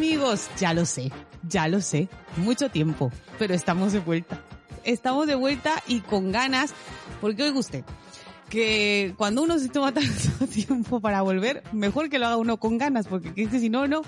Amigos, 0.00 0.48
ya 0.58 0.72
lo 0.72 0.86
sé, 0.86 1.12
ya 1.46 1.68
lo 1.68 1.82
sé, 1.82 2.08
mucho 2.38 2.70
tiempo, 2.70 3.12
pero 3.38 3.52
estamos 3.52 3.92
de 3.92 3.98
vuelta. 3.98 4.42
Estamos 4.82 5.26
de 5.26 5.34
vuelta 5.34 5.82
y 5.86 6.00
con 6.00 6.32
ganas, 6.32 6.72
porque 7.20 7.42
oiga 7.42 7.58
usted, 7.58 7.84
que 8.48 9.12
cuando 9.18 9.42
uno 9.42 9.58
se 9.58 9.68
toma 9.68 9.92
tanto 9.92 10.46
tiempo 10.46 11.00
para 11.00 11.20
volver, 11.20 11.62
mejor 11.72 12.08
que 12.08 12.18
lo 12.18 12.24
haga 12.24 12.38
uno 12.38 12.56
con 12.56 12.78
ganas, 12.78 13.08
porque 13.08 13.46
si 13.50 13.68
no, 13.68 13.86
no, 13.88 14.00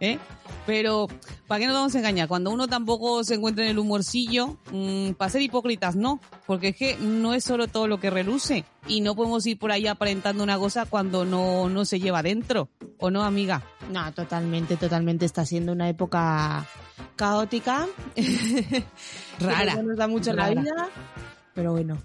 ¿eh? 0.00 0.18
Pero, 0.66 1.06
¿para 1.46 1.60
qué 1.60 1.66
nos 1.66 1.76
vamos 1.76 1.94
a 1.94 1.98
engañar? 1.98 2.26
Cuando 2.26 2.50
uno 2.50 2.66
tampoco 2.66 3.22
se 3.22 3.34
encuentra 3.34 3.62
en 3.64 3.70
el 3.70 3.78
humorcillo, 3.78 4.58
mmm, 4.72 5.12
para 5.12 5.30
ser 5.30 5.42
hipócritas, 5.42 5.94
no. 5.94 6.18
Porque 6.44 6.68
es 6.68 6.76
que 6.76 6.96
no 6.96 7.34
es 7.34 7.44
solo 7.44 7.68
todo 7.68 7.86
lo 7.86 8.00
que 8.00 8.10
reluce. 8.10 8.64
Y 8.88 9.00
no 9.00 9.14
podemos 9.14 9.46
ir 9.46 9.60
por 9.60 9.70
ahí 9.70 9.86
aparentando 9.86 10.42
una 10.42 10.58
cosa 10.58 10.86
cuando 10.86 11.24
no, 11.24 11.68
no 11.68 11.84
se 11.84 12.00
lleva 12.00 12.24
dentro. 12.24 12.68
¿O 12.98 13.12
no, 13.12 13.22
amiga? 13.22 13.62
No, 13.90 14.12
totalmente, 14.12 14.76
totalmente. 14.76 15.24
Está 15.24 15.44
siendo 15.44 15.72
una 15.72 15.88
época 15.88 16.66
caótica. 17.14 17.86
Rara. 19.40 19.82
Nos 19.82 19.96
da 19.96 20.08
mucho 20.08 20.32
Rara. 20.32 20.54
la 20.54 20.60
vida. 20.60 20.88
Pero 21.54 21.72
bueno. 21.72 21.98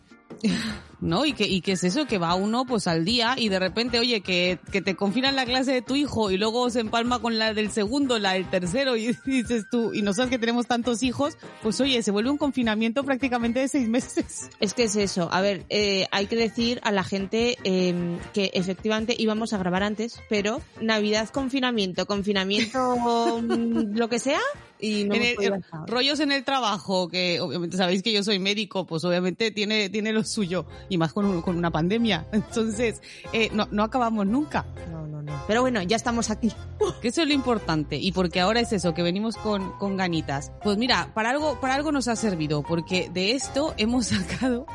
¿No? 1.02 1.26
Y 1.26 1.34
que, 1.34 1.48
y 1.48 1.62
que 1.62 1.74
es 1.74 1.84
eso, 1.84 2.06
que 2.06 2.18
va 2.18 2.36
uno 2.36 2.66
pues 2.66 2.88
al 2.88 3.04
día 3.04 3.36
y 3.38 3.50
de 3.50 3.60
repente, 3.60 4.00
oye, 4.00 4.22
que, 4.22 4.60
que 4.72 4.82
te 4.82 4.96
confinan 4.96 5.36
la 5.36 5.46
clase 5.46 5.74
de 5.74 5.82
tu 5.82 5.96
hijo 5.96 6.32
y 6.32 6.38
luego 6.38 6.70
se 6.70 6.80
empalma 6.80 7.20
con 7.20 7.40
la 7.40 7.54
del 7.54 7.72
segundo, 7.72 8.20
la 8.20 8.34
del 8.34 8.50
tercero 8.50 8.96
y 8.96 9.18
dices 9.26 9.66
tú, 9.70 9.94
y 9.94 10.02
nosotros 10.02 10.30
que 10.30 10.40
tenemos 10.40 10.68
tantos 10.68 11.04
hijos, 11.04 11.38
pues 11.62 11.82
oye, 11.82 12.02
se 12.04 12.12
vuelve 12.12 12.30
un 12.30 12.38
confinamiento 12.38 13.04
prácticamente 13.04 13.60
de 13.60 13.68
seis 13.68 13.90
meses. 13.90 14.50
Es 14.60 14.74
que 14.74 14.84
es 14.84 14.96
eso. 14.96 15.30
A 15.32 15.42
ver, 15.42 15.66
eh, 15.70 16.08
hay 16.12 16.28
que 16.28 16.36
decir 16.36 16.80
a 16.84 16.92
la 16.92 17.04
gente 17.04 17.58
eh, 17.64 18.18
que 18.34 18.52
efectivamente 18.54 19.16
íbamos 19.18 19.54
a 19.54 19.58
grabar 19.58 19.84
antes, 19.84 20.20
pero 20.30 20.62
Navidad, 20.80 21.30
confinamiento, 21.30 22.06
confinamiento, 22.06 23.42
mm, 23.42 23.98
lo 23.98 24.08
que 24.10 24.20
sea, 24.20 24.40
y 24.82 25.04
no 25.06 25.16
En 25.16 25.22
el- 25.24 25.36
eh, 25.54 25.62
rollos 25.88 26.20
en 26.20 26.32
el 26.32 26.44
trabajo, 26.44 27.08
que 27.08 27.40
obviamente 27.40 27.78
sabéis 27.78 28.02
que 28.04 28.12
yo 28.12 28.24
soy 28.24 28.40
médico, 28.40 28.86
pues 28.86 29.04
obviamente 29.06 29.52
tiene, 29.52 29.90
tiene 29.90 30.12
lo 30.12 30.24
suyo, 30.24 30.66
y 30.90 30.98
más 30.98 31.14
con, 31.14 31.26
un- 31.26 31.42
con 31.42 31.56
una 31.58 31.70
pandemia. 31.72 32.26
Entonces, 32.32 33.02
eh, 33.34 33.50
no, 33.54 33.68
no 33.72 33.84
acabamos 33.84 34.26
nunca. 34.26 34.66
No, 34.92 35.06
no, 35.08 35.22
no. 35.22 35.44
Pero 35.48 35.62
bueno, 35.62 35.82
ya 35.84 35.96
estamos 35.96 36.30
aquí. 36.30 36.52
Que 37.02 37.08
eso 37.10 37.22
es 37.22 37.28
lo 37.28 37.34
importante. 37.34 37.96
Y 37.98 38.12
porque 38.12 38.40
ahora 38.42 38.60
es 38.60 38.74
eso, 38.74 38.94
que 38.94 39.04
venimos 39.04 39.38
con, 39.38 39.72
con 39.78 39.98
ganitas. 39.98 40.52
Pues 40.64 40.78
mira, 40.78 41.12
para 41.14 41.30
algo, 41.30 41.60
para 41.60 41.76
algo 41.76 41.92
nos 41.92 42.08
ha 42.08 42.16
servido, 42.16 42.64
porque 42.64 43.10
de 43.14 43.32
esto 43.34 43.74
hemos 43.78 44.08
sacado 44.08 44.66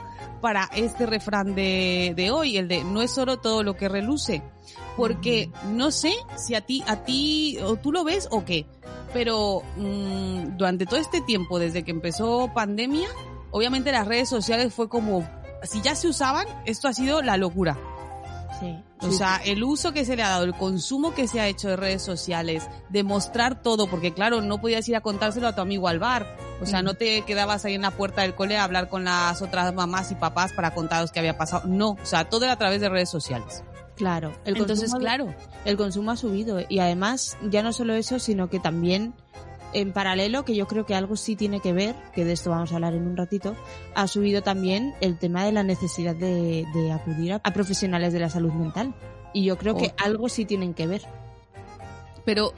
para 0.41 0.69
este 0.75 1.07
refrán 1.07 1.55
de, 1.55 2.13
de 2.17 2.31
hoy, 2.31 2.57
el 2.57 2.69
de 2.69 2.85
no 2.85 3.03
es 3.03 3.17
oro 3.19 3.39
todo 3.39 3.63
lo 3.63 3.77
que 3.77 3.89
reluce. 3.89 4.43
Porque 4.97 5.51
no 5.71 5.91
sé 5.91 6.15
si 6.37 6.55
a 6.55 6.61
ti, 6.61 6.83
a 6.87 7.05
ti, 7.05 7.59
o 7.63 7.77
tú 7.77 7.93
lo 7.93 8.05
ves 8.05 8.29
o 8.31 8.45
qué, 8.45 8.67
pero 9.13 9.63
mm, 9.77 10.57
durante 10.57 10.87
todo 10.87 10.99
este 10.99 11.21
tiempo, 11.21 11.59
desde 11.59 11.85
que 11.85 11.91
empezó 11.91 12.53
pandemia, 12.55 13.09
obviamente 13.51 13.93
las 13.93 14.07
redes 14.07 14.29
sociales 14.29 14.75
fue 14.75 14.89
como, 14.89 15.29
si 15.63 15.81
ya 15.83 15.95
se 15.95 16.09
usaban, 16.09 16.47
esto 16.65 16.89
ha 16.89 16.93
sido 16.93 17.23
la 17.23 17.37
locura. 17.37 17.79
Sí. 18.61 18.77
O 19.03 19.11
sea, 19.13 19.37
el 19.45 19.63
uso 19.63 19.93
que 19.93 20.05
se 20.07 20.17
le 20.17 20.23
ha 20.23 20.31
dado, 20.31 20.45
el 20.45 20.55
consumo 20.55 21.15
que 21.15 21.29
se 21.29 21.39
ha 21.41 21.47
hecho 21.49 21.69
de 21.69 21.77
redes 21.77 22.03
sociales, 22.03 22.67
de 22.89 23.03
mostrar 23.03 23.61
todo, 23.63 23.89
porque 23.89 24.15
claro, 24.15 24.41
no 24.41 24.59
podías 24.61 24.89
ir 24.89 24.97
a 24.97 25.01
contárselo 25.03 25.49
a 25.49 25.55
tu 25.55 25.61
amigo 25.61 25.87
al 25.89 25.99
bar. 25.99 26.27
O 26.63 26.67
sea, 26.67 26.81
no 26.83 26.95
te 26.95 27.21
quedabas 27.23 27.65
ahí 27.67 27.75
en 27.75 27.83
la 27.83 27.91
puerta 27.91 28.23
del 28.23 28.35
cole 28.35 28.57
a 28.57 28.65
hablar 28.65 28.89
con 28.89 29.05
las 29.05 29.43
otras 29.43 29.75
mamás 29.75 30.11
y 30.13 30.15
papás 30.15 30.53
para 30.55 30.73
contaros 30.73 31.13
qué 31.13 31.19
había 31.19 31.37
pasado. 31.37 31.65
No, 31.67 31.91
o 31.91 31.99
sea, 32.05 32.29
todo 32.31 32.45
era 32.45 32.55
a 32.55 32.59
través 32.59 32.81
de 32.81 32.89
redes 32.89 33.11
sociales. 33.11 33.63
Claro. 33.97 34.33
El 34.45 34.57
Entonces, 34.57 34.91
consumo- 34.93 34.99
claro, 35.01 35.35
el 35.65 35.77
consumo 35.77 36.11
ha 36.11 36.17
subido 36.17 36.59
y 36.69 36.79
además 36.81 37.37
ya 37.51 37.63
no 37.63 37.73
solo 37.73 37.95
eso, 37.95 38.19
sino 38.19 38.49
que 38.51 38.61
también 38.61 39.15
en 39.73 39.93
paralelo, 39.93 40.45
que 40.45 40.55
yo 40.55 40.67
creo 40.67 40.87
que 40.87 40.95
algo 40.95 41.17
sí 41.17 41.37
tiene 41.37 41.61
que 41.61 41.73
ver, 41.73 41.95
que 42.15 42.25
de 42.25 42.33
esto 42.33 42.51
vamos 42.51 42.73
a 42.73 42.77
hablar 42.77 42.95
en 42.95 43.07
un 43.07 43.17
ratito, 43.17 43.55
ha 43.95 44.07
subido 44.07 44.43
también 44.43 44.95
el 45.01 45.19
tema 45.19 45.45
de 45.45 45.53
la 45.53 45.63
necesidad 45.63 46.15
de, 46.15 46.65
de 46.75 46.93
acudir 46.93 47.35
a, 47.35 47.41
a 47.45 47.53
profesionales 47.53 48.13
de 48.13 48.21
la 48.21 48.31
salud 48.31 48.53
mental. 48.53 48.95
Y 49.35 49.45
yo 49.45 49.59
creo 49.59 49.77
que 49.77 49.89
Oh. 49.89 50.05
algo 50.05 50.29
sí 50.29 50.45
tienen 50.45 50.73
que 50.75 50.87
ver. 50.87 51.03
pero 52.25 52.53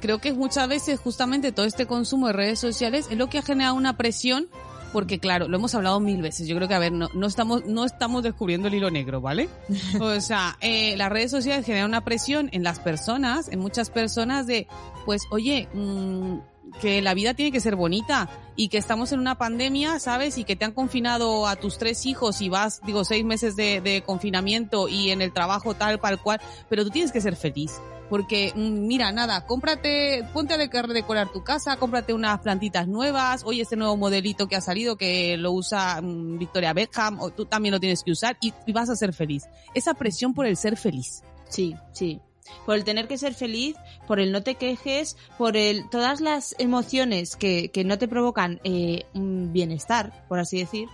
creo 0.00 0.18
que 0.18 0.32
muchas 0.32 0.68
veces 0.68 1.00
justamente 1.00 1.52
todo 1.52 1.66
este 1.66 1.86
consumo 1.86 2.26
de 2.26 2.32
redes 2.34 2.58
sociales 2.60 3.06
es 3.10 3.16
lo 3.16 3.28
que 3.28 3.38
ha 3.38 3.42
generado 3.42 3.74
una 3.74 3.96
presión 3.96 4.48
porque 4.94 5.18
claro, 5.18 5.48
lo 5.48 5.56
hemos 5.56 5.74
hablado 5.74 5.98
mil 5.98 6.22
veces. 6.22 6.46
Yo 6.46 6.54
creo 6.54 6.68
que 6.68 6.74
a 6.74 6.78
ver, 6.78 6.92
no, 6.92 7.10
no 7.14 7.26
estamos 7.26 7.66
no 7.66 7.84
estamos 7.84 8.22
descubriendo 8.22 8.68
el 8.68 8.74
hilo 8.74 8.92
negro, 8.92 9.20
¿vale? 9.20 9.48
O 10.00 10.20
sea, 10.20 10.56
eh, 10.60 10.96
las 10.96 11.10
redes 11.10 11.32
sociales 11.32 11.66
generan 11.66 11.88
una 11.88 12.04
presión 12.04 12.48
en 12.52 12.62
las 12.62 12.78
personas, 12.78 13.48
en 13.48 13.58
muchas 13.58 13.90
personas 13.90 14.46
de, 14.46 14.68
pues, 15.04 15.22
oye, 15.32 15.68
mm, 15.74 16.38
que 16.80 17.02
la 17.02 17.14
vida 17.14 17.34
tiene 17.34 17.52
que 17.52 17.60
ser 17.60 17.76
bonita 17.76 18.28
y 18.56 18.68
que 18.68 18.78
estamos 18.78 19.12
en 19.12 19.20
una 19.20 19.36
pandemia, 19.36 19.98
¿sabes? 19.98 20.38
Y 20.38 20.44
que 20.44 20.56
te 20.56 20.64
han 20.64 20.72
confinado 20.72 21.46
a 21.46 21.56
tus 21.56 21.78
tres 21.78 22.06
hijos 22.06 22.40
y 22.40 22.48
vas, 22.48 22.80
digo, 22.84 23.04
seis 23.04 23.24
meses 23.24 23.56
de, 23.56 24.02
confinamiento 24.06 24.88
y 24.88 25.10
en 25.10 25.22
el 25.22 25.32
trabajo 25.32 25.74
tal, 25.74 25.98
cual, 25.98 26.20
cual, 26.20 26.40
pero 26.68 26.84
tú 26.84 26.90
tienes 26.90 27.12
que 27.12 27.20
ser 27.20 27.36
feliz. 27.36 27.72
Porque, 28.10 28.52
mm, 28.54 28.86
mira, 28.86 29.10
nada, 29.12 29.46
cómprate, 29.46 30.28
ponte 30.32 30.54
a 30.54 30.58
deco- 30.58 30.86
decorar 30.86 31.32
tu 31.32 31.42
casa, 31.42 31.76
cómprate 31.78 32.12
unas 32.12 32.40
plantitas 32.40 32.86
nuevas, 32.86 33.42
oye, 33.44 33.62
este 33.62 33.76
nuevo 33.76 33.96
modelito 33.96 34.46
que 34.46 34.56
ha 34.56 34.60
salido 34.60 34.96
que 34.96 35.36
lo 35.38 35.52
usa 35.52 36.00
mm, 36.02 36.38
Victoria 36.38 36.74
Beckham, 36.74 37.18
o 37.20 37.30
tú 37.30 37.46
también 37.46 37.72
lo 37.72 37.80
tienes 37.80 38.02
que 38.02 38.12
usar 38.12 38.36
y, 38.40 38.52
y 38.66 38.72
vas 38.72 38.90
a 38.90 38.96
ser 38.96 39.14
feliz. 39.14 39.44
Esa 39.72 39.94
presión 39.94 40.34
por 40.34 40.46
el 40.46 40.56
ser 40.56 40.76
feliz. 40.76 41.22
Sí, 41.48 41.74
sí. 41.92 42.20
Por 42.66 42.76
el 42.76 42.84
tener 42.84 43.08
que 43.08 43.18
ser 43.18 43.34
feliz, 43.34 43.76
por 44.06 44.20
el 44.20 44.32
no 44.32 44.42
te 44.42 44.56
quejes, 44.56 45.16
por 45.38 45.56
el 45.56 45.88
todas 45.88 46.20
las 46.20 46.54
emociones 46.58 47.36
que, 47.36 47.70
que 47.70 47.84
no 47.84 47.98
te 47.98 48.08
provocan 48.08 48.60
eh, 48.64 49.06
un 49.14 49.52
bienestar, 49.52 50.26
por 50.28 50.38
así 50.38 50.58
decir, 50.58 50.88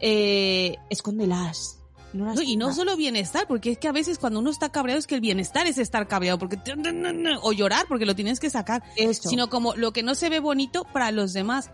eh, 0.00 0.76
escóndelas. 0.90 1.76
No 2.12 2.24
las 2.24 2.36
No, 2.36 2.42
y 2.42 2.56
no 2.56 2.72
solo 2.72 2.96
bienestar, 2.96 3.46
porque 3.46 3.72
es 3.72 3.78
que 3.78 3.86
a 3.86 3.92
veces 3.92 4.18
cuando 4.18 4.40
uno 4.40 4.50
está 4.50 4.70
cabreado 4.70 4.98
es 4.98 5.06
que 5.06 5.14
el 5.14 5.20
bienestar 5.20 5.66
es 5.66 5.76
estar 5.76 6.08
cabreado, 6.08 6.38
porque 6.38 6.58
o 7.42 7.52
llorar 7.52 7.84
porque 7.86 8.06
lo 8.06 8.14
tienes 8.14 8.40
que 8.40 8.48
sacar, 8.48 8.82
Eso. 8.96 9.28
sino 9.28 9.50
como 9.50 9.74
lo 9.74 9.92
que 9.92 10.02
no 10.02 10.14
se 10.14 10.30
ve 10.30 10.40
bonito 10.40 10.84
para 10.84 11.10
los 11.12 11.32
demás. 11.32 11.70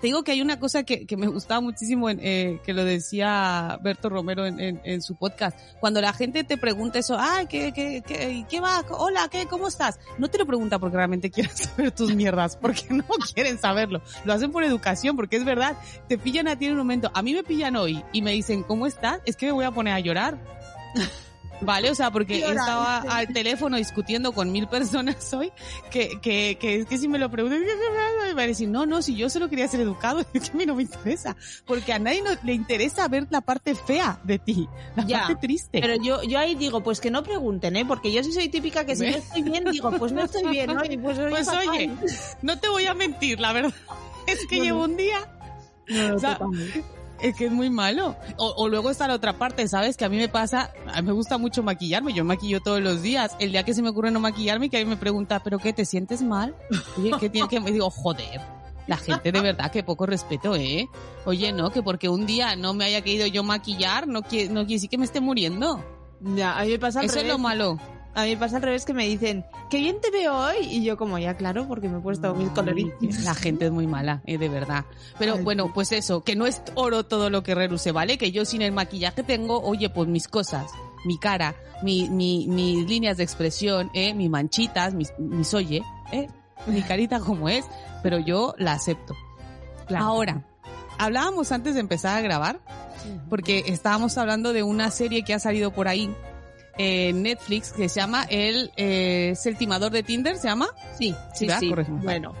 Te 0.00 0.08
digo 0.08 0.22
que 0.24 0.32
hay 0.32 0.42
una 0.42 0.58
cosa 0.58 0.82
que, 0.82 1.06
que 1.06 1.16
me 1.16 1.26
gustaba 1.26 1.60
muchísimo, 1.60 2.10
en, 2.10 2.20
eh, 2.22 2.60
que 2.64 2.74
lo 2.74 2.84
decía 2.84 3.78
Berto 3.82 4.08
Romero 4.08 4.46
en, 4.46 4.60
en, 4.60 4.80
en, 4.84 5.02
su 5.02 5.16
podcast. 5.16 5.58
Cuando 5.80 6.00
la 6.00 6.12
gente 6.12 6.44
te 6.44 6.56
pregunta 6.56 6.98
eso, 6.98 7.16
ay, 7.18 7.46
¿qué, 7.46 7.72
qué, 7.72 8.02
qué, 8.06 8.44
qué 8.48 8.60
va? 8.60 8.84
Hola, 8.90 9.28
¿qué, 9.30 9.46
¿cómo 9.46 9.68
estás? 9.68 9.98
No 10.18 10.28
te 10.28 10.38
lo 10.38 10.46
pregunta 10.46 10.78
porque 10.78 10.96
realmente 10.96 11.30
quieren 11.30 11.56
saber 11.56 11.90
tus 11.92 12.14
mierdas, 12.14 12.56
porque 12.56 12.86
no 12.90 13.04
quieren 13.34 13.58
saberlo. 13.58 14.02
Lo 14.24 14.32
hacen 14.32 14.52
por 14.52 14.64
educación, 14.64 15.16
porque 15.16 15.36
es 15.36 15.44
verdad, 15.44 15.76
te 16.08 16.18
pillan 16.18 16.48
a 16.48 16.56
ti 16.56 16.66
en 16.66 16.72
un 16.72 16.78
momento. 16.78 17.10
A 17.14 17.22
mí 17.22 17.34
me 17.34 17.42
pillan 17.42 17.76
hoy 17.76 18.02
y 18.12 18.22
me 18.22 18.32
dicen, 18.32 18.62
¿cómo 18.62 18.86
estás? 18.86 19.20
Es 19.24 19.36
que 19.36 19.46
me 19.46 19.52
voy 19.52 19.64
a 19.64 19.70
poner 19.70 19.94
a 19.94 20.00
llorar. 20.00 20.38
Vale, 21.60 21.90
o 21.90 21.94
sea, 21.94 22.10
porque 22.10 22.38
estaba 22.38 22.98
al 22.98 23.28
teléfono 23.28 23.76
discutiendo 23.78 24.32
con 24.32 24.52
mil 24.52 24.68
personas 24.68 25.32
hoy, 25.32 25.52
que, 25.90 26.20
que, 26.20 26.58
que 26.60 26.76
es 26.80 26.86
que 26.86 26.98
si 26.98 27.08
me 27.08 27.18
lo 27.18 27.30
preguntan, 27.30 27.60
me 27.60 28.34
va 28.34 28.42
a 28.42 28.46
decir, 28.46 28.68
no, 28.68 28.84
no, 28.86 29.00
si 29.00 29.16
yo 29.16 29.30
solo 29.30 29.48
quería 29.48 29.66
ser 29.66 29.80
educado, 29.80 30.20
es 30.34 30.42
que 30.42 30.50
a 30.50 30.54
mí 30.54 30.66
no 30.66 30.74
me 30.74 30.82
interesa. 30.82 31.34
Porque 31.64 31.92
a 31.92 31.98
nadie 31.98 32.22
no- 32.22 32.38
le 32.44 32.52
interesa 32.52 33.08
ver 33.08 33.26
la 33.30 33.40
parte 33.40 33.74
fea 33.74 34.20
de 34.24 34.38
ti, 34.38 34.68
la 34.96 35.06
Ya, 35.06 35.18
parte 35.20 35.36
triste. 35.46 35.80
Pero 35.80 35.94
yo, 36.02 36.22
yo 36.24 36.38
ahí 36.38 36.54
digo, 36.54 36.82
pues 36.82 37.00
que 37.00 37.10
no 37.10 37.22
pregunten, 37.22 37.76
¿eh? 37.76 37.84
Porque 37.86 38.12
yo 38.12 38.22
sí 38.22 38.32
soy 38.32 38.48
típica 38.48 38.84
que 38.84 38.94
si 38.96 39.02
¿Ve? 39.02 39.10
no 39.12 39.16
estoy 39.16 39.42
bien, 39.42 39.64
digo, 39.70 39.90
pues 39.92 40.12
no 40.12 40.22
estoy 40.22 40.46
bien, 40.48 40.74
¿no? 40.74 40.84
Y 40.84 40.96
pues, 40.98 41.18
Pues 41.18 41.48
oye, 41.48 41.90
no 42.42 42.58
te 42.58 42.68
voy 42.68 42.86
a 42.86 42.94
mentir, 42.94 43.40
la 43.40 43.52
verdad. 43.52 43.72
Es 44.26 44.44
que 44.48 44.58
No, 44.58 44.64
llevo 44.64 44.78
no. 44.80 44.84
un 44.86 44.96
día 44.96 45.18
No, 45.88 46.16
O 46.16 46.18
sea. 46.18 46.38
Es 47.20 47.36
que 47.36 47.46
es 47.46 47.52
muy 47.52 47.70
malo. 47.70 48.16
O, 48.36 48.54
o 48.56 48.68
luego 48.68 48.90
está 48.90 49.08
la 49.08 49.14
otra 49.14 49.38
parte, 49.38 49.66
¿sabes? 49.68 49.96
Que 49.96 50.04
a 50.04 50.08
mí 50.08 50.16
me 50.16 50.28
pasa, 50.28 50.72
a 50.92 51.00
mí 51.00 51.06
me 51.06 51.12
gusta 51.12 51.38
mucho 51.38 51.62
maquillarme, 51.62 52.12
yo 52.12 52.24
maquillo 52.24 52.60
todos 52.60 52.80
los 52.80 53.02
días. 53.02 53.36
El 53.38 53.52
día 53.52 53.62
que 53.64 53.74
se 53.74 53.82
me 53.82 53.88
ocurre 53.88 54.10
no 54.10 54.20
maquillarme, 54.20 54.68
que 54.68 54.76
alguien 54.76 54.90
me 54.90 54.96
pregunta, 54.96 55.40
¿pero 55.42 55.58
qué, 55.58 55.72
te 55.72 55.84
sientes 55.84 56.22
mal? 56.22 56.54
Oye, 56.98 57.12
¿qué 57.18 57.30
tiene 57.30 57.48
que...? 57.48 57.60
Me 57.60 57.72
digo, 57.72 57.90
joder, 57.90 58.40
la 58.86 58.96
gente 58.96 59.32
de 59.32 59.40
verdad 59.40 59.70
que 59.70 59.82
poco 59.82 60.06
respeto, 60.06 60.54
¿eh? 60.54 60.88
Oye, 61.24 61.52
no, 61.52 61.70
que 61.70 61.82
porque 61.82 62.08
un 62.08 62.26
día 62.26 62.54
no 62.54 62.74
me 62.74 62.84
haya 62.84 63.00
querido 63.00 63.26
yo 63.26 63.42
maquillar, 63.42 64.06
no 64.06 64.22
quiere, 64.22 64.48
no 64.48 64.60
quiere 64.60 64.74
decir 64.74 64.90
que 64.90 64.98
me 64.98 65.04
esté 65.04 65.20
muriendo. 65.20 65.84
Ya, 66.20 66.58
a 66.58 66.64
mí 66.64 66.70
me 66.70 66.78
pasa 66.78 67.00
al 67.00 67.06
Eso 67.06 67.18
es 67.18 67.26
lo 67.26 67.38
malo. 67.38 67.78
A 68.16 68.24
mí 68.24 68.34
pasa 68.34 68.56
al 68.56 68.62
revés 68.62 68.86
que 68.86 68.94
me 68.94 69.06
dicen, 69.06 69.44
qué 69.68 69.76
bien 69.76 70.00
te 70.00 70.10
veo 70.10 70.34
hoy. 70.34 70.56
Y 70.62 70.82
yo 70.82 70.96
como, 70.96 71.18
ya 71.18 71.36
claro, 71.36 71.68
porque 71.68 71.86
me 71.86 71.98
he 71.98 72.00
puesto 72.00 72.34
mis 72.34 72.48
coloritos. 72.48 73.20
La 73.24 73.34
gente 73.34 73.66
es 73.66 73.72
muy 73.72 73.86
mala, 73.86 74.22
eh, 74.24 74.38
de 74.38 74.48
verdad. 74.48 74.86
Pero 75.18 75.36
bueno, 75.36 75.70
pues 75.74 75.92
eso, 75.92 76.24
que 76.24 76.34
no 76.34 76.46
es 76.46 76.62
oro 76.76 77.04
todo 77.04 77.28
lo 77.28 77.42
que 77.42 77.54
reluce, 77.54 77.92
¿vale? 77.92 78.16
Que 78.16 78.32
yo 78.32 78.46
sin 78.46 78.62
el 78.62 78.72
maquillaje 78.72 79.22
tengo, 79.22 79.60
oye, 79.60 79.90
pues 79.90 80.08
mis 80.08 80.28
cosas, 80.28 80.70
mi 81.04 81.18
cara, 81.18 81.56
mi, 81.82 82.08
mi, 82.08 82.46
mis 82.48 82.88
líneas 82.88 83.18
de 83.18 83.24
expresión, 83.24 83.90
eh, 83.92 84.14
mis 84.14 84.30
manchitas, 84.30 84.94
mis, 84.94 85.12
mis 85.18 85.52
oye, 85.52 85.82
eh, 86.10 86.26
mi 86.66 86.80
carita 86.80 87.20
como 87.20 87.50
es, 87.50 87.66
pero 88.02 88.18
yo 88.18 88.54
la 88.56 88.72
acepto. 88.72 89.14
Claro. 89.88 90.06
Ahora, 90.06 90.42
hablábamos 90.96 91.52
antes 91.52 91.74
de 91.74 91.80
empezar 91.80 92.16
a 92.16 92.22
grabar, 92.22 92.60
porque 93.28 93.64
estábamos 93.66 94.16
hablando 94.16 94.54
de 94.54 94.62
una 94.62 94.90
serie 94.90 95.22
que 95.22 95.34
ha 95.34 95.38
salido 95.38 95.70
por 95.70 95.86
ahí 95.86 96.10
en 96.78 97.22
Netflix 97.22 97.72
que 97.72 97.88
se 97.88 98.00
llama 98.00 98.24
el, 98.28 98.70
eh, 98.76 99.30
es 99.32 99.46
el 99.46 99.56
timador 99.56 99.92
de 99.92 100.02
Tinder, 100.02 100.36
¿se 100.36 100.48
llama? 100.48 100.68
Sí, 100.98 101.14
sí, 101.34 101.48
sí. 101.58 101.72
Bueno, 101.88 102.34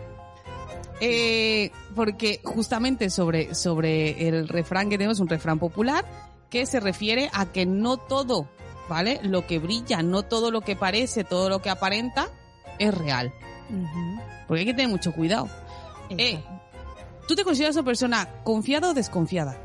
Eh, 1.00 1.70
porque 1.94 2.40
justamente 2.42 3.10
sobre, 3.10 3.54
sobre 3.54 4.28
el 4.28 4.48
refrán 4.48 4.88
que 4.88 4.96
tenemos, 4.96 5.20
un 5.20 5.28
refrán 5.28 5.58
popular, 5.58 6.04
que 6.48 6.64
se 6.64 6.80
refiere 6.80 7.28
a 7.34 7.46
que 7.46 7.66
no 7.66 7.98
todo, 7.98 8.48
¿vale? 8.88 9.20
Lo 9.22 9.46
que 9.46 9.58
brilla, 9.58 10.02
no 10.02 10.22
todo 10.22 10.50
lo 10.50 10.62
que 10.62 10.74
parece, 10.76 11.22
todo 11.24 11.50
lo 11.50 11.60
que 11.60 11.68
aparenta, 11.70 12.28
es 12.78 12.94
real. 12.94 13.32
Porque 14.46 14.60
hay 14.60 14.66
que 14.66 14.74
tener 14.74 14.88
mucho 14.88 15.12
cuidado. 15.12 15.48
Eh, 16.10 16.40
¿Tú 17.28 17.34
te 17.34 17.44
consideras 17.44 17.76
una 17.76 17.84
persona 17.84 18.28
confiada 18.44 18.90
o 18.90 18.94
desconfiada? 18.94 19.58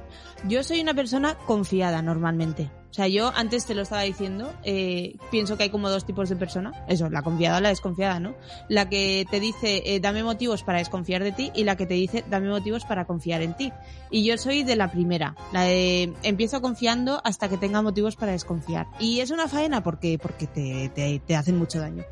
Yo 0.47 0.63
soy 0.63 0.81
una 0.81 0.93
persona 0.93 1.35
confiada 1.45 2.01
normalmente. 2.01 2.69
O 2.91 2.93
sea, 2.93 3.07
yo 3.07 3.31
antes 3.35 3.65
te 3.65 3.73
lo 3.73 3.83
estaba 3.83 4.01
diciendo, 4.01 4.53
eh, 4.65 5.15
pienso 5.29 5.55
que 5.55 5.63
hay 5.63 5.69
como 5.69 5.89
dos 5.89 6.05
tipos 6.05 6.27
de 6.27 6.35
persona. 6.35 6.73
Eso, 6.89 7.09
la 7.09 7.21
confiada 7.21 7.59
o 7.59 7.61
la 7.61 7.69
desconfiada, 7.69 8.19
¿no? 8.19 8.35
La 8.67 8.89
que 8.89 9.25
te 9.31 9.39
dice, 9.39 9.81
eh, 9.85 10.01
dame 10.01 10.23
motivos 10.23 10.63
para 10.63 10.79
desconfiar 10.79 11.23
de 11.23 11.31
ti 11.31 11.51
y 11.55 11.63
la 11.63 11.77
que 11.77 11.85
te 11.85 11.93
dice, 11.93 12.25
dame 12.29 12.49
motivos 12.49 12.83
para 12.83 13.05
confiar 13.05 13.43
en 13.43 13.55
ti. 13.55 13.71
Y 14.09 14.25
yo 14.25 14.37
soy 14.37 14.63
de 14.63 14.75
la 14.75 14.91
primera, 14.91 15.37
la 15.53 15.61
de 15.61 16.13
empiezo 16.23 16.61
confiando 16.61 17.21
hasta 17.23 17.47
que 17.47 17.57
tenga 17.57 17.81
motivos 17.81 18.17
para 18.17 18.33
desconfiar. 18.33 18.87
Y 18.99 19.21
es 19.21 19.31
una 19.31 19.47
faena 19.47 19.83
porque, 19.83 20.19
porque 20.19 20.47
te, 20.47 20.89
te, 20.89 21.19
te 21.25 21.35
hacen 21.37 21.57
mucho 21.57 21.79
daño. 21.79 22.03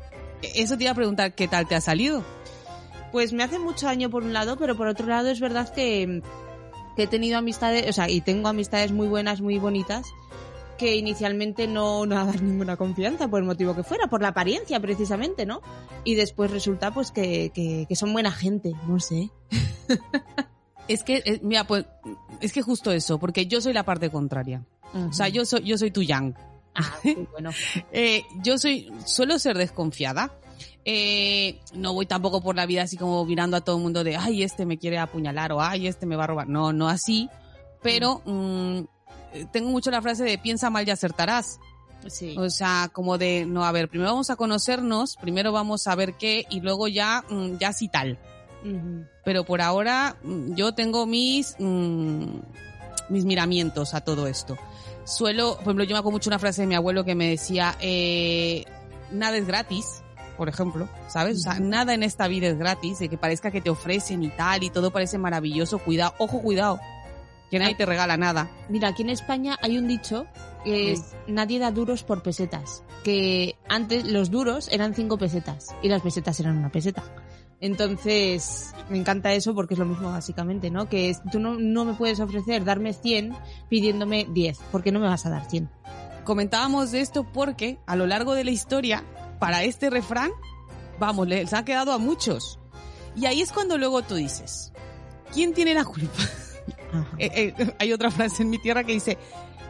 Eso 0.54 0.78
te 0.78 0.84
iba 0.84 0.92
a 0.92 0.96
preguntar 0.96 1.34
qué 1.34 1.46
tal 1.46 1.68
te 1.68 1.74
ha 1.74 1.82
salido. 1.82 2.24
Pues 3.12 3.34
me 3.34 3.42
hace 3.42 3.58
mucho 3.58 3.84
daño 3.84 4.08
por 4.08 4.22
un 4.22 4.32
lado, 4.32 4.56
pero 4.56 4.76
por 4.76 4.86
otro 4.86 5.06
lado 5.06 5.28
es 5.28 5.40
verdad 5.40 5.68
que, 5.74 6.22
que 7.00 7.04
he 7.04 7.06
tenido 7.06 7.38
amistades, 7.38 7.88
o 7.88 7.94
sea, 7.94 8.10
y 8.10 8.20
tengo 8.20 8.48
amistades 8.48 8.92
muy 8.92 9.08
buenas, 9.08 9.40
muy 9.40 9.56
bonitas, 9.56 10.12
que 10.76 10.96
inicialmente 10.96 11.66
no, 11.66 12.04
no 12.04 12.14
daban 12.14 12.46
ninguna 12.46 12.76
confianza 12.76 13.26
por 13.26 13.40
el 13.40 13.46
motivo 13.46 13.74
que 13.74 13.82
fuera, 13.82 14.08
por 14.08 14.20
la 14.20 14.28
apariencia 14.28 14.78
precisamente, 14.80 15.46
¿no? 15.46 15.62
Y 16.04 16.14
después 16.14 16.50
resulta 16.50 16.92
pues 16.92 17.10
que, 17.10 17.52
que, 17.54 17.86
que 17.88 17.96
son 17.96 18.12
buena 18.12 18.30
gente, 18.30 18.74
no 18.86 19.00
sé. 19.00 19.30
Es 20.88 21.04
que, 21.04 21.22
eh, 21.24 21.38
mira, 21.42 21.64
pues, 21.68 21.86
es 22.40 22.52
que 22.52 22.62
justo 22.62 22.90
eso, 22.90 23.20
porque 23.20 23.46
yo 23.46 23.60
soy 23.60 23.72
la 23.72 23.84
parte 23.84 24.10
contraria. 24.10 24.66
O 24.92 25.12
sea, 25.12 25.28
yo 25.28 25.44
soy, 25.44 25.62
yo 25.62 25.78
soy 25.78 25.92
tu 25.92 26.02
yang. 26.02 26.34
Ah, 26.74 26.96
sí, 27.00 27.16
bueno. 27.30 27.50
Eh, 27.92 28.24
yo 28.42 28.58
soy, 28.58 28.92
suelo 29.06 29.38
ser 29.38 29.56
desconfiada. 29.56 30.39
Eh, 30.84 31.60
no 31.74 31.92
voy 31.92 32.06
tampoco 32.06 32.40
por 32.40 32.56
la 32.56 32.66
vida 32.66 32.82
así 32.82 32.96
como 32.96 33.24
mirando 33.24 33.56
a 33.56 33.60
todo 33.60 33.76
el 33.76 33.82
mundo 33.82 34.02
de, 34.02 34.16
ay, 34.16 34.42
este 34.42 34.64
me 34.64 34.78
quiere 34.78 34.98
apuñalar 34.98 35.52
o 35.52 35.60
ay, 35.60 35.86
este 35.86 36.06
me 36.06 36.16
va 36.16 36.24
a 36.24 36.28
robar. 36.28 36.48
No, 36.48 36.72
no 36.72 36.88
así. 36.88 37.28
Pero 37.82 38.22
mm, 38.24 38.78
eh, 39.32 39.46
tengo 39.52 39.70
mucho 39.70 39.90
la 39.90 40.02
frase 40.02 40.24
de 40.24 40.38
piensa 40.38 40.70
mal 40.70 40.86
y 40.86 40.90
acertarás. 40.90 41.58
Sí. 42.06 42.34
O 42.38 42.48
sea, 42.48 42.88
como 42.92 43.18
de, 43.18 43.44
no, 43.44 43.64
a 43.64 43.72
ver, 43.72 43.88
primero 43.88 44.10
vamos 44.10 44.30
a 44.30 44.36
conocernos, 44.36 45.16
primero 45.16 45.52
vamos 45.52 45.86
a 45.86 45.94
ver 45.94 46.14
qué 46.14 46.46
y 46.48 46.60
luego 46.60 46.88
ya, 46.88 47.24
mm, 47.28 47.58
ya 47.58 47.72
sí 47.72 47.88
tal. 47.88 48.18
Ujú. 48.64 49.04
Pero 49.24 49.44
por 49.44 49.60
ahora 49.60 50.16
mm, 50.22 50.54
yo 50.54 50.72
tengo 50.72 51.06
mis, 51.06 51.56
mm, 51.58 52.24
mis 53.10 53.24
miramientos 53.24 53.92
a 53.94 54.00
todo 54.00 54.26
esto. 54.26 54.56
Suelo, 55.04 55.54
por 55.54 55.62
ejemplo, 55.62 55.84
yo 55.84 55.94
me 55.94 55.98
acuerdo 55.98 56.16
mucho 56.16 56.30
una 56.30 56.38
frase 56.38 56.62
de 56.62 56.68
mi 56.68 56.74
abuelo 56.74 57.04
que 57.04 57.14
me 57.14 57.28
decía, 57.28 57.76
eh, 57.80 58.64
nada 59.10 59.36
es 59.36 59.46
gratis, 59.46 60.02
por 60.40 60.48
ejemplo, 60.48 60.88
¿sabes? 61.06 61.36
O 61.36 61.40
sea, 61.40 61.60
nada 61.60 61.92
en 61.92 62.02
esta 62.02 62.26
vida 62.26 62.46
es 62.46 62.56
gratis, 62.56 62.98
de 62.98 63.10
que 63.10 63.18
parezca 63.18 63.50
que 63.50 63.60
te 63.60 63.68
ofrecen 63.68 64.22
y 64.22 64.30
tal, 64.30 64.62
y 64.62 64.70
todo 64.70 64.90
parece 64.90 65.18
maravilloso, 65.18 65.80
cuidado, 65.80 66.14
ojo, 66.16 66.40
cuidado, 66.40 66.80
que 67.50 67.58
nadie 67.58 67.74
te 67.74 67.84
regala 67.84 68.16
nada. 68.16 68.50
Mira, 68.70 68.88
aquí 68.88 69.02
en 69.02 69.10
España 69.10 69.58
hay 69.60 69.76
un 69.76 69.86
dicho 69.86 70.26
que 70.64 70.92
es 70.92 71.14
nadie 71.26 71.58
da 71.58 71.72
duros 71.72 72.04
por 72.04 72.22
pesetas. 72.22 72.82
Que 73.04 73.56
antes 73.68 74.06
los 74.06 74.30
duros 74.30 74.70
eran 74.72 74.94
cinco 74.94 75.18
pesetas 75.18 75.74
y 75.82 75.90
las 75.90 76.00
pesetas 76.00 76.40
eran 76.40 76.56
una 76.56 76.72
peseta. 76.72 77.04
Entonces, 77.60 78.72
me 78.88 78.96
encanta 78.96 79.34
eso 79.34 79.54
porque 79.54 79.74
es 79.74 79.78
lo 79.78 79.84
mismo 79.84 80.10
básicamente, 80.10 80.70
¿no? 80.70 80.88
Que 80.88 81.10
es, 81.10 81.20
tú 81.30 81.38
no, 81.38 81.58
no 81.58 81.84
me 81.84 81.92
puedes 81.92 82.18
ofrecer 82.18 82.64
darme 82.64 82.94
100 82.94 83.36
pidiéndome 83.68 84.26
10, 84.32 84.58
porque 84.72 84.90
no 84.90 85.00
me 85.00 85.06
vas 85.06 85.26
a 85.26 85.28
dar 85.28 85.44
100. 85.50 85.68
Comentábamos 86.24 86.92
de 86.92 87.02
esto 87.02 87.24
porque 87.30 87.78
a 87.86 87.96
lo 87.96 88.06
largo 88.06 88.32
de 88.32 88.44
la 88.44 88.52
historia, 88.52 89.04
para 89.40 89.64
este 89.64 89.90
refrán, 89.90 90.30
vamos, 91.00 91.26
les 91.26 91.52
ha 91.52 91.64
quedado 91.64 91.92
a 91.92 91.98
muchos. 91.98 92.60
Y 93.16 93.26
ahí 93.26 93.40
es 93.40 93.50
cuando 93.50 93.76
luego 93.76 94.02
tú 94.02 94.14
dices, 94.14 94.72
¿quién 95.32 95.52
tiene 95.52 95.74
la 95.74 95.84
culpa? 95.84 96.22
Eh, 97.18 97.54
eh, 97.56 97.74
hay 97.78 97.92
otra 97.92 98.10
frase 98.10 98.42
en 98.42 98.50
mi 98.50 98.58
tierra 98.58 98.82
que 98.82 98.92
dice, 98.92 99.16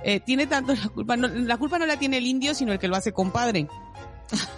eh, 0.02 0.20
tiene 0.20 0.46
tanto 0.46 0.74
la 0.74 0.88
culpa, 0.88 1.18
no, 1.18 1.28
la 1.28 1.58
culpa 1.58 1.78
no 1.78 1.84
la 1.84 1.98
tiene 1.98 2.16
el 2.16 2.26
indio, 2.26 2.54
sino 2.54 2.72
el 2.72 2.78
que 2.78 2.88
lo 2.88 2.96
hace 2.96 3.12
compadre. 3.12 3.68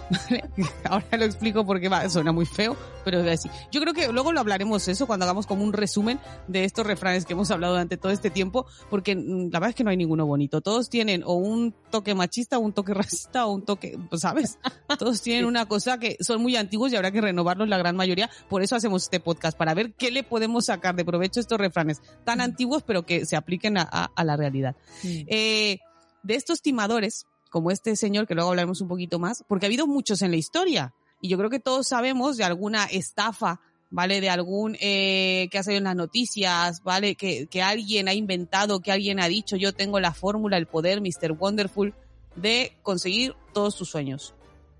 ¿Vale? 0.09 0.43
Ahora 0.83 1.17
lo 1.17 1.25
explico 1.25 1.65
porque 1.65 1.89
va, 1.89 2.07
suena 2.09 2.31
muy 2.31 2.45
feo, 2.45 2.75
pero 3.03 3.21
es 3.21 3.39
así. 3.39 3.49
Yo 3.71 3.81
creo 3.81 3.93
que 3.93 4.11
luego 4.11 4.31
lo 4.31 4.39
hablaremos 4.39 4.87
eso 4.87 5.07
cuando 5.07 5.25
hagamos 5.25 5.47
como 5.47 5.63
un 5.63 5.73
resumen 5.73 6.19
de 6.47 6.63
estos 6.65 6.85
refranes 6.85 7.25
que 7.25 7.33
hemos 7.33 7.49
hablado 7.51 7.73
durante 7.73 7.97
todo 7.97 8.11
este 8.11 8.29
tiempo, 8.29 8.65
porque 8.89 9.15
mm, 9.15 9.49
la 9.51 9.59
verdad 9.59 9.69
es 9.69 9.75
que 9.75 9.83
no 9.83 9.89
hay 9.89 9.97
ninguno 9.97 10.25
bonito. 10.25 10.61
Todos 10.61 10.89
tienen 10.89 11.23
o 11.25 11.33
un 11.33 11.73
toque 11.89 12.13
machista, 12.15 12.57
o 12.57 12.61
un 12.61 12.73
toque 12.73 12.93
racista, 12.93 13.45
o 13.45 13.51
un 13.53 13.63
toque, 13.63 13.97
pues, 14.09 14.21
¿sabes? 14.21 14.57
Todos 14.99 15.21
tienen 15.21 15.45
una 15.45 15.65
cosa 15.67 15.97
que 15.97 16.17
son 16.19 16.41
muy 16.41 16.55
antiguos 16.55 16.91
y 16.91 16.95
habrá 16.95 17.11
que 17.11 17.21
renovarlos 17.21 17.67
la 17.67 17.77
gran 17.77 17.95
mayoría. 17.95 18.29
Por 18.49 18.61
eso 18.61 18.75
hacemos 18.75 19.03
este 19.03 19.19
podcast, 19.19 19.57
para 19.57 19.73
ver 19.73 19.93
qué 19.93 20.11
le 20.11 20.23
podemos 20.23 20.65
sacar 20.65 20.95
de 20.95 21.05
provecho 21.05 21.39
a 21.39 21.41
estos 21.41 21.57
refranes 21.57 22.01
tan 22.23 22.41
antiguos, 22.41 22.83
pero 22.83 23.05
que 23.05 23.25
se 23.25 23.35
apliquen 23.35 23.77
a, 23.77 23.87
a- 23.91 24.11
a 24.15 24.23
la 24.23 24.35
realidad. 24.37 24.75
Eh, 25.03 25.79
de 26.23 26.35
estos 26.35 26.61
timadores, 26.61 27.25
como 27.53 27.69
este 27.69 27.95
señor, 27.95 28.25
que 28.25 28.33
luego 28.33 28.49
hablaremos 28.49 28.81
un 28.81 28.87
poquito 28.87 29.19
más, 29.19 29.43
porque 29.47 29.67
ha 29.67 29.69
habido 29.69 29.85
muchos 29.85 30.23
en 30.23 30.31
la 30.31 30.37
historia. 30.37 30.95
Y 31.21 31.29
yo 31.29 31.37
creo 31.37 31.51
que 31.51 31.59
todos 31.59 31.87
sabemos 31.87 32.35
de 32.35 32.43
alguna 32.43 32.85
estafa, 32.85 33.61
¿vale? 33.91 34.21
De 34.21 34.31
algún 34.31 34.75
eh, 34.81 35.49
que 35.51 35.59
ha 35.59 35.63
salido 35.63 35.77
en 35.77 35.83
las 35.83 35.95
noticias, 35.95 36.81
¿vale? 36.81 37.13
Que, 37.13 37.45
que 37.45 37.61
alguien 37.61 38.07
ha 38.07 38.15
inventado, 38.15 38.79
que 38.79 38.91
alguien 38.91 39.19
ha 39.19 39.27
dicho, 39.27 39.55
yo 39.55 39.71
tengo 39.71 39.99
la 39.99 40.15
fórmula, 40.15 40.57
el 40.57 40.65
poder, 40.65 40.99
Mr. 40.99 41.33
Wonderful, 41.33 41.93
de 42.35 42.75
conseguir 42.81 43.35
todos 43.53 43.75
tus 43.75 43.87
sueños. 43.87 44.33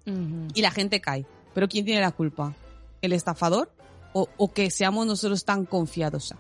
Ujú. 0.08 0.48
Y 0.56 0.64
la 0.64 0.72
gente 0.72 1.00
cae. 1.00 1.28
Pero 1.54 1.70
¿quién 1.70 1.86
tiene 1.86 2.02
la 2.02 2.10
culpa? 2.10 2.56
¿El 3.04 3.14
estafador? 3.14 3.72
¿O, 4.14 4.28
o 4.36 4.52
que 4.52 4.72
seamos 4.72 5.06
nosotros 5.06 5.46
tan 5.46 5.68
confiados? 5.68 6.34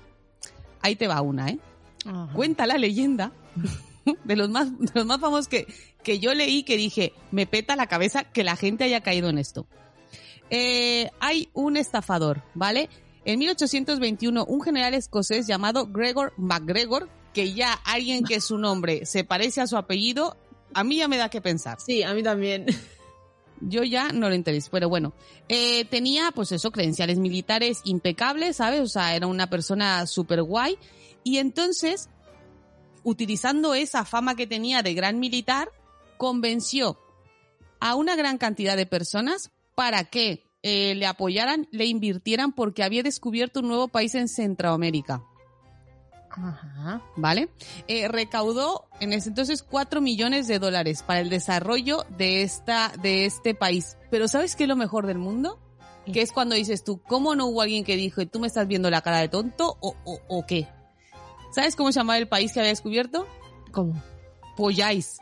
ahí 0.81 0.95
te 0.95 1.07
va 1.07 1.21
una, 1.21 1.49
¿eh? 1.49 1.59
Ajá. 2.07 2.33
Cuenta 2.33 2.65
la 2.65 2.79
leyenda 2.79 3.31
de 4.23 4.35
los 4.35 4.49
más, 4.49 4.77
de 4.77 4.91
los 4.93 5.05
más 5.05 5.19
famosos 5.19 5.47
que, 5.47 5.67
que 6.03 6.19
yo 6.19 6.33
leí 6.33 6.63
que 6.63 6.77
dije, 6.77 7.13
me 7.31 7.47
peta 7.47 7.75
la 7.75 7.87
cabeza 7.87 8.23
que 8.23 8.43
la 8.43 8.55
gente 8.55 8.83
haya 8.83 9.01
caído 9.01 9.29
en 9.29 9.37
esto. 9.37 9.67
Eh, 10.49 11.09
hay 11.19 11.49
un 11.53 11.77
estafador, 11.77 12.43
¿vale? 12.53 12.89
En 13.25 13.39
1821, 13.39 14.45
un 14.45 14.61
general 14.61 14.93
escocés 14.93 15.47
llamado 15.47 15.87
Gregor 15.87 16.33
MacGregor, 16.37 17.09
que 17.33 17.53
ya 17.53 17.73
alguien 17.73 18.23
que 18.23 18.41
su 18.41 18.57
nombre 18.57 19.05
se 19.05 19.23
parece 19.23 19.61
a 19.61 19.67
su 19.67 19.77
apellido, 19.77 20.37
a 20.73 20.83
mí 20.83 20.97
ya 20.97 21.07
me 21.07 21.17
da 21.17 21.29
que 21.29 21.41
pensar. 21.41 21.79
Sí, 21.79 22.03
a 22.03 22.13
mí 22.13 22.21
también. 22.21 22.65
Yo 23.61 23.83
ya 23.83 24.09
no 24.09 24.27
lo 24.27 24.35
entendí, 24.35 24.61
pero 24.69 24.89
bueno. 24.89 25.13
Eh, 25.47 25.85
tenía, 25.85 26.31
pues 26.31 26.51
eso, 26.51 26.71
credenciales 26.71 27.17
militares 27.17 27.79
impecables, 27.85 28.57
¿sabes? 28.57 28.81
O 28.81 28.87
sea, 28.87 29.15
era 29.15 29.25
una 29.25 29.49
persona 29.49 30.05
súper 30.05 30.43
guay. 30.43 30.77
Y 31.23 31.37
entonces, 31.37 32.09
utilizando 33.03 33.73
esa 33.73 34.05
fama 34.05 34.35
que 34.35 34.47
tenía 34.47 34.81
de 34.83 34.93
gran 34.93 35.19
militar, 35.19 35.69
convenció 36.17 36.99
a 37.79 37.95
una 37.95 38.15
gran 38.15 38.37
cantidad 38.37 38.77
de 38.77 38.85
personas 38.85 39.51
para 39.75 40.05
que 40.05 40.43
eh, 40.61 40.95
le 40.95 41.05
apoyaran, 41.05 41.67
le 41.71 41.85
invirtieran 41.85 42.53
porque 42.53 42.83
había 42.83 43.03
descubierto 43.03 43.59
un 43.59 43.67
nuevo 43.67 43.89
país 43.89 44.15
en 44.15 44.27
Centroamérica. 44.27 45.23
Ajá. 46.29 47.01
¿vale? 47.15 47.49
Eh, 47.87 48.07
recaudó 48.07 48.87
en 48.99 49.13
ese 49.13 49.29
entonces 49.29 49.63
4 49.63 50.01
millones 50.01 50.47
de 50.47 50.59
dólares 50.59 51.03
para 51.03 51.19
el 51.19 51.29
desarrollo 51.29 52.05
de, 52.17 52.41
esta, 52.41 52.91
de 53.01 53.25
este 53.25 53.53
país. 53.53 53.97
Pero 54.09 54.27
¿sabes 54.27 54.55
qué 54.55 54.63
es 54.63 54.69
lo 54.69 54.75
mejor 54.75 55.05
del 55.05 55.19
mundo? 55.19 55.59
Que 56.11 56.21
es 56.21 56.31
cuando 56.31 56.55
dices 56.55 56.83
tú, 56.83 57.01
¿cómo 57.01 57.35
no 57.35 57.45
hubo 57.45 57.61
alguien 57.61 57.83
que 57.83 57.95
dijo, 57.95 58.25
tú 58.27 58.39
me 58.39 58.47
estás 58.47 58.67
viendo 58.67 58.89
la 58.89 59.01
cara 59.01 59.19
de 59.19 59.29
tonto 59.29 59.77
o, 59.79 59.95
o, 60.05 60.19
o 60.27 60.45
qué? 60.45 60.67
¿Sabes 61.53 61.75
cómo 61.75 61.91
se 61.91 61.99
llamaba 61.99 62.17
el 62.17 62.27
país 62.27 62.51
que 62.51 62.59
había 62.59 62.71
descubierto? 62.71 63.27
¿Cómo? 63.71 64.01
Polláis. 64.57 65.19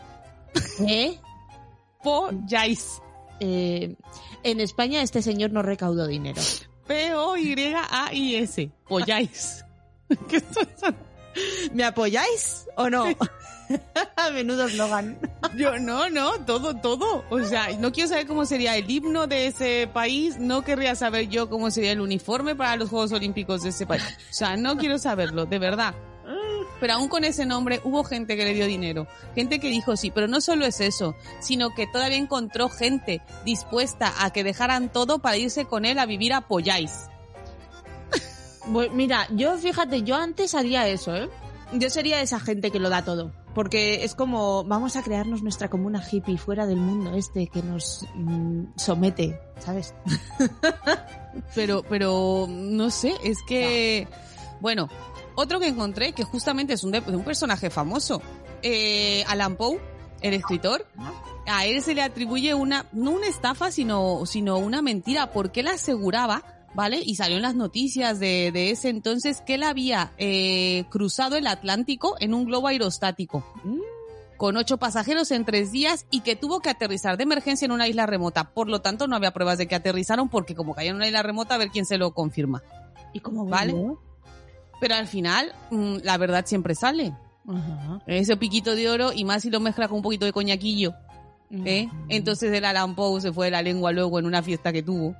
¿Eh? 0.88 1.20
Polláis. 2.04 3.02
Eh, 3.40 3.96
en 4.44 4.60
España 4.60 5.02
este 5.02 5.22
señor 5.22 5.52
no 5.52 5.62
recaudó 5.62 6.08
dinero. 6.08 6.42
P-O-Y-A-I-S. 6.88 8.72
Polláis. 8.88 9.66
¿Qué 10.30 10.38
esto 10.38 10.62
es? 10.62 11.72
¿Me 11.74 11.84
apoyáis 11.84 12.68
o 12.76 12.90
no? 12.90 13.06
Menudo 14.34 14.66
eslogan. 14.66 15.18
Yo, 15.56 15.80
no, 15.80 16.10
no, 16.10 16.32
todo, 16.46 16.76
todo. 16.76 17.24
O 17.30 17.42
sea, 17.44 17.70
no 17.78 17.92
quiero 17.92 18.10
saber 18.10 18.28
cómo 18.28 18.46
sería 18.46 18.76
el 18.76 18.90
himno 18.90 19.28
de 19.28 19.48
ese 19.48 19.90
país, 19.94 20.38
no 20.40 20.64
querría 20.64 20.96
saber 20.96 21.30
yo 21.30 21.50
cómo 21.50 21.72
sería 21.72 21.94
el 21.94 22.02
uniforme 22.02 22.56
para 22.56 22.76
los 22.76 22.90
Juegos 22.90 23.12
Olímpicos 23.14 23.64
de 23.64 23.70
ese 23.70 23.86
país. 23.86 24.04
O 24.30 24.34
sea, 24.34 24.58
no 24.58 24.78
quiero 24.78 24.98
saberlo, 24.98 25.46
de 25.46 25.60
verdad. 25.60 25.96
Pero 26.80 26.94
aún 26.94 27.08
con 27.08 27.24
ese 27.24 27.46
nombre 27.46 27.82
hubo 27.84 28.04
gente 28.04 28.36
que 28.36 28.46
le 28.46 28.54
dio 28.54 28.66
dinero, 28.66 29.08
gente 29.36 29.60
que 29.60 29.70
dijo 29.70 29.96
sí, 29.98 30.12
pero 30.12 30.28
no 30.28 30.42
solo 30.42 30.66
es 30.66 30.82
eso, 30.82 31.16
sino 31.40 31.74
que 31.74 31.88
todavía 31.88 32.18
encontró 32.18 32.70
gente 32.70 33.22
dispuesta 33.46 34.14
a 34.20 34.32
que 34.32 34.44
dejaran 34.44 34.92
todo 34.92 35.20
para 35.20 35.38
irse 35.38 35.66
con 35.66 35.86
él 35.86 36.00
a 36.00 36.06
vivir 36.06 36.34
a 36.34 36.42
Polláis. 36.42 37.08
Pues 38.72 38.92
mira, 38.94 39.28
yo 39.32 39.58
fíjate, 39.58 40.04
yo 40.04 40.16
antes 40.16 40.56
haría 40.56 40.88
eso, 40.88 41.16
¿eh? 41.16 41.30
Yo 41.74 41.90
sería 41.90 42.22
esa 42.22 42.40
gente 42.40 42.70
que 42.70 42.80
lo 42.80 42.90
da 42.90 43.04
todo. 43.04 43.32
Porque 43.54 44.04
es 44.04 44.16
como, 44.16 44.64
vamos 44.64 44.96
a 44.96 45.04
crearnos 45.04 45.42
nuestra 45.42 45.70
comuna 45.70 46.02
hippie 46.10 46.38
fuera 46.38 46.66
del 46.66 46.78
mundo 46.78 47.16
este 47.16 47.48
que 47.48 47.62
nos 47.62 48.06
mm, 48.16 48.64
somete, 48.78 49.40
¿sabes? 49.60 49.94
Pero, 51.56 51.84
pero, 51.88 52.46
no 52.50 52.90
sé, 52.90 53.14
es 53.24 53.38
que, 53.48 54.06
bueno, 54.60 54.90
otro 55.42 55.60
que 55.60 55.68
encontré 55.68 56.14
que 56.14 56.24
justamente 56.24 56.74
es 56.74 56.84
un, 56.84 56.92
de, 56.92 57.00
un 57.00 57.24
personaje 57.24 57.70
famoso, 57.70 58.22
eh, 58.62 59.24
Alan 59.28 59.56
Poe, 59.56 59.80
el 60.22 60.34
escritor, 60.34 60.86
a 61.48 61.66
él 61.66 61.82
se 61.82 61.96
le 61.96 62.02
atribuye 62.04 62.54
una, 62.54 62.86
no 62.92 63.12
una 63.12 63.28
estafa, 63.28 63.72
sino, 63.72 64.26
sino 64.26 64.58
una 64.58 64.82
mentira, 64.82 65.32
porque 65.32 65.62
él 65.62 65.68
aseguraba, 65.68 66.44
¿vale? 66.76 67.02
Y 67.04 67.16
salió 67.16 67.38
en 67.38 67.42
las 67.42 67.56
noticias 67.56 68.20
de, 68.20 68.52
de 68.52 68.72
ese 68.72 68.90
entonces 68.90 69.42
que 69.42 69.56
él 69.56 69.64
había 69.64 70.14
eh, 70.18 70.86
cruzado 70.90 71.36
el 71.36 71.48
Atlántico 71.48 72.16
en 72.20 72.34
un 72.34 72.46
globo 72.46 72.68
aerostático. 72.68 73.44
Con 74.38 74.58
ocho 74.58 74.78
pasajeros 74.78 75.30
en 75.32 75.46
tres 75.46 75.72
días 75.72 76.06
y 76.10 76.22
que 76.22 76.36
tuvo 76.36 76.62
que 76.62 76.70
aterrizar 76.70 77.18
de 77.18 77.24
emergencia 77.24 77.66
en 77.66 77.72
una 77.72 77.88
isla 77.88 78.08
remota. 78.08 78.54
Por 78.54 78.70
lo 78.70 78.82
tanto, 78.82 79.08
no 79.08 79.16
había 79.16 79.34
pruebas 79.34 79.60
de 79.60 79.68
que 79.68 79.76
aterrizaron 79.76 80.30
porque 80.30 80.56
como 80.56 80.74
cayó 80.74 80.92
en 80.92 80.96
una 80.96 81.08
isla 81.08 81.22
remota, 81.22 81.56
a 81.56 81.58
ver 81.60 81.70
quién 81.70 81.86
se 81.86 81.98
lo 81.98 82.14
confirma. 82.14 82.64
¿Y 83.14 83.20
cómo 83.20 83.46
Vale. 83.46 83.74
volvió? 83.74 84.11
Pero 84.82 84.96
al 84.96 85.08
final, 85.08 85.54
mm, 85.70 85.98
la 86.04 86.18
verdad 86.18 86.44
siempre 86.46 86.76
sale. 86.76 87.14
Ajá. 87.48 88.02
Ese 88.08 88.36
piquito 88.36 88.76
de 88.76 88.90
oro 88.90 89.14
y 89.14 89.24
más 89.24 89.44
si 89.44 89.50
lo 89.52 89.60
mezcla 89.60 89.88
con 89.88 89.98
un 89.98 90.04
poquito 90.04 90.26
de 90.26 90.34
coñaquillo. 90.34 90.94
¿eh? 91.52 91.88
Entonces 92.10 92.52
el 92.52 92.66
Alan 92.66 92.96
Poe 92.96 93.22
se 93.22 93.32
fue 93.32 93.46
de 93.46 93.52
la 93.52 93.62
lengua 93.62 93.92
luego 93.92 94.18
en 94.18 94.26
una 94.26 94.42
fiesta 94.42 94.74
que 94.74 94.82
tuvo. 94.82 95.16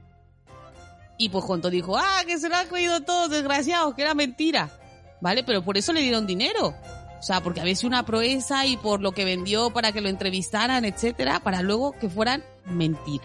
Y 1.18 1.30
pues 1.30 1.44
junto 1.46 1.70
dijo, 1.70 1.96
ah, 1.96 2.24
que 2.26 2.40
se 2.40 2.50
lo 2.50 2.56
han 2.56 2.68
creído 2.68 3.02
todos, 3.02 3.30
desgraciados, 3.30 3.94
que 3.94 4.02
era 4.02 4.16
mentira. 4.16 4.72
¿Vale? 5.22 5.44
Pero 5.44 5.64
por 5.64 5.78
eso 5.78 5.94
le 5.94 6.02
dieron 6.02 6.26
dinero. 6.26 6.74
O 7.20 7.24
sea, 7.24 7.42
porque 7.42 7.62
había 7.62 7.76
sido 7.76 7.90
una 7.90 8.04
proeza 8.04 8.66
y 8.66 8.78
por 8.78 9.00
lo 9.00 9.12
que 9.12 9.26
vendió 9.26 9.70
para 9.70 9.92
que 9.92 10.02
lo 10.02 10.10
entrevistaran, 10.10 10.86
etcétera, 10.86 11.40
para 11.42 11.62
luego 11.62 11.92
que 11.92 12.10
fueran 12.10 12.44
mentira. 12.66 13.24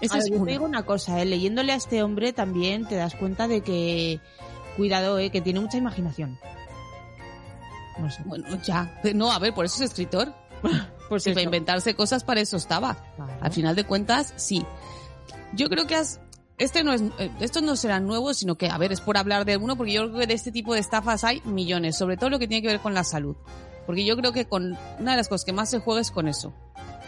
Esa 0.00 0.18
es 0.18 0.28
yo 0.28 0.44
te 0.44 0.50
digo 0.50 0.64
una 0.64 0.84
cosa, 0.84 1.22
¿eh? 1.22 1.24
leyéndole 1.24 1.72
a 1.72 1.76
este 1.76 2.02
hombre 2.02 2.32
también 2.32 2.88
te 2.88 2.96
das 2.96 3.14
cuenta 3.14 3.46
de 3.46 3.60
que, 3.60 4.18
cuidado, 4.76 5.18
¿eh? 5.18 5.30
que 5.30 5.40
tiene 5.40 5.60
mucha 5.60 5.78
imaginación. 5.78 6.38
No 7.98 8.10
sé. 8.10 8.22
Bueno, 8.24 8.46
ya. 8.62 9.00
No, 9.14 9.32
a 9.32 9.38
ver, 9.38 9.54
por 9.54 9.64
eso 9.64 9.76
es 9.76 9.90
escritor. 9.90 10.34
Pues 11.08 11.24
Si 11.24 11.30
para 11.30 11.42
inventarse 11.42 11.94
cosas, 11.94 12.24
para 12.24 12.40
eso 12.40 12.56
estaba. 12.56 12.94
Claro. 13.16 13.32
Al 13.40 13.52
final 13.52 13.76
de 13.76 13.84
cuentas, 13.84 14.32
sí. 14.36 14.64
Yo 15.52 15.68
creo 15.68 15.86
que 15.86 15.96
has, 15.96 16.20
este 16.58 16.84
no 16.84 16.92
es, 16.92 17.02
eh, 17.18 17.30
estos 17.40 17.62
no 17.62 17.76
serán 17.76 18.06
nuevos, 18.06 18.38
sino 18.38 18.56
que, 18.56 18.70
a 18.70 18.78
ver, 18.78 18.92
es 18.92 19.00
por 19.00 19.16
hablar 19.16 19.44
de 19.44 19.56
uno, 19.56 19.76
porque 19.76 19.92
yo 19.92 20.04
creo 20.04 20.20
que 20.20 20.26
de 20.26 20.34
este 20.34 20.52
tipo 20.52 20.74
de 20.74 20.80
estafas 20.80 21.24
hay 21.24 21.42
millones, 21.44 21.98
sobre 21.98 22.16
todo 22.16 22.30
lo 22.30 22.38
que 22.38 22.48
tiene 22.48 22.62
que 22.62 22.68
ver 22.68 22.80
con 22.80 22.94
la 22.94 23.04
salud. 23.04 23.36
Porque 23.84 24.04
yo 24.04 24.16
creo 24.16 24.32
que 24.32 24.46
con 24.46 24.78
una 25.00 25.10
de 25.10 25.16
las 25.16 25.28
cosas 25.28 25.44
que 25.44 25.52
más 25.52 25.70
se 25.70 25.80
juega 25.80 26.00
es 26.00 26.10
con 26.10 26.28
eso. 26.28 26.54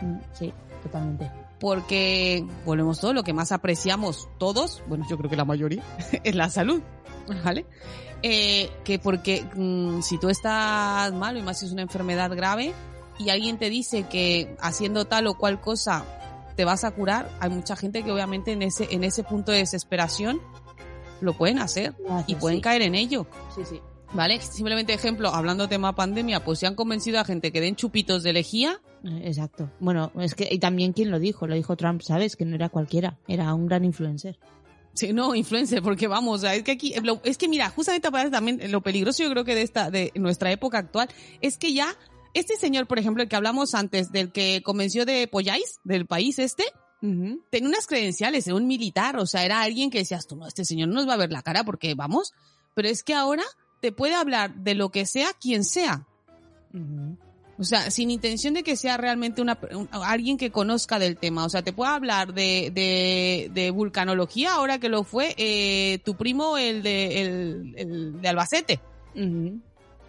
Mm, 0.03 0.17
Sí, 0.33 0.53
totalmente. 0.83 1.31
Porque, 1.61 2.45
volvemos 2.67 3.01
todo, 3.01 3.15
lo 3.15 3.23
que 3.23 3.33
más 3.33 3.53
apreciamos 3.53 4.29
todos, 4.39 4.83
bueno, 4.89 5.07
yo 5.09 5.17
creo 5.17 5.31
que 5.31 5.37
la 5.37 5.45
mayoría, 5.45 5.83
es 6.25 6.35
la 6.35 6.51
salud. 6.51 6.83
¿Vale? 7.45 7.67
Eh, 8.23 8.71
que 8.85 8.99
porque 8.99 9.45
mm, 9.55 10.01
si 10.01 10.19
tú 10.19 10.31
estás 10.31 11.13
mal, 11.13 11.37
y 11.37 11.43
más 11.43 11.59
si 11.59 11.67
es 11.67 11.73
una 11.73 11.83
enfermedad 11.83 12.35
grave, 12.35 12.73
y 13.19 13.31
alguien 13.31 13.59
te 13.59 13.71
dice 13.71 14.07
que 14.09 14.57
haciendo 14.61 15.05
tal 15.05 15.27
o 15.27 15.35
cual 15.35 15.61
cosa 15.61 16.05
te 16.57 16.65
vas 16.65 16.85
a 16.85 16.91
curar, 16.93 17.29
hay 17.41 17.51
mucha 17.51 17.77
gente 17.77 18.03
que 18.03 18.11
obviamente 18.11 18.53
en 18.53 18.63
ese, 18.63 18.89
en 18.91 19.05
ese 19.05 19.25
punto 19.25 19.53
de 19.53 19.59
desesperación 19.59 20.41
lo 21.21 21.35
pueden 21.37 21.59
hacer 21.59 21.95
y 22.27 22.35
pueden 22.37 22.61
caer 22.61 22.83
en 22.83 22.95
ello. 22.95 23.27
Sí, 23.55 23.63
sí. 23.65 23.81
¿Vale? 24.13 24.41
Simplemente 24.41 24.93
ejemplo, 24.93 25.31
hablando 25.31 25.69
tema 25.69 25.95
pandemia, 25.95 26.45
pues 26.45 26.61
se 26.61 26.67
han 26.67 26.77
convencido 26.77 27.19
a 27.19 27.25
gente 27.25 27.51
que 27.51 27.61
den 27.61 27.75
chupitos 27.75 28.23
de 28.23 28.33
lejía. 28.33 28.81
Eh, 29.03 29.23
Exacto. 29.25 29.71
Bueno, 29.81 30.13
es 30.21 30.35
que, 30.35 30.49
y 30.51 30.59
también 30.61 30.93
quién 30.93 31.11
lo 31.11 31.19
dijo, 31.19 31.49
lo 31.49 31.55
dijo 31.55 31.77
Trump, 31.77 32.01
¿sabes? 32.03 32.37
Que 32.37 32.45
no 32.45 32.55
era 32.55 32.69
cualquiera, 32.69 33.19
era 33.27 33.53
un 33.55 33.67
gran 33.67 33.85
influencer. 33.85 34.39
Sí, 34.95 35.13
no, 35.13 35.35
influencer, 35.35 35.83
porque 35.83 36.07
vamos, 36.07 36.37
o 36.37 36.41
sea, 36.43 36.55
es 36.55 36.63
que 36.63 36.73
aquí, 36.73 36.95
es 37.25 37.37
que 37.37 37.49
mira, 37.49 37.69
justamente 37.69 38.11
para 38.13 38.31
también 38.31 38.71
lo 38.71 38.81
peligroso 38.81 39.25
yo 39.25 39.31
creo 39.31 39.45
que 39.45 39.57
de 39.57 39.63
esta, 39.63 39.91
de 39.91 40.13
nuestra 40.15 40.53
época 40.53 40.79
actual, 40.79 41.09
es 41.41 41.59
que 41.59 41.75
ya, 41.75 41.97
este 42.33 42.57
señor, 42.57 42.87
por 42.87 43.01
ejemplo, 43.01 43.23
el 43.23 43.29
que 43.29 43.35
hablamos 43.35 43.75
antes, 43.75 44.13
del 44.13 44.31
que 44.31 44.63
convenció 44.63 45.05
de 45.05 45.27
Polláis, 45.27 45.81
del 45.83 46.07
país 46.07 46.39
este, 46.39 46.65
tenía 47.51 47.69
unas 47.69 47.87
credenciales, 47.87 48.47
era 48.47 48.57
un 48.57 48.67
militar, 48.67 49.19
o 49.19 49.27
sea, 49.27 49.45
era 49.45 49.63
alguien 49.63 49.91
que 49.91 49.99
decías 49.99 50.27
tú, 50.27 50.37
no, 50.37 50.47
este 50.47 50.65
señor 50.65 50.89
no 50.89 50.95
nos 50.95 51.09
va 51.09 51.15
a 51.15 51.19
ver 51.19 51.33
la 51.33 51.43
cara 51.43 51.65
porque 51.65 51.95
vamos, 51.95 52.33
pero 52.75 52.89
es 52.89 53.03
que 53.03 53.15
ahora 53.15 53.43
te 53.81 53.93
puede 53.93 54.15
hablar 54.15 54.55
de 54.55 54.75
lo 54.75 54.91
que 54.91 55.07
sea 55.07 55.33
quien 55.39 55.65
sea. 55.65 56.07
O 57.57 57.63
sea, 57.65 57.91
sin 57.93 58.11
intención 58.11 58.55
de 58.55 58.63
que 58.65 58.75
sea 58.77 58.97
realmente 58.97 59.41
una, 59.41 59.57
un- 59.73 59.89
alguien 59.93 60.37
que 60.37 60.51
conozca 60.51 60.99
del 60.99 61.17
tema. 61.17 61.45
O 61.45 61.49
sea, 61.49 61.63
te 61.63 61.73
puede 61.73 61.93
hablar 61.93 62.35
de, 62.35 62.73
de, 62.75 63.51
de 63.55 63.71
vulcanología 63.71 64.55
ahora 64.55 64.79
que 64.81 64.89
lo 64.89 65.05
fue 65.05 65.35
eh, 65.37 65.99
tu 66.05 66.17
primo, 66.17 66.59
el 66.59 66.83
de, 66.83 67.21
el, 67.77 68.21
de 68.21 68.29
Albacete. 68.29 68.81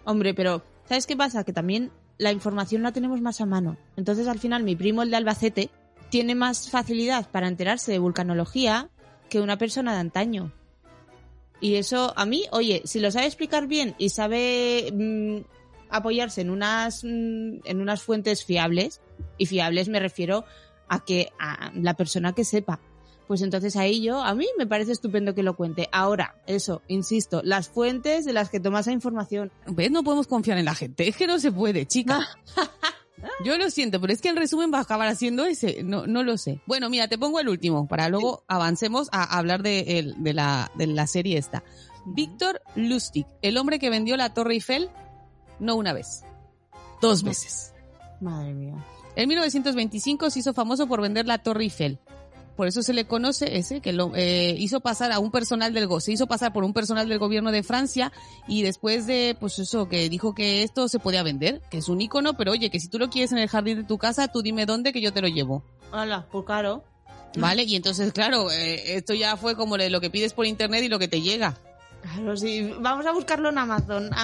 Hombre, 0.04 0.34
pero 0.34 0.62
¿sabes 0.88 1.06
qué 1.06 1.16
pasa? 1.16 1.44
Que 1.44 1.52
también 1.52 1.90
la 2.18 2.32
información 2.32 2.82
la 2.82 2.92
tenemos 2.92 3.20
más 3.20 3.40
a 3.40 3.46
mano. 3.46 3.76
Entonces, 3.96 4.26
al 4.28 4.38
final, 4.38 4.62
mi 4.64 4.74
primo, 4.76 5.02
el 5.02 5.10
de 5.10 5.16
Albacete, 5.16 5.70
tiene 6.10 6.34
más 6.34 6.70
facilidad 6.70 7.28
para 7.30 7.48
enterarse 7.48 7.92
de 7.92 7.98
vulcanología 7.98 8.88
que 9.28 9.40
una 9.40 9.58
persona 9.58 9.92
de 9.94 10.00
antaño. 10.00 10.52
Y 11.60 11.74
eso, 11.76 12.12
a 12.16 12.26
mí, 12.26 12.44
oye, 12.52 12.82
si 12.84 13.00
lo 13.00 13.10
sabe 13.10 13.26
explicar 13.26 13.66
bien 13.66 13.94
y 13.98 14.10
sabe 14.10 14.90
mm, 14.92 15.38
apoyarse 15.96 16.40
en 16.40 16.50
unas, 16.50 17.02
mm, 17.04 17.60
en 17.64 17.80
unas 17.80 18.02
fuentes 18.02 18.44
fiables, 18.44 19.00
y 19.38 19.46
fiables 19.46 19.88
me 19.88 20.00
refiero 20.00 20.44
a 20.88 21.04
que 21.04 21.30
a 21.38 21.70
la 21.74 21.94
persona 21.94 22.32
que 22.32 22.44
sepa. 22.44 22.80
Pues 23.26 23.42
entonces 23.42 23.74
ahí 23.74 24.00
yo, 24.02 24.22
a 24.22 24.34
mí 24.36 24.46
me 24.56 24.68
parece 24.68 24.92
estupendo 24.92 25.34
que 25.34 25.42
lo 25.42 25.56
cuente. 25.56 25.88
Ahora, 25.90 26.36
eso, 26.46 26.82
insisto, 26.86 27.40
las 27.42 27.68
fuentes 27.68 28.24
de 28.24 28.32
las 28.32 28.50
que 28.50 28.60
toma 28.60 28.80
esa 28.80 28.92
información. 28.92 29.50
¿Ves? 29.66 29.90
No 29.90 30.04
podemos 30.04 30.28
confiar 30.28 30.58
en 30.58 30.64
la 30.64 30.76
gente. 30.76 31.08
Es 31.08 31.16
que 31.16 31.26
no 31.26 31.40
se 31.40 31.50
puede, 31.50 31.86
chica. 31.86 32.20
Yo 33.44 33.56
lo 33.58 33.68
siento, 33.70 34.00
pero 34.00 34.12
es 34.12 34.20
que 34.20 34.28
el 34.28 34.36
resumen 34.36 34.70
va 34.72 34.78
a 34.78 34.82
acabar 34.82 35.08
haciendo 35.08 35.44
ese. 35.44 35.82
No, 35.82 36.06
no 36.06 36.22
lo 36.22 36.38
sé. 36.38 36.60
Bueno, 36.66 36.88
mira, 36.88 37.08
te 37.08 37.18
pongo 37.18 37.40
el 37.40 37.48
último 37.48 37.88
para 37.88 38.08
luego 38.08 38.44
avancemos 38.46 39.08
a 39.10 39.36
hablar 39.38 39.62
de, 39.62 39.98
el- 39.98 40.22
de, 40.22 40.32
la, 40.34 40.70
de 40.76 40.86
la 40.86 41.06
serie 41.08 41.36
esta. 41.38 41.64
Víctor 42.04 42.60
Lustig, 42.76 43.26
el 43.42 43.56
hombre 43.56 43.78
que 43.80 43.90
vendió 43.90 44.16
la 44.16 44.32
Torre 44.34 44.54
Eiffel, 44.54 44.88
no 45.58 45.76
una 45.76 45.92
vez, 45.92 46.24
dos 47.00 47.22
veces. 47.22 47.72
Madre 48.20 48.54
mía. 48.54 48.74
En 49.14 49.28
1925 49.28 50.30
se 50.30 50.40
hizo 50.40 50.52
famoso 50.54 50.86
por 50.86 51.00
vender 51.00 51.26
la 51.26 51.38
Torre 51.38 51.64
Eiffel. 51.64 51.98
Por 52.56 52.66
eso 52.68 52.82
se 52.82 52.94
le 52.94 53.06
conoce 53.06 53.58
ese, 53.58 53.82
que 53.82 53.92
lo 53.92 54.12
eh, 54.14 54.54
hizo 54.58 54.80
pasar 54.80 55.12
a 55.12 55.18
un 55.18 55.30
personal 55.30 55.74
del 55.74 55.88
se 56.00 56.12
hizo 56.12 56.26
pasar 56.26 56.54
por 56.54 56.64
un 56.64 56.72
personal 56.72 57.06
del 57.06 57.18
gobierno 57.18 57.52
de 57.52 57.62
Francia 57.62 58.12
y 58.48 58.62
después 58.62 59.06
de, 59.06 59.36
pues 59.38 59.58
eso, 59.58 59.88
que 59.88 60.08
dijo 60.08 60.34
que 60.34 60.62
esto 60.62 60.88
se 60.88 60.98
podía 60.98 61.22
vender, 61.22 61.60
que 61.70 61.78
es 61.78 61.88
un 61.90 62.00
icono, 62.00 62.34
pero 62.34 62.52
oye, 62.52 62.70
que 62.70 62.80
si 62.80 62.88
tú 62.88 62.98
lo 62.98 63.10
quieres 63.10 63.32
en 63.32 63.38
el 63.38 63.48
jardín 63.48 63.76
de 63.76 63.84
tu 63.84 63.98
casa, 63.98 64.28
tú 64.28 64.40
dime 64.40 64.64
dónde 64.64 64.94
que 64.94 65.02
yo 65.02 65.12
te 65.12 65.20
lo 65.20 65.28
llevo. 65.28 65.64
Hola, 65.92 66.26
pues 66.32 66.46
claro. 66.46 66.82
¿Vale? 67.36 67.64
Y 67.64 67.76
entonces, 67.76 68.12
claro, 68.14 68.50
eh, 68.50 68.96
esto 68.96 69.12
ya 69.12 69.36
fue 69.36 69.54
como 69.54 69.76
lo 69.76 70.00
que 70.00 70.08
pides 70.08 70.32
por 70.32 70.46
internet 70.46 70.82
y 70.82 70.88
lo 70.88 70.98
que 70.98 71.08
te 71.08 71.20
llega. 71.20 71.58
Claro, 72.14 72.36
sí. 72.36 72.72
Vamos 72.80 73.06
a 73.06 73.12
buscarlo 73.12 73.48
en 73.48 73.58
Amazon. 73.58 74.10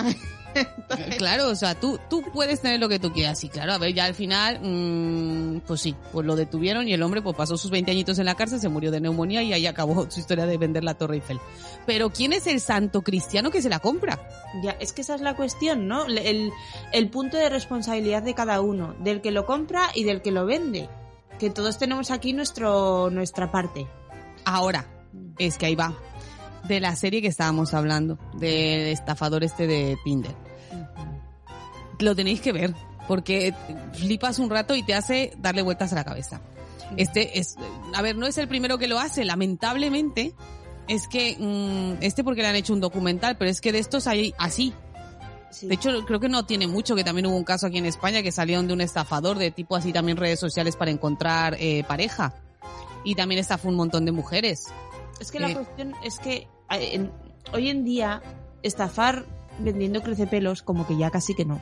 Claro, 1.16 1.48
o 1.48 1.54
sea, 1.54 1.74
tú, 1.74 1.98
tú 2.10 2.22
puedes 2.32 2.60
tener 2.60 2.78
lo 2.78 2.88
que 2.88 2.98
tú 2.98 3.10
quieras. 3.12 3.42
Y 3.44 3.48
claro, 3.48 3.72
a 3.72 3.78
ver, 3.78 3.94
ya 3.94 4.04
al 4.04 4.14
final, 4.14 4.60
mm, 4.62 5.60
pues 5.66 5.80
sí, 5.80 5.96
pues 6.12 6.26
lo 6.26 6.36
detuvieron 6.36 6.86
y 6.86 6.92
el 6.92 7.02
hombre 7.02 7.22
pues 7.22 7.34
pasó 7.34 7.56
sus 7.56 7.70
20 7.70 7.90
añitos 7.90 8.18
en 8.18 8.26
la 8.26 8.34
cárcel, 8.34 8.60
se 8.60 8.68
murió 8.68 8.90
de 8.90 9.00
neumonía 9.00 9.42
y 9.42 9.52
ahí 9.52 9.66
acabó 9.66 10.10
su 10.10 10.20
historia 10.20 10.44
de 10.44 10.58
vender 10.58 10.84
la 10.84 10.94
Torre 10.94 11.16
Eiffel. 11.16 11.40
Pero 11.86 12.10
¿quién 12.10 12.32
es 12.32 12.46
el 12.46 12.60
santo 12.60 13.02
cristiano 13.02 13.50
que 13.50 13.62
se 13.62 13.70
la 13.70 13.78
compra? 13.78 14.18
Ya, 14.62 14.72
es 14.72 14.92
que 14.92 15.00
esa 15.00 15.14
es 15.14 15.22
la 15.22 15.36
cuestión, 15.36 15.88
¿no? 15.88 16.04
El, 16.06 16.50
el 16.92 17.08
punto 17.08 17.38
de 17.38 17.48
responsabilidad 17.48 18.22
de 18.22 18.34
cada 18.34 18.60
uno, 18.60 18.94
del 19.00 19.22
que 19.22 19.30
lo 19.30 19.46
compra 19.46 19.90
y 19.94 20.04
del 20.04 20.20
que 20.20 20.32
lo 20.32 20.44
vende. 20.44 20.88
Que 21.38 21.48
todos 21.48 21.78
tenemos 21.78 22.10
aquí 22.10 22.34
nuestro, 22.34 23.08
nuestra 23.10 23.50
parte. 23.50 23.86
Ahora, 24.44 24.86
es 25.38 25.56
que 25.56 25.66
ahí 25.66 25.74
va. 25.74 25.96
De 26.68 26.80
la 26.80 26.94
serie 26.96 27.20
que 27.20 27.28
estábamos 27.28 27.74
hablando, 27.74 28.18
del 28.34 28.88
estafador 28.88 29.44
este 29.44 29.66
de 29.66 29.96
Tinder. 30.04 30.34
Lo 31.98 32.14
tenéis 32.14 32.40
que 32.40 32.52
ver, 32.52 32.74
porque 33.08 33.54
flipas 33.92 34.38
un 34.38 34.50
rato 34.50 34.74
y 34.74 34.82
te 34.82 34.94
hace 34.94 35.32
darle 35.38 35.62
vueltas 35.62 35.92
a 35.92 35.96
la 35.96 36.04
cabeza. 36.04 36.40
Este 36.96 37.38
es, 37.38 37.56
a 37.94 38.02
ver, 38.02 38.16
no 38.16 38.26
es 38.26 38.38
el 38.38 38.48
primero 38.48 38.78
que 38.78 38.88
lo 38.88 38.98
hace, 38.98 39.24
lamentablemente. 39.24 40.34
Es 40.88 41.08
que, 41.08 41.36
mm, 41.38 42.02
este 42.02 42.24
porque 42.24 42.42
le 42.42 42.48
han 42.48 42.56
hecho 42.56 42.72
un 42.72 42.80
documental, 42.80 43.36
pero 43.38 43.50
es 43.50 43.60
que 43.60 43.72
de 43.72 43.78
estos 43.78 44.06
hay 44.06 44.34
así. 44.38 44.72
Sí. 45.50 45.66
De 45.66 45.74
hecho, 45.74 45.90
creo 46.06 46.18
que 46.18 46.28
no 46.28 46.44
tiene 46.44 46.66
mucho, 46.66 46.94
que 46.96 47.04
también 47.04 47.26
hubo 47.26 47.36
un 47.36 47.44
caso 47.44 47.66
aquí 47.66 47.78
en 47.78 47.86
España 47.86 48.22
que 48.22 48.32
salieron 48.32 48.66
de 48.66 48.72
un 48.72 48.80
estafador 48.80 49.38
de 49.38 49.50
tipo 49.50 49.76
así 49.76 49.92
también 49.92 50.16
redes 50.16 50.40
sociales 50.40 50.76
para 50.76 50.90
encontrar 50.90 51.56
eh, 51.60 51.84
pareja. 51.86 52.34
Y 53.04 53.14
también 53.14 53.40
estafó 53.40 53.68
un 53.68 53.76
montón 53.76 54.04
de 54.04 54.12
mujeres. 54.12 54.66
Es 55.22 55.30
que 55.32 55.40
la 55.40 55.50
Eh. 55.50 55.54
cuestión 55.54 55.94
es 56.04 56.18
que 56.18 56.48
en- 56.70 57.10
hoy 57.52 57.68
en 57.68 57.84
día 57.84 58.22
estafar 58.62 59.24
vendiendo 59.58 60.02
crecepelos 60.02 60.62
como 60.62 60.86
que 60.86 60.96
ya 60.96 61.10
casi 61.10 61.34
que 61.34 61.44
no. 61.44 61.60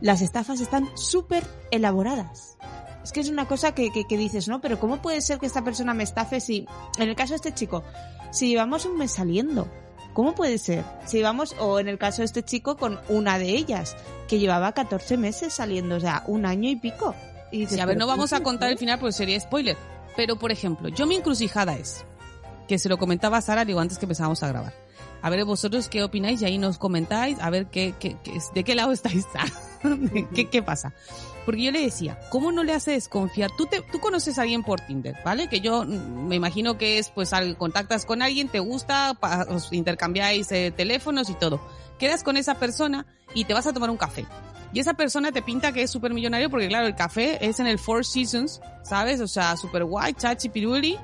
Las 0.00 0.22
estafas 0.22 0.60
están 0.60 0.88
súper 0.96 1.44
elaboradas. 1.70 2.56
Es 3.04 3.12
que 3.12 3.20
es 3.20 3.28
una 3.30 3.46
cosa 3.48 3.74
que, 3.74 3.90
que, 3.90 4.04
que 4.06 4.16
dices, 4.16 4.46
¿no? 4.48 4.60
Pero 4.60 4.78
¿cómo 4.78 5.00
puede 5.00 5.20
ser 5.20 5.38
que 5.38 5.46
esta 5.46 5.64
persona 5.64 5.94
me 5.94 6.02
estafe 6.04 6.40
si, 6.40 6.66
en 6.98 7.08
el 7.08 7.16
caso 7.16 7.30
de 7.32 7.36
este 7.36 7.54
chico, 7.54 7.82
si 8.30 8.48
llevamos 8.48 8.84
un 8.86 8.96
mes 8.98 9.12
saliendo? 9.12 9.66
¿Cómo 10.12 10.34
puede 10.34 10.58
ser? 10.58 10.84
Si 11.06 11.18
llevamos, 11.18 11.54
o 11.60 11.78
en 11.78 11.88
el 11.88 11.96
caso 11.98 12.18
de 12.22 12.26
este 12.26 12.42
chico, 12.42 12.76
con 12.76 12.98
una 13.08 13.38
de 13.38 13.50
ellas, 13.50 13.96
que 14.28 14.38
llevaba 14.38 14.72
14 14.72 15.16
meses 15.16 15.54
saliendo, 15.54 15.96
o 15.96 16.00
sea, 16.00 16.24
un 16.26 16.44
año 16.46 16.68
y 16.68 16.76
pico. 16.76 17.14
Y 17.52 17.60
dices, 17.60 17.76
Sí, 17.76 17.80
a 17.80 17.86
ver, 17.86 17.94
¿pero 17.96 18.06
no 18.06 18.10
vamos 18.10 18.32
a 18.32 18.42
contar 18.42 18.70
el 18.70 18.76
final 18.78 18.98
porque 18.98 19.12
sería 19.12 19.38
spoiler. 19.40 19.76
Pero, 20.16 20.36
por 20.38 20.50
ejemplo, 20.52 20.88
yo 20.88 21.06
mi 21.06 21.14
encrucijada 21.16 21.76
es, 21.76 22.04
que 22.70 22.78
se 22.78 22.88
lo 22.88 22.98
comentaba 22.98 23.36
a 23.38 23.42
Sara, 23.42 23.64
digo, 23.64 23.80
antes 23.80 23.98
que 23.98 24.04
empezábamos 24.04 24.44
a 24.44 24.48
grabar. 24.48 24.72
A 25.22 25.28
ver, 25.28 25.44
vosotros 25.44 25.88
qué 25.88 26.04
opináis 26.04 26.40
y 26.40 26.44
ahí 26.44 26.56
nos 26.56 26.78
comentáis, 26.78 27.36
a 27.40 27.50
ver 27.50 27.66
qué, 27.66 27.94
qué, 27.98 28.16
qué 28.22 28.38
de 28.54 28.62
qué 28.62 28.76
lado 28.76 28.92
estáis. 28.98 29.26
¿Qué, 30.34 30.48
¿Qué 30.48 30.62
pasa? 30.62 30.92
Porque 31.44 31.62
yo 31.64 31.72
le 31.72 31.80
decía, 31.80 32.16
¿cómo 32.30 32.52
no 32.52 32.62
le 32.62 32.72
hace 32.72 32.92
desconfiar? 32.92 33.50
Tú, 33.58 33.66
te, 33.66 33.80
tú 33.90 33.98
conoces 33.98 34.38
a 34.38 34.42
alguien 34.42 34.62
por 34.62 34.80
Tinder, 34.82 35.16
¿vale? 35.24 35.48
Que 35.48 35.60
yo 35.60 35.84
me 35.84 36.36
imagino 36.36 36.78
que 36.78 36.98
es, 36.98 37.08
pues, 37.10 37.32
al- 37.32 37.56
contactas 37.56 38.04
con 38.06 38.22
alguien, 38.22 38.48
te 38.48 38.60
gusta, 38.60 39.14
pa- 39.18 39.46
os 39.50 39.72
intercambiáis 39.72 40.52
eh, 40.52 40.72
teléfonos 40.74 41.28
y 41.28 41.34
todo. 41.34 41.60
Quedas 41.98 42.22
con 42.22 42.36
esa 42.36 42.54
persona 42.60 43.04
y 43.34 43.46
te 43.46 43.52
vas 43.54 43.66
a 43.66 43.72
tomar 43.72 43.90
un 43.90 43.96
café. 43.96 44.26
Y 44.72 44.78
esa 44.78 44.94
persona 44.94 45.32
te 45.32 45.42
pinta 45.42 45.72
que 45.72 45.82
es 45.82 45.90
súper 45.90 46.14
millonario 46.14 46.48
porque, 46.50 46.68
claro, 46.68 46.86
el 46.86 46.94
café 46.94 47.44
es 47.44 47.58
en 47.58 47.66
el 47.66 47.80
Four 47.80 48.06
Seasons, 48.06 48.60
¿sabes? 48.84 49.20
O 49.20 49.26
sea, 49.26 49.56
súper 49.56 49.84
guay, 49.84 50.12
chachi, 50.14 50.48
piruli. 50.50 50.96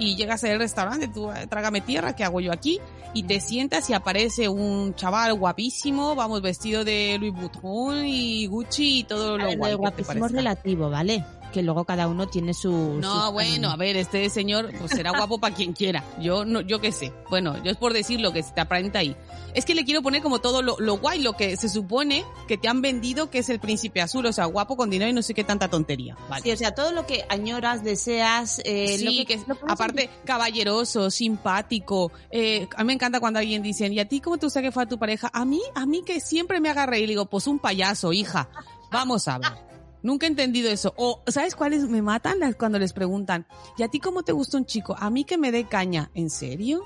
Y 0.00 0.16
llegas 0.16 0.42
al 0.42 0.58
restaurante, 0.58 1.06
tú, 1.06 1.30
eh, 1.30 1.46
trágame 1.46 1.82
tierra, 1.82 2.16
¿qué 2.16 2.24
hago 2.24 2.40
yo 2.40 2.52
aquí? 2.52 2.80
Y 3.14 3.24
te 3.24 3.38
sientas 3.38 3.88
y 3.90 3.92
aparece 3.92 4.48
un 4.48 4.94
chaval 4.94 5.34
guapísimo, 5.34 6.16
vamos, 6.16 6.40
vestido 6.42 6.84
de 6.84 7.16
Louis 7.20 7.34
Vuitton 7.34 8.06
y 8.06 8.46
Gucci 8.46 9.00
y 9.00 9.04
todo 9.04 9.36
lo 9.36 9.44
ver, 9.44 9.58
guay 9.58 9.76
que 9.76 10.02
te 10.02 10.14
relativo, 10.28 10.90
¿vale? 10.90 11.24
Que 11.52 11.62
luego 11.62 11.84
cada 11.84 12.06
uno 12.08 12.28
tiene 12.28 12.54
su... 12.54 12.70
No, 13.00 13.24
sus- 13.24 13.32
bueno, 13.32 13.70
a 13.70 13.76
ver, 13.76 13.96
este 13.96 14.28
señor 14.30 14.70
pues 14.78 14.92
será 14.92 15.10
guapo 15.10 15.38
para 15.38 15.54
quien 15.54 15.72
quiera. 15.72 16.04
Yo 16.20 16.44
no, 16.44 16.60
yo 16.60 16.80
qué 16.80 16.92
sé. 16.92 17.12
Bueno, 17.28 17.62
yo 17.64 17.70
es 17.70 17.76
por 17.76 17.92
decir 17.92 18.20
lo 18.20 18.32
que 18.32 18.42
se 18.42 18.52
te 18.52 18.60
aparenta 18.60 19.00
ahí. 19.00 19.16
Es 19.54 19.64
que 19.64 19.74
le 19.74 19.84
quiero 19.84 20.00
poner 20.00 20.22
como 20.22 20.40
todo 20.40 20.62
lo, 20.62 20.76
lo 20.78 20.98
guay, 20.98 21.20
lo 21.20 21.32
que 21.32 21.56
se 21.56 21.68
supone 21.68 22.24
que 22.46 22.56
te 22.56 22.68
han 22.68 22.82
vendido 22.82 23.30
que 23.30 23.38
es 23.40 23.48
el 23.48 23.58
príncipe 23.58 24.00
azul, 24.00 24.24
o 24.26 24.32
sea, 24.32 24.44
guapo 24.44 24.76
con 24.76 24.90
dinero 24.90 25.10
y 25.10 25.12
no 25.14 25.22
sé 25.22 25.34
qué 25.34 25.42
tanta 25.42 25.68
tontería. 25.68 26.16
Vale. 26.28 26.42
Sí, 26.42 26.52
o 26.52 26.56
sea, 26.56 26.72
todo 26.72 26.92
lo 26.92 27.04
que 27.06 27.24
añoras, 27.28 27.82
deseas, 27.82 28.60
eh, 28.64 28.96
Sí, 28.98 29.04
lo 29.18 29.24
que, 29.26 29.36
lo 29.48 29.56
aparte 29.68 30.08
caballeroso, 30.24 31.10
simpático. 31.10 32.12
Eh, 32.30 32.68
a 32.76 32.82
mí 32.84 32.86
me 32.88 32.92
encanta 32.94 33.18
cuando 33.20 33.38
alguien 33.40 33.62
dice, 33.62 33.88
¿y 33.88 33.98
a 33.98 34.06
ti 34.08 34.20
cómo 34.20 34.38
te 34.38 34.46
gusta 34.46 34.62
que 34.62 34.70
fuera 34.70 34.88
tu 34.88 34.98
pareja? 34.98 35.30
A 35.32 35.44
mí, 35.44 35.60
a 35.74 35.84
mí 35.86 36.02
que 36.06 36.20
siempre 36.20 36.60
me 36.60 36.68
haga 36.70 36.86
reír. 36.86 37.04
Y 37.04 37.08
digo, 37.08 37.26
pues 37.26 37.46
un 37.46 37.58
payaso, 37.58 38.12
hija. 38.12 38.48
Vamos 38.92 39.26
a 39.28 39.38
ver. 39.38 39.69
Nunca 40.02 40.26
he 40.26 40.28
entendido 40.30 40.70
eso. 40.70 40.94
O, 40.96 41.22
¿sabes 41.26 41.54
cuáles 41.54 41.88
me 41.88 42.00
matan? 42.02 42.38
Las, 42.40 42.54
cuando 42.56 42.78
les 42.78 42.92
preguntan, 42.92 43.46
¿y 43.76 43.82
a 43.82 43.88
ti 43.88 44.00
cómo 44.00 44.22
te 44.22 44.32
gusta 44.32 44.56
un 44.56 44.64
chico? 44.66 44.96
A 44.98 45.10
mí 45.10 45.24
que 45.24 45.36
me 45.38 45.52
dé 45.52 45.64
caña. 45.64 46.10
¿En 46.14 46.30
serio? 46.30 46.82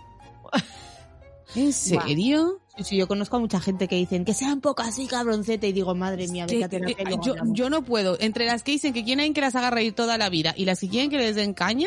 ¿En 1.55 1.73
serio? 1.73 2.61
Sí, 2.77 2.83
sí, 2.85 2.97
yo 2.97 3.07
conozco 3.07 3.37
a 3.37 3.41
mucha 3.41 3.61
gente 3.61 3.87
que 3.87 3.95
dicen 3.95 4.25
que 4.25 4.35
sea 4.35 4.53
un 4.53 4.61
poco 4.61 4.83
así 4.83 5.07
cabroncete 5.07 5.69
y 5.69 5.73
digo, 5.73 5.95
madre 5.95 6.27
mía, 6.27 6.47
Que- 6.47 6.59
vete 6.59 6.77
a 6.77 6.81
que- 6.81 6.97
y 7.01 7.05
luego 7.05 7.23
yo, 7.23 7.35
yo 7.53 7.71
no 7.71 7.83
puedo. 7.85 8.17
Entre 8.19 8.47
las 8.47 8.65
que 8.65 8.73
dicen 8.73 8.93
que 8.93 9.05
quieren 9.05 9.33
que 9.33 9.41
las 9.41 9.55
haga 9.55 9.71
reír 9.71 9.95
toda 9.95 10.19
la 10.19 10.29
vida 10.29 10.53
y 10.57 10.65
las 10.65 10.81
que 10.81 10.89
quieren 10.89 11.11
que 11.11 11.19
les 11.19 11.37
den 11.37 11.55
caña, 11.55 11.87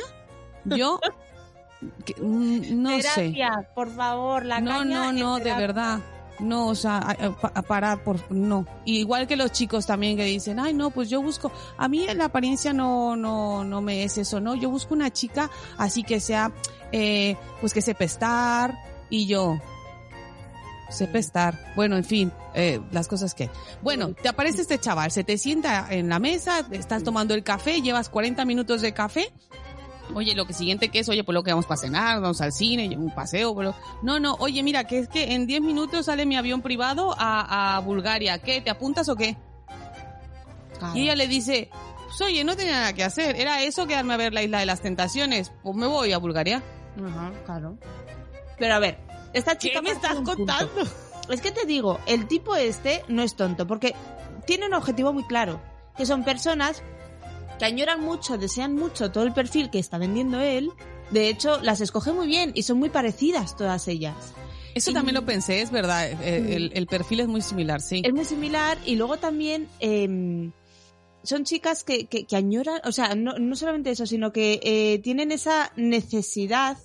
yo 0.64 1.02
que- 2.06 2.16
mm, 2.22 2.82
no 2.82 2.92
sé. 3.02 3.02
Terapia, 3.16 3.70
por 3.76 3.94
favor, 3.94 4.46
la 4.46 4.62
No, 4.62 4.72
caña 4.72 4.86
no, 5.04 5.10
en 5.10 5.20
no, 5.20 5.38
de 5.40 5.54
verdad. 5.56 6.00
No, 6.40 6.68
o 6.68 6.76
sea, 6.76 6.98
a- 6.98 7.12
a- 7.26 7.36
pa- 7.36 7.52
a 7.56 7.62
parar 7.64 8.04
por 8.04 8.32
no. 8.32 8.66
Y 8.86 9.00
igual 9.00 9.26
que 9.28 9.36
los 9.36 9.52
chicos 9.52 9.86
también 9.88 10.18
que 10.18 10.24
dicen, 10.26 10.60
"Ay, 10.60 10.74
no, 10.74 10.92
pues 10.92 11.10
yo 11.10 11.22
busco, 11.22 11.52
a 11.78 11.88
mí 11.88 12.06
la 12.16 12.26
apariencia 12.26 12.74
no 12.74 13.16
no 13.16 13.64
no 13.64 13.82
me 13.82 14.04
es 14.04 14.18
eso, 14.18 14.40
no, 14.40 14.54
yo 14.56 14.70
busco 14.70 14.94
una 14.94 15.12
chica 15.12 15.50
así 15.78 16.04
que 16.04 16.20
sea 16.20 16.52
eh, 16.92 17.36
pues 17.60 17.74
que 17.74 17.82
sepa 17.82 18.04
estar 18.06 18.78
y 19.10 19.26
yo 19.28 19.60
sepa 20.90 21.18
estar. 21.18 21.74
Bueno, 21.76 21.98
en 21.98 22.04
fin, 22.06 22.32
eh, 22.54 22.80
las 22.92 23.08
cosas 23.08 23.34
que. 23.34 23.50
Bueno, 23.82 24.14
te 24.14 24.30
aparece 24.30 24.62
este 24.62 24.80
chaval, 24.80 25.12
se 25.12 25.24
te 25.24 25.38
sienta 25.38 25.88
en 25.90 26.08
la 26.08 26.20
mesa, 26.20 26.66
estás 26.72 27.04
tomando 27.04 27.34
el 27.34 27.44
café, 27.44 27.82
llevas 27.82 28.08
40 28.10 28.46
minutos 28.46 28.82
de 28.82 28.94
café. 28.94 29.34
Oye, 30.14 30.36
lo 30.36 30.46
que 30.46 30.54
siguiente 30.54 30.90
que 30.90 31.00
es, 31.00 31.10
oye, 31.10 31.24
pues 31.24 31.34
lo 31.34 31.44
que 31.44 31.52
vamos 31.52 31.66
para 31.66 31.80
cenar, 31.80 32.22
vamos 32.22 32.42
al 32.42 32.52
cine, 32.52 32.96
un 32.98 33.14
paseo, 33.14 33.56
pero... 33.56 33.76
No, 34.02 34.20
no, 34.20 34.36
oye, 34.40 34.64
mira, 34.64 34.86
que 34.86 35.00
es 35.00 35.10
que 35.10 35.34
en 35.34 35.48
10 35.48 35.62
minutos 35.62 36.06
sale 36.06 36.26
mi 36.26 36.38
avión 36.38 36.62
privado 36.62 37.14
a, 37.18 37.76
a 37.76 37.80
Bulgaria. 37.80 38.40
¿Qué? 38.40 38.62
¿Te 38.62 38.70
apuntas 38.70 39.10
o 39.10 39.16
qué? 39.16 39.38
Claro. 40.80 40.96
Y 40.96 41.04
ella 41.04 41.16
le 41.16 41.28
dice, 41.28 41.70
pues 42.06 42.22
oye, 42.22 42.44
no 42.44 42.56
tenía 42.56 42.74
nada 42.74 42.94
que 42.94 43.04
hacer. 43.04 43.36
¿Era 43.36 43.64
eso 43.64 43.86
quedarme 43.88 44.14
a 44.14 44.18
ver 44.18 44.34
la 44.34 44.44
isla 44.44 44.60
de 44.60 44.66
las 44.66 44.82
tentaciones? 44.82 45.52
Pues 45.62 45.76
me 45.76 45.88
voy 45.88 46.14
a 46.14 46.18
Bulgaria. 46.18 46.64
Ajá, 47.06 47.32
claro. 47.46 47.78
Pero 48.58 48.74
a 48.74 48.80
ver, 48.80 48.98
esta 49.34 49.58
chica... 49.58 49.80
¿Qué 49.80 49.82
me 49.82 49.92
estás 49.92 50.16
punto. 50.16 50.36
contando? 50.36 50.84
Es 51.30 51.42
que 51.42 51.52
te 51.52 51.66
digo, 51.66 52.00
el 52.06 52.28
tipo 52.28 52.56
este 52.56 53.04
no 53.10 53.22
es 53.22 53.36
tonto, 53.36 53.68
porque 53.68 53.94
tiene 54.46 54.68
un 54.68 54.74
objetivo 54.74 55.12
muy 55.12 55.26
claro, 55.26 55.60
que 55.98 56.06
son 56.06 56.24
personas 56.24 56.82
que 57.60 57.66
añoran 57.66 58.02
mucho, 58.02 58.38
desean 58.38 58.76
mucho 58.76 59.12
todo 59.12 59.24
el 59.24 59.34
perfil 59.34 59.70
que 59.70 59.80
está 59.80 59.98
vendiendo 59.98 60.40
él. 60.40 60.70
De 61.12 61.30
hecho, 61.30 61.60
las 61.62 61.82
escoge 61.82 62.12
muy 62.14 62.28
bien 62.28 62.52
y 62.54 62.64
son 62.64 62.78
muy 62.80 62.90
parecidas 62.90 63.56
todas 63.56 63.88
ellas. 63.88 64.34
Eso 64.76 64.92
Y- 64.92 64.94
también 64.94 65.16
lo 65.16 65.26
pensé, 65.26 65.62
es 65.62 65.72
verdad. 65.72 66.08
eh, 66.22 66.56
El, 66.56 66.72
el 66.74 66.86
perfil 66.88 67.22
es 67.22 67.28
muy 67.28 67.42
similar, 67.42 67.82
sí. 67.82 68.02
Es 68.06 68.14
muy 68.14 68.26
similar 68.26 68.78
y 68.86 68.96
luego 68.96 69.18
también 69.18 69.68
eh, 69.80 70.52
son 71.24 71.44
chicas 71.46 71.84
que, 71.84 72.06
que, 72.06 72.26
que 72.26 72.36
añoran, 72.36 72.80
o 72.86 72.92
sea, 72.92 73.16
no, 73.16 73.40
no 73.40 73.56
solamente 73.56 73.90
eso, 73.90 74.06
sino 74.06 74.32
que 74.32 74.60
eh, 74.62 75.00
tienen 75.00 75.32
esa 75.32 75.72
necesidad 75.76 76.78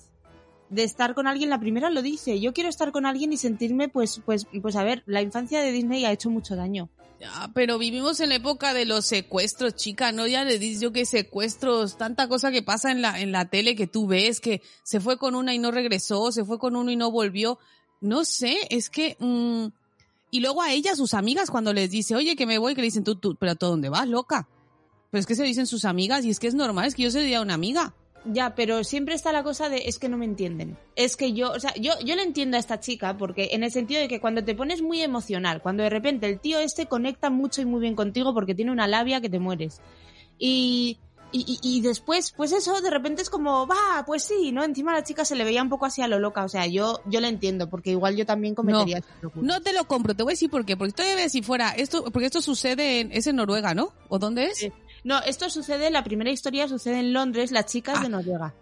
de 0.69 0.83
estar 0.83 1.13
con 1.13 1.27
alguien. 1.27 1.49
La 1.51 1.59
primera 1.59 1.89
lo 1.91 2.01
dice, 2.01 2.39
yo 2.39 2.51
quiero 2.53 2.69
estar 2.69 2.91
con 2.91 3.05
alguien 3.05 3.31
y 3.31 3.37
sentirme, 3.37 3.89
pues, 3.89 4.21
pues, 4.25 4.47
pues 4.61 4.75
a 4.75 4.83
ver, 4.83 5.03
la 5.05 5.21
infancia 5.21 5.61
de 5.61 5.71
Disney 5.71 6.03
ha 6.05 6.11
hecho 6.11 6.31
mucho 6.31 6.55
daño. 6.55 6.89
Ya, 7.23 7.49
pero 7.53 7.77
vivimos 7.77 8.19
en 8.19 8.27
la 8.27 8.35
época 8.35 8.73
de 8.73 8.83
los 8.85 9.05
secuestros, 9.05 9.75
chica, 9.75 10.11
¿no? 10.11 10.27
Ya 10.27 10.43
le 10.43 10.59
dices 10.59 10.81
yo 10.81 10.91
que 10.91 11.05
secuestros, 11.05 11.97
tanta 11.97 12.27
cosa 12.27 12.51
que 12.51 12.63
pasa 12.63 12.91
en 12.91 13.01
la, 13.01 13.17
en 13.17 13.31
la 13.31 13.45
tele 13.45 13.77
que 13.77 13.87
tú 13.87 14.07
ves, 14.07 14.41
que 14.41 14.61
se 14.83 14.99
fue 14.99 15.17
con 15.17 15.33
una 15.33 15.53
y 15.53 15.57
no 15.57 15.71
regresó, 15.71 16.33
se 16.33 16.43
fue 16.43 16.59
con 16.59 16.75
uno 16.75 16.91
y 16.91 16.97
no 16.97 17.11
volvió. 17.11 17.59
No 18.01 18.25
sé, 18.25 18.57
es 18.69 18.89
que... 18.89 19.15
mm, 19.21 19.67
y 20.31 20.41
luego 20.41 20.63
a 20.63 20.73
ellas, 20.73 20.97
sus 20.97 21.13
amigas, 21.13 21.49
cuando 21.49 21.71
les 21.71 21.89
dice, 21.91 22.13
oye, 22.13 22.35
que 22.35 22.45
me 22.45 22.57
voy, 22.57 22.75
que 22.75 22.81
le 22.81 22.87
dicen, 22.87 23.05
tú, 23.05 23.15
tú, 23.15 23.37
pero 23.39 23.53
¿a 23.53 23.55
todo 23.55 23.69
dónde 23.69 23.87
vas, 23.87 24.05
loca? 24.09 24.49
Pero 25.09 25.21
es 25.21 25.25
que 25.25 25.35
se 25.35 25.43
dicen 25.43 25.65
sus 25.65 25.85
amigas 25.85 26.25
y 26.25 26.29
es 26.29 26.41
que 26.41 26.47
es 26.47 26.55
normal, 26.55 26.87
es 26.87 26.95
que 26.95 27.03
yo 27.03 27.11
sería 27.11 27.39
una 27.39 27.53
amiga. 27.53 27.95
Ya, 28.25 28.55
pero 28.55 28.83
siempre 28.85 29.15
está 29.15 29.33
la 29.33 29.43
cosa 29.43 29.67
de 29.67 29.83
es 29.89 29.99
que 29.99 30.07
no 30.07 30.17
me 30.17 30.23
entienden. 30.25 30.77
Es 30.95 31.17
que 31.17 31.33
yo, 31.33 31.51
o 31.51 31.59
sea, 31.59 31.73
yo, 31.75 31.91
yo 32.05 32.15
le 32.15 32.23
entiendo 32.23 32.55
a 32.55 32.59
esta 32.59 32.79
chica 32.79 33.17
porque 33.17 33.49
en 33.51 33.63
el 33.63 33.71
sentido 33.71 33.99
de 33.99 34.07
que 34.07 34.21
cuando 34.21 34.43
te 34.43 34.55
pones 34.55 34.81
muy 34.81 35.01
emocional, 35.01 35.61
cuando 35.61 35.83
de 35.83 35.89
repente 35.89 36.27
el 36.27 36.39
tío 36.39 36.59
este 36.59 36.85
conecta 36.85 37.29
mucho 37.29 37.61
y 37.61 37.65
muy 37.65 37.81
bien 37.81 37.95
contigo 37.95 38.33
porque 38.33 38.55
tiene 38.55 38.71
una 38.71 38.87
labia 38.87 39.19
que 39.19 39.29
te 39.29 39.39
mueres. 39.39 39.81
Y, 40.39 40.97
y, 41.31 41.59
y- 41.63 41.81
después, 41.81 42.31
pues 42.31 42.51
eso, 42.51 42.79
de 42.79 42.89
repente 42.91 43.21
es 43.23 43.29
como, 43.29 43.65
va, 43.67 44.03
pues 44.05 44.23
sí, 44.23 44.51
¿no? 44.51 44.63
Encima 44.63 44.91
a 44.91 44.95
la 44.95 45.03
chica 45.03 45.25
se 45.25 45.35
le 45.35 45.43
veía 45.43 45.63
un 45.63 45.69
poco 45.69 45.85
así 45.85 46.01
a 46.01 46.07
lo 46.07 46.19
loca. 46.19 46.43
O 46.43 46.49
sea, 46.49 46.67
yo, 46.67 47.01
yo 47.07 47.19
le 47.21 47.27
entiendo 47.27 47.69
porque 47.69 47.89
igual 47.91 48.15
yo 48.15 48.25
también 48.25 48.53
cometería 48.55 49.01
locura. 49.21 49.45
No 49.45 49.61
te 49.61 49.73
lo 49.73 49.85
compro, 49.87 50.13
te 50.15 50.23
voy 50.23 50.31
a 50.31 50.35
decir 50.35 50.49
por 50.49 50.63
qué. 50.63 50.77
Porque 50.77 50.93
todavía 50.93 51.27
si 51.29 51.41
fuera 51.41 51.71
esto, 51.71 52.05
porque 52.11 52.27
esto 52.27 52.41
sucede 52.41 52.99
en, 52.99 53.11
es 53.11 53.25
en 53.27 53.35
Noruega, 53.37 53.73
¿no? 53.73 53.93
¿O 54.09 54.19
dónde 54.19 54.45
es? 54.45 54.59
Sí. 54.59 54.71
No, 55.03 55.19
esto 55.21 55.49
sucede, 55.49 55.89
la 55.91 56.03
primera 56.03 56.31
historia 56.31 56.67
sucede 56.67 56.99
en 56.99 57.13
Londres, 57.13 57.51
las 57.51 57.65
chicas 57.65 57.97
Ah. 57.99 58.03
de 58.03 58.09
Noruega. 58.09 58.53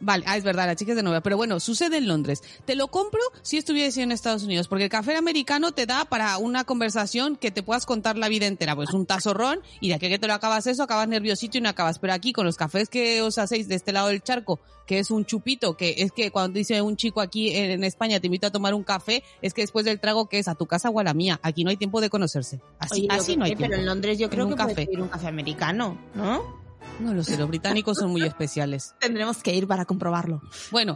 Vale, 0.00 0.24
ah, 0.26 0.36
es 0.36 0.44
verdad, 0.44 0.66
la 0.66 0.76
chica 0.76 0.92
es 0.92 0.96
de 0.96 1.02
Noruega. 1.02 1.22
Pero 1.22 1.36
bueno, 1.36 1.58
sucede 1.60 1.96
en 1.96 2.06
Londres. 2.06 2.42
Te 2.64 2.76
lo 2.76 2.88
compro 2.88 3.20
si 3.42 3.56
estuviese 3.56 4.02
en 4.02 4.12
Estados 4.12 4.44
Unidos, 4.44 4.68
porque 4.68 4.84
el 4.84 4.90
café 4.90 5.16
americano 5.16 5.72
te 5.72 5.86
da 5.86 6.04
para 6.04 6.38
una 6.38 6.64
conversación 6.64 7.36
que 7.36 7.50
te 7.50 7.62
puedas 7.62 7.84
contar 7.84 8.16
la 8.16 8.28
vida 8.28 8.46
entera. 8.46 8.76
Pues 8.76 8.92
un 8.92 9.06
tazorrón 9.06 9.60
y 9.80 9.88
de 9.88 9.94
aquí 9.94 10.08
que 10.08 10.18
te 10.18 10.26
lo 10.28 10.34
acabas 10.34 10.66
eso, 10.66 10.82
acabas 10.84 11.08
nerviosito 11.08 11.58
y 11.58 11.60
no 11.60 11.68
acabas. 11.68 11.98
Pero 11.98 12.12
aquí 12.12 12.32
con 12.32 12.46
los 12.46 12.56
cafés 12.56 12.88
que 12.88 13.22
os 13.22 13.38
hacéis 13.38 13.66
de 13.68 13.74
este 13.74 13.92
lado 13.92 14.08
del 14.08 14.22
charco, 14.22 14.60
que 14.86 15.00
es 15.00 15.10
un 15.10 15.24
chupito, 15.26 15.76
que 15.76 15.96
es 15.98 16.12
que 16.12 16.30
cuando 16.30 16.56
dice 16.58 16.80
un 16.80 16.96
chico 16.96 17.20
aquí 17.20 17.54
en, 17.54 17.82
España 17.84 18.20
te 18.20 18.26
invito 18.28 18.46
a 18.46 18.50
tomar 18.50 18.74
un 18.74 18.84
café, 18.84 19.22
es 19.42 19.52
que 19.52 19.62
después 19.62 19.84
del 19.84 20.00
trago 20.00 20.28
que 20.28 20.38
es 20.38 20.48
a 20.48 20.54
tu 20.54 20.66
casa 20.66 20.90
o 20.90 21.00
a 21.00 21.04
la 21.04 21.12
mía. 21.12 21.40
Aquí 21.42 21.64
no 21.64 21.70
hay 21.70 21.76
tiempo 21.76 22.00
de 22.00 22.08
conocerse. 22.08 22.60
Así, 22.78 23.00
Oye, 23.00 23.08
así 23.10 23.36
no 23.36 23.44
hay 23.44 23.50
sé, 23.50 23.56
tiempo. 23.56 23.72
Pero 23.72 23.80
en 23.80 23.86
Londres 23.86 24.18
yo 24.18 24.26
En 24.26 24.30
creo 24.30 24.44
un 24.46 24.52
que 24.52 24.56
café. 24.56 24.74
puedes 24.74 24.86
pedir 24.88 25.02
un 25.02 25.08
café 25.08 25.26
americano, 25.26 25.98
¿no? 26.14 26.67
No 26.98 27.14
lo 27.14 27.22
sé, 27.22 27.36
los 27.36 27.48
británicos 27.48 27.98
son 27.98 28.10
muy 28.10 28.22
especiales. 28.22 28.94
Tendremos 29.00 29.42
que 29.42 29.54
ir 29.54 29.66
para 29.66 29.84
comprobarlo. 29.84 30.40
Bueno, 30.72 30.94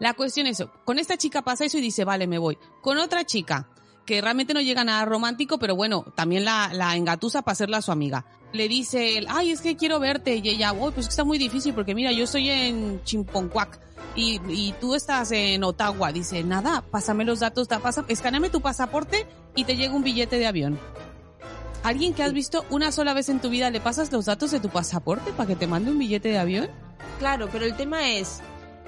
la 0.00 0.14
cuestión 0.14 0.46
es, 0.46 0.64
con 0.84 0.98
esta 0.98 1.16
chica 1.16 1.42
pasa 1.42 1.64
eso 1.64 1.78
y 1.78 1.80
dice, 1.80 2.04
vale, 2.04 2.26
me 2.26 2.38
voy. 2.38 2.58
Con 2.82 2.98
otra 2.98 3.24
chica, 3.24 3.68
que 4.04 4.20
realmente 4.20 4.52
no 4.52 4.60
llega 4.60 4.82
a 4.82 4.84
nada 4.84 5.04
romántico, 5.04 5.58
pero 5.58 5.76
bueno, 5.76 6.04
también 6.16 6.44
la, 6.44 6.70
la 6.74 6.96
engatusa 6.96 7.42
para 7.42 7.52
hacerla 7.52 7.80
su 7.82 7.92
amiga. 7.92 8.26
Le 8.52 8.68
dice 8.68 9.16
él, 9.18 9.26
ay, 9.30 9.50
es 9.50 9.60
que 9.60 9.76
quiero 9.76 9.98
verte. 10.00 10.36
Y 10.36 10.48
ella, 10.48 10.72
uy, 10.72 10.92
pues 10.92 11.06
que 11.06 11.10
está 11.10 11.24
muy 11.24 11.38
difícil 11.38 11.72
porque 11.74 11.94
mira, 11.94 12.12
yo 12.12 12.24
estoy 12.24 12.50
en 12.50 13.02
Chimponcuac 13.04 13.80
y, 14.14 14.40
y 14.48 14.74
tú 14.80 14.94
estás 14.94 15.32
en 15.32 15.64
Ottawa. 15.64 16.12
Dice, 16.12 16.44
nada, 16.44 16.82
pásame 16.90 17.24
los 17.24 17.40
datos, 17.40 17.66
da- 17.68 17.80
pasa, 17.80 18.04
escaneame 18.08 18.50
tu 18.50 18.60
pasaporte 18.60 19.26
y 19.56 19.64
te 19.64 19.76
llega 19.76 19.94
un 19.94 20.04
billete 20.04 20.38
de 20.38 20.46
avión. 20.46 20.78
¿Alguien 21.84 22.14
que 22.14 22.22
has 22.22 22.32
visto 22.32 22.64
una 22.70 22.90
sola 22.90 23.12
vez 23.12 23.28
en 23.28 23.40
tu 23.40 23.50
vida 23.50 23.68
le 23.70 23.78
pasas 23.80 24.10
los 24.10 24.24
datos 24.24 24.50
de 24.50 24.58
tu 24.58 24.70
pasaporte 24.70 25.32
para 25.32 25.46
que 25.46 25.54
te 25.54 25.66
mande 25.66 25.90
un 25.90 25.98
billete 25.98 26.30
de 26.30 26.38
avión? 26.38 26.68
Claro, 27.18 27.48
pero 27.52 27.66
el 27.66 27.76
tema 27.76 28.08
es, 28.10 28.40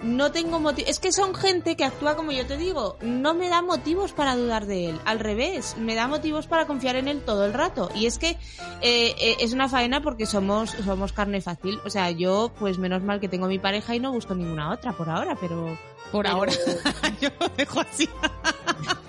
no 0.02 0.32
tengo 0.32 0.60
motivo. 0.60 0.88
Es 0.88 0.98
que 0.98 1.12
son 1.12 1.34
gente 1.34 1.76
que 1.76 1.84
actúa 1.84 2.16
como 2.16 2.32
yo 2.32 2.46
te 2.46 2.56
digo. 2.56 2.96
No 3.02 3.34
me 3.34 3.50
da 3.50 3.60
motivos 3.60 4.12
para 4.12 4.34
dudar 4.34 4.64
de 4.64 4.88
él. 4.88 5.00
Al 5.04 5.20
revés, 5.20 5.76
me 5.78 5.94
da 5.94 6.08
motivos 6.08 6.46
para 6.46 6.66
confiar 6.66 6.96
en 6.96 7.06
él 7.08 7.20
todo 7.20 7.44
el 7.44 7.52
rato. 7.52 7.90
Y 7.94 8.06
es 8.06 8.16
que 8.18 8.30
eh, 8.30 9.14
eh, 9.18 9.36
es 9.40 9.52
una 9.52 9.68
faena 9.68 10.00
porque 10.00 10.24
somos, 10.24 10.70
somos 10.70 11.12
carne 11.12 11.42
fácil. 11.42 11.78
O 11.84 11.90
sea, 11.90 12.10
yo, 12.10 12.50
pues 12.58 12.78
menos 12.78 13.02
mal 13.02 13.20
que 13.20 13.28
tengo 13.28 13.46
mi 13.46 13.58
pareja 13.58 13.94
y 13.94 14.00
no 14.00 14.10
busco 14.10 14.34
ninguna 14.34 14.70
otra 14.72 14.92
por 14.92 15.10
ahora, 15.10 15.36
pero. 15.38 15.78
Por 16.12 16.24
pero- 16.24 16.34
ahora. 16.36 16.52
Yo 17.20 17.28
lo 17.40 17.48
dejo 17.56 17.80
así. 17.80 18.08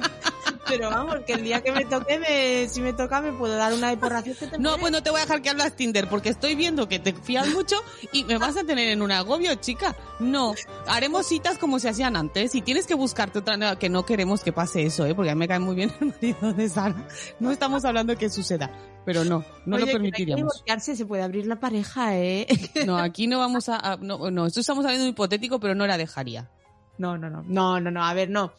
Pero 0.67 0.89
vamos, 0.89 1.17
que 1.25 1.33
el 1.33 1.43
día 1.43 1.61
que 1.61 1.71
me 1.71 1.85
toque, 1.85 2.19
me, 2.19 2.67
si 2.67 2.81
me 2.81 2.93
toca, 2.93 3.21
me 3.21 3.31
puedo 3.33 3.55
dar 3.55 3.73
una 3.73 3.89
de 3.89 3.97
porración 3.97 4.35
que 4.35 4.47
te 4.47 4.57
No, 4.57 4.63
mueres. 4.71 4.79
pues 4.81 4.91
no 4.91 5.03
te 5.03 5.09
voy 5.09 5.19
a 5.19 5.23
dejar 5.23 5.41
que 5.41 5.49
hablas 5.49 5.75
Tinder 5.75 6.07
porque 6.09 6.29
estoy 6.29 6.55
viendo 6.55 6.87
que 6.89 6.99
te 6.99 7.13
fías 7.13 7.47
mucho 7.49 7.75
y 8.11 8.23
me 8.25 8.37
vas 8.37 8.57
a 8.57 8.63
tener 8.63 8.89
en 8.89 9.01
un 9.01 9.11
agobio, 9.11 9.53
chica. 9.55 9.95
No, 10.19 10.53
haremos 10.87 11.27
citas 11.27 11.57
como 11.57 11.79
se 11.79 11.89
hacían 11.89 12.15
antes 12.15 12.53
y 12.55 12.61
tienes 12.61 12.85
que 12.87 12.95
buscarte 12.95 13.39
otra 13.39 13.57
nueva, 13.57 13.77
que 13.79 13.89
no 13.89 14.05
queremos 14.05 14.41
que 14.43 14.51
pase 14.53 14.83
eso, 14.85 15.05
¿eh? 15.05 15.13
porque 15.15 15.31
a 15.31 15.35
mí 15.35 15.39
me 15.39 15.47
cae 15.47 15.59
muy 15.59 15.75
bien 15.75 15.91
el 16.01 16.07
marido 16.07 16.53
de 16.53 16.69
Sara. 16.69 17.07
No 17.39 17.51
estamos 17.51 17.85
hablando 17.85 18.13
de 18.13 18.17
que 18.19 18.29
suceda, 18.29 18.71
pero 19.05 19.23
no, 19.23 19.45
no 19.65 19.75
Oye, 19.75 19.79
lo 19.81 19.85
que 19.85 19.91
que 19.91 19.97
permitiríamos. 19.97 20.37
divorciarse, 20.53 20.95
se 20.95 21.05
puede 21.05 21.23
abrir 21.23 21.45
la 21.47 21.59
pareja, 21.59 22.17
¿eh? 22.17 22.47
No, 22.85 22.97
aquí 22.97 23.27
no 23.27 23.39
vamos 23.39 23.69
a, 23.69 23.77
a- 23.93 23.97
no, 23.97 24.29
no, 24.31 24.45
esto 24.45 24.59
estamos 24.59 24.83
hablando 24.85 25.03
de 25.05 25.09
hipotético, 25.11 25.59
pero 25.59 25.75
no 25.75 25.85
la 25.87 25.97
dejaría. 25.97 26.49
No, 26.97 27.15
no, 27.17 27.29
no. 27.29 27.43
No, 27.47 27.79
no, 27.79 27.91
no. 27.91 28.03
A 28.03 28.13
ver, 28.15 28.29
no. 28.29 28.53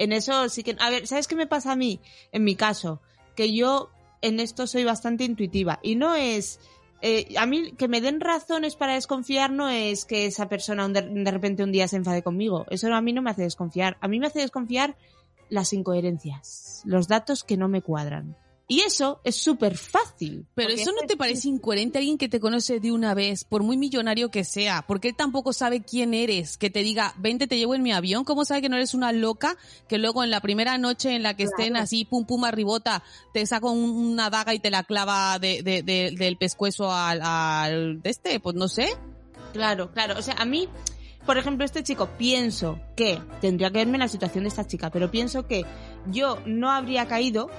En 0.00 0.12
eso 0.12 0.48
sí 0.48 0.62
que. 0.62 0.76
A 0.80 0.88
ver, 0.88 1.06
¿sabes 1.06 1.28
qué 1.28 1.36
me 1.36 1.46
pasa 1.46 1.72
a 1.72 1.76
mí? 1.76 2.00
En 2.32 2.42
mi 2.42 2.56
caso, 2.56 3.02
que 3.36 3.54
yo 3.54 3.90
en 4.22 4.40
esto 4.40 4.66
soy 4.66 4.82
bastante 4.84 5.24
intuitiva. 5.24 5.78
Y 5.82 5.94
no 5.94 6.14
es. 6.14 6.58
eh, 7.02 7.34
a 7.36 7.44
mí 7.44 7.72
que 7.72 7.86
me 7.86 8.00
den 8.00 8.20
razones 8.20 8.76
para 8.76 8.94
desconfiar 8.94 9.50
no 9.50 9.68
es 9.68 10.06
que 10.06 10.24
esa 10.26 10.48
persona 10.48 10.88
de, 10.88 11.02
de 11.02 11.30
repente 11.30 11.62
un 11.62 11.70
día 11.72 11.86
se 11.86 11.96
enfade 11.96 12.22
conmigo. 12.22 12.64
Eso 12.70 12.92
a 12.92 13.00
mí 13.02 13.12
no 13.12 13.20
me 13.20 13.30
hace 13.30 13.42
desconfiar. 13.42 13.98
A 14.00 14.08
mí 14.08 14.18
me 14.18 14.26
hace 14.26 14.40
desconfiar 14.40 14.96
las 15.50 15.72
incoherencias, 15.74 16.82
los 16.86 17.06
datos 17.06 17.44
que 17.44 17.58
no 17.58 17.68
me 17.68 17.82
cuadran. 17.82 18.36
Y 18.72 18.82
eso 18.82 19.20
es 19.24 19.34
súper 19.34 19.76
fácil. 19.76 20.46
Pero 20.54 20.68
eso 20.70 20.92
no 20.92 21.04
te 21.08 21.16
parece 21.16 21.48
incoherente 21.48 21.98
a 21.98 22.00
alguien 22.00 22.16
que 22.18 22.28
te 22.28 22.38
conoce 22.38 22.78
de 22.78 22.92
una 22.92 23.14
vez, 23.14 23.42
por 23.42 23.64
muy 23.64 23.76
millonario 23.76 24.30
que 24.30 24.44
sea, 24.44 24.84
porque 24.86 25.08
él 25.08 25.16
tampoco 25.16 25.52
sabe 25.52 25.82
quién 25.82 26.14
eres, 26.14 26.56
que 26.56 26.70
te 26.70 26.84
diga, 26.84 27.12
vente, 27.18 27.48
te 27.48 27.58
llevo 27.58 27.74
en 27.74 27.82
mi 27.82 27.90
avión, 27.90 28.22
¿cómo 28.22 28.44
sabe 28.44 28.62
que 28.62 28.68
no 28.68 28.76
eres 28.76 28.94
una 28.94 29.10
loca? 29.10 29.56
Que 29.88 29.98
luego 29.98 30.22
en 30.22 30.30
la 30.30 30.40
primera 30.40 30.78
noche 30.78 31.16
en 31.16 31.24
la 31.24 31.34
que 31.34 31.42
estén 31.42 31.74
así, 31.76 32.04
pum 32.04 32.24
pum 32.24 32.44
arribota, 32.44 33.02
te 33.34 33.44
saca 33.44 33.66
un- 33.68 33.90
una 33.90 34.30
daga 34.30 34.54
y 34.54 34.60
te 34.60 34.70
la 34.70 34.84
clava 34.84 35.40
de, 35.40 35.64
de- 35.64 35.82
de- 35.82 36.14
del 36.16 36.36
pescuezo 36.36 36.92
al, 36.92 37.22
al, 37.22 38.00
de 38.02 38.10
este, 38.10 38.38
pues 38.38 38.54
no 38.54 38.68
sé. 38.68 38.96
Claro, 39.52 39.90
claro. 39.90 40.16
O 40.16 40.22
sea, 40.22 40.34
a 40.34 40.44
mí, 40.44 40.68
por 41.26 41.38
ejemplo, 41.38 41.64
este 41.64 41.82
chico, 41.82 42.08
pienso 42.16 42.78
que, 42.96 43.20
tendría 43.40 43.70
que 43.72 43.78
verme 43.78 43.94
en 43.94 44.00
la 44.02 44.08
situación 44.08 44.44
de 44.44 44.48
esta 44.48 44.64
chica, 44.64 44.90
pero 44.90 45.10
pienso 45.10 45.48
que 45.48 45.64
yo 46.06 46.38
no 46.46 46.70
habría 46.70 47.08
caído 47.08 47.50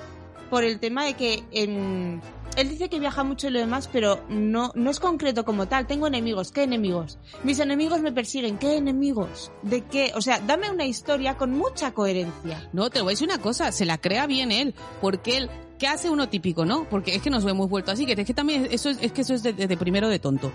por 0.51 0.63
el 0.63 0.79
tema 0.79 1.05
de 1.05 1.15
que 1.15 1.43
em, 1.51 2.21
él 2.57 2.69
dice 2.69 2.89
que 2.89 2.99
viaja 2.99 3.23
mucho 3.23 3.47
y 3.47 3.51
lo 3.51 3.59
demás, 3.59 3.89
pero 3.91 4.19
no, 4.29 4.71
no 4.75 4.91
es 4.91 4.99
concreto 4.99 5.45
como 5.45 5.67
tal. 5.67 5.87
Tengo 5.87 6.05
enemigos. 6.07 6.51
¿Qué 6.51 6.63
enemigos? 6.63 7.17
Mis 7.43 7.59
enemigos 7.59 8.01
me 8.01 8.11
persiguen. 8.11 8.57
¿Qué 8.57 8.75
enemigos? 8.75 9.51
¿De 9.63 9.81
qué? 9.85 10.11
O 10.15 10.21
sea, 10.21 10.39
dame 10.41 10.69
una 10.69 10.85
historia 10.85 11.37
con 11.37 11.51
mucha 11.57 11.93
coherencia. 11.93 12.69
No, 12.73 12.89
te 12.89 13.01
voy 13.01 13.11
a 13.11 13.13
decir 13.13 13.27
una 13.29 13.41
cosa, 13.41 13.71
se 13.71 13.85
la 13.85 13.97
crea 13.97 14.27
bien 14.27 14.51
él, 14.51 14.75
porque 14.99 15.37
él, 15.37 15.49
¿qué 15.79 15.87
hace 15.87 16.09
uno 16.09 16.27
típico, 16.27 16.65
no? 16.65 16.83
Porque 16.89 17.15
es 17.15 17.21
que 17.21 17.29
nos 17.29 17.45
hemos 17.45 17.69
vuelto 17.69 17.91
así, 17.91 18.05
que 18.05 18.11
es 18.19 18.27
que 18.27 18.33
también 18.33 18.67
eso 18.69 18.89
es, 18.89 18.97
es 19.01 19.13
que 19.13 19.21
eso 19.21 19.33
es 19.33 19.43
de, 19.43 19.53
de 19.53 19.77
primero 19.77 20.09
de 20.09 20.19
tonto. 20.19 20.51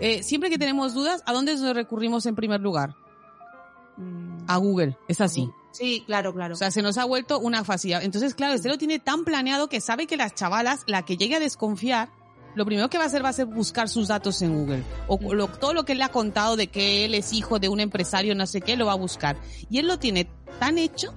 Eh, 0.00 0.22
siempre 0.22 0.50
que 0.50 0.58
tenemos 0.58 0.92
dudas, 0.92 1.22
¿a 1.24 1.32
dónde 1.32 1.56
nos 1.56 1.74
recurrimos 1.74 2.26
en 2.26 2.34
primer 2.36 2.60
lugar? 2.60 2.94
Mm, 3.96 4.44
A 4.46 4.56
Google, 4.58 4.98
es 5.08 5.22
así. 5.22 5.48
Sí, 5.72 6.02
claro, 6.06 6.34
claro. 6.34 6.54
O 6.54 6.56
sea, 6.56 6.70
se 6.70 6.82
nos 6.82 6.98
ha 6.98 7.04
vuelto 7.04 7.38
una 7.38 7.62
facilidad. 7.64 8.02
Entonces, 8.02 8.34
claro, 8.34 8.54
este 8.54 8.68
lo 8.68 8.78
tiene 8.78 8.98
tan 8.98 9.24
planeado 9.24 9.68
que 9.68 9.80
sabe 9.80 10.06
que 10.06 10.16
las 10.16 10.34
chavalas, 10.34 10.80
la 10.86 11.04
que 11.04 11.16
llegue 11.16 11.36
a 11.36 11.40
desconfiar, 11.40 12.08
lo 12.54 12.64
primero 12.64 12.88
que 12.90 12.98
va 12.98 13.04
a 13.04 13.06
hacer 13.06 13.24
va 13.24 13.28
a 13.28 13.32
ser 13.34 13.46
buscar 13.46 13.88
sus 13.88 14.08
datos 14.08 14.42
en 14.42 14.54
Google. 14.58 14.82
O 15.06 15.18
lo- 15.34 15.46
todo 15.48 15.74
lo 15.74 15.84
que 15.84 15.92
él 15.92 15.98
le 15.98 16.04
ha 16.04 16.08
contado 16.10 16.56
de 16.56 16.66
que 16.68 17.04
él 17.04 17.14
es 17.14 17.32
hijo 17.32 17.58
de 17.60 17.68
un 17.68 17.78
empresario, 17.80 18.34
no 18.34 18.46
sé 18.46 18.60
qué, 18.60 18.76
lo 18.76 18.86
va 18.86 18.92
a 18.92 18.96
buscar. 18.96 19.36
Y 19.70 19.78
él 19.78 19.86
lo 19.86 19.98
tiene 19.98 20.28
tan 20.58 20.78
hecho 20.78 21.14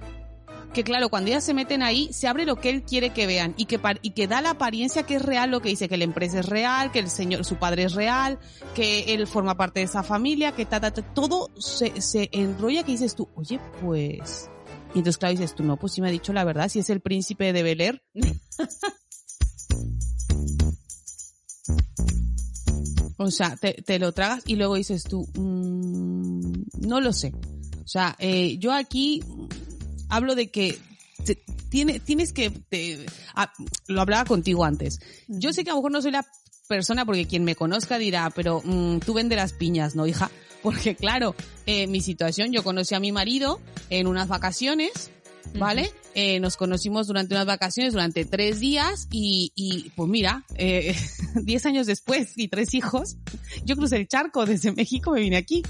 que 0.72 0.84
claro, 0.84 1.08
cuando 1.08 1.30
ellas 1.30 1.44
se 1.44 1.54
meten 1.54 1.82
ahí, 1.82 2.12
se 2.12 2.28
abre 2.28 2.46
lo 2.46 2.56
que 2.56 2.70
él 2.70 2.82
quiere 2.82 3.10
que 3.10 3.26
vean 3.26 3.54
y 3.56 3.66
que, 3.66 3.80
y 4.02 4.10
que 4.10 4.26
da 4.26 4.40
la 4.40 4.50
apariencia 4.50 5.02
que 5.04 5.16
es 5.16 5.22
real 5.22 5.50
lo 5.50 5.60
que 5.60 5.68
dice, 5.68 5.88
que 5.88 5.96
la 5.96 6.04
empresa 6.04 6.40
es 6.40 6.46
real, 6.46 6.90
que 6.92 6.98
el 6.98 7.10
señor, 7.10 7.44
su 7.44 7.56
padre 7.56 7.84
es 7.84 7.94
real, 7.94 8.38
que 8.74 9.14
él 9.14 9.26
forma 9.26 9.56
parte 9.56 9.80
de 9.80 9.84
esa 9.84 10.02
familia, 10.02 10.52
que 10.52 10.64
ta, 10.64 10.80
todo 10.90 11.50
se, 11.58 12.00
se 12.00 12.28
enrolla 12.32 12.82
que 12.84 12.92
dices 12.92 13.14
tú, 13.14 13.28
oye, 13.34 13.60
pues... 13.80 14.48
Y 14.94 14.98
entonces 14.98 15.18
claro, 15.18 15.32
dices 15.32 15.54
tú, 15.54 15.62
no, 15.62 15.78
pues 15.78 15.94
sí 15.94 16.02
me 16.02 16.08
ha 16.08 16.12
dicho 16.12 16.32
la 16.32 16.44
verdad, 16.44 16.68
si 16.68 16.78
es 16.78 16.90
el 16.90 17.00
príncipe 17.00 17.52
de 17.52 17.62
Bel 17.62 17.80
Air. 17.80 18.02
O 23.18 23.30
sea, 23.30 23.54
te, 23.56 23.74
te 23.74 24.00
lo 24.00 24.10
tragas 24.10 24.42
y 24.46 24.56
luego 24.56 24.74
dices 24.74 25.04
tú, 25.04 25.28
mm, 25.38 26.88
no 26.88 27.00
lo 27.00 27.12
sé. 27.12 27.32
O 27.84 27.86
sea, 27.86 28.16
eh, 28.18 28.58
yo 28.58 28.72
aquí 28.72 29.22
hablo 30.12 30.34
de 30.34 30.50
que 30.50 30.78
te- 31.24 31.42
tiene, 31.70 31.98
tienes 32.00 32.32
que, 32.32 32.50
te- 32.50 33.04
ah, 33.34 33.52
lo 33.88 34.00
hablaba 34.00 34.24
contigo 34.24 34.64
antes. 34.64 35.00
Yo 35.28 35.52
sé 35.52 35.64
que 35.64 35.70
a 35.70 35.72
lo 35.72 35.78
mejor 35.78 35.92
no 35.92 36.02
soy 36.02 36.10
la 36.12 36.26
persona, 36.68 37.04
porque 37.04 37.26
quien 37.26 37.44
me 37.44 37.54
conozca 37.56 37.98
dirá, 37.98 38.30
pero 38.30 38.60
mm, 38.64 38.98
tú 39.00 39.14
venderás 39.14 39.52
piñas, 39.52 39.94
¿no, 39.96 40.06
hija? 40.06 40.30
Porque 40.62 40.94
claro, 40.94 41.34
eh, 41.66 41.88
mi 41.88 42.00
situación, 42.00 42.52
yo 42.52 42.62
conocí 42.62 42.94
a 42.94 43.00
mi 43.00 43.10
marido 43.10 43.60
en 43.90 44.06
unas 44.06 44.28
vacaciones, 44.28 45.10
¿vale? 45.58 45.90
Eh, 46.14 46.38
nos 46.38 46.56
conocimos 46.56 47.08
durante 47.08 47.34
unas 47.34 47.46
vacaciones, 47.46 47.92
durante 47.94 48.24
tres 48.24 48.60
días 48.60 49.08
y, 49.10 49.50
y 49.56 49.90
pues 49.96 50.08
mira, 50.08 50.44
eh, 50.54 50.94
diez 51.42 51.66
años 51.66 51.88
después 51.88 52.34
y 52.36 52.46
tres 52.46 52.74
hijos, 52.74 53.16
yo 53.64 53.74
crucé 53.74 53.96
el 53.96 54.06
charco 54.06 54.46
desde 54.46 54.70
México, 54.70 55.10
me 55.10 55.20
vine 55.22 55.36
aquí. 55.36 55.64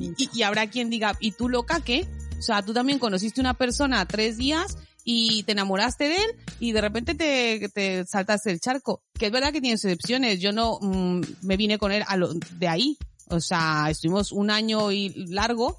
Y- 0.00 0.30
y 0.32 0.42
habrá 0.44 0.66
quien 0.70 0.88
diga, 0.88 1.14
¿y 1.20 1.32
tú 1.32 1.50
loca 1.50 1.80
qué? 1.84 2.06
O 2.42 2.44
sea, 2.44 2.60
tú 2.62 2.72
también 2.74 2.98
conociste 2.98 3.40
una 3.40 3.54
persona 3.54 4.04
tres 4.04 4.36
días 4.36 4.76
y 5.04 5.44
te 5.44 5.52
enamoraste 5.52 6.08
de 6.08 6.16
él 6.16 6.30
y 6.58 6.72
de 6.72 6.80
repente 6.80 7.14
te, 7.14 7.68
te 7.68 8.04
saltaste 8.04 8.50
el 8.50 8.58
charco. 8.58 9.00
Que 9.14 9.26
es 9.26 9.32
verdad 9.32 9.52
que 9.52 9.60
tienes 9.60 9.84
excepciones. 9.84 10.40
Yo 10.40 10.50
no 10.50 10.78
mm, 10.80 11.20
me 11.42 11.56
vine 11.56 11.78
con 11.78 11.92
él 11.92 12.02
a 12.04 12.16
lo- 12.16 12.34
de 12.34 12.66
ahí. 12.66 12.98
O 13.28 13.38
sea, 13.40 13.86
estuvimos 13.90 14.32
un 14.32 14.50
año 14.50 14.90
y 14.90 15.10
largo, 15.28 15.78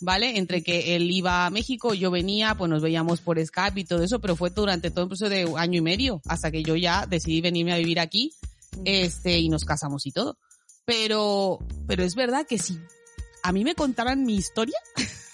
¿vale? 0.00 0.36
Entre 0.36 0.62
que 0.62 0.96
él 0.96 1.10
iba 1.10 1.46
a 1.46 1.50
México, 1.50 1.94
yo 1.94 2.10
venía, 2.10 2.54
pues 2.56 2.68
nos 2.70 2.82
veíamos 2.82 3.22
por 3.22 3.42
Skype 3.42 3.80
y 3.80 3.84
todo 3.84 4.02
eso, 4.02 4.20
pero 4.20 4.36
fue 4.36 4.50
durante 4.50 4.90
todo 4.90 5.04
el 5.04 5.08
proceso 5.08 5.30
de 5.30 5.50
año 5.56 5.78
y 5.78 5.82
medio, 5.82 6.20
hasta 6.26 6.50
que 6.50 6.62
yo 6.62 6.76
ya 6.76 7.06
decidí 7.06 7.40
venirme 7.40 7.72
a 7.72 7.78
vivir 7.78 8.00
aquí, 8.00 8.32
este, 8.84 9.38
y 9.38 9.48
nos 9.48 9.64
casamos 9.64 10.04
y 10.04 10.12
todo. 10.12 10.36
Pero, 10.84 11.58
pero 11.86 12.04
es 12.04 12.14
verdad 12.14 12.46
que 12.46 12.58
si 12.58 12.78
a 13.42 13.50
mí 13.52 13.64
me 13.64 13.74
contaran 13.74 14.24
mi 14.24 14.36
historia, 14.36 14.78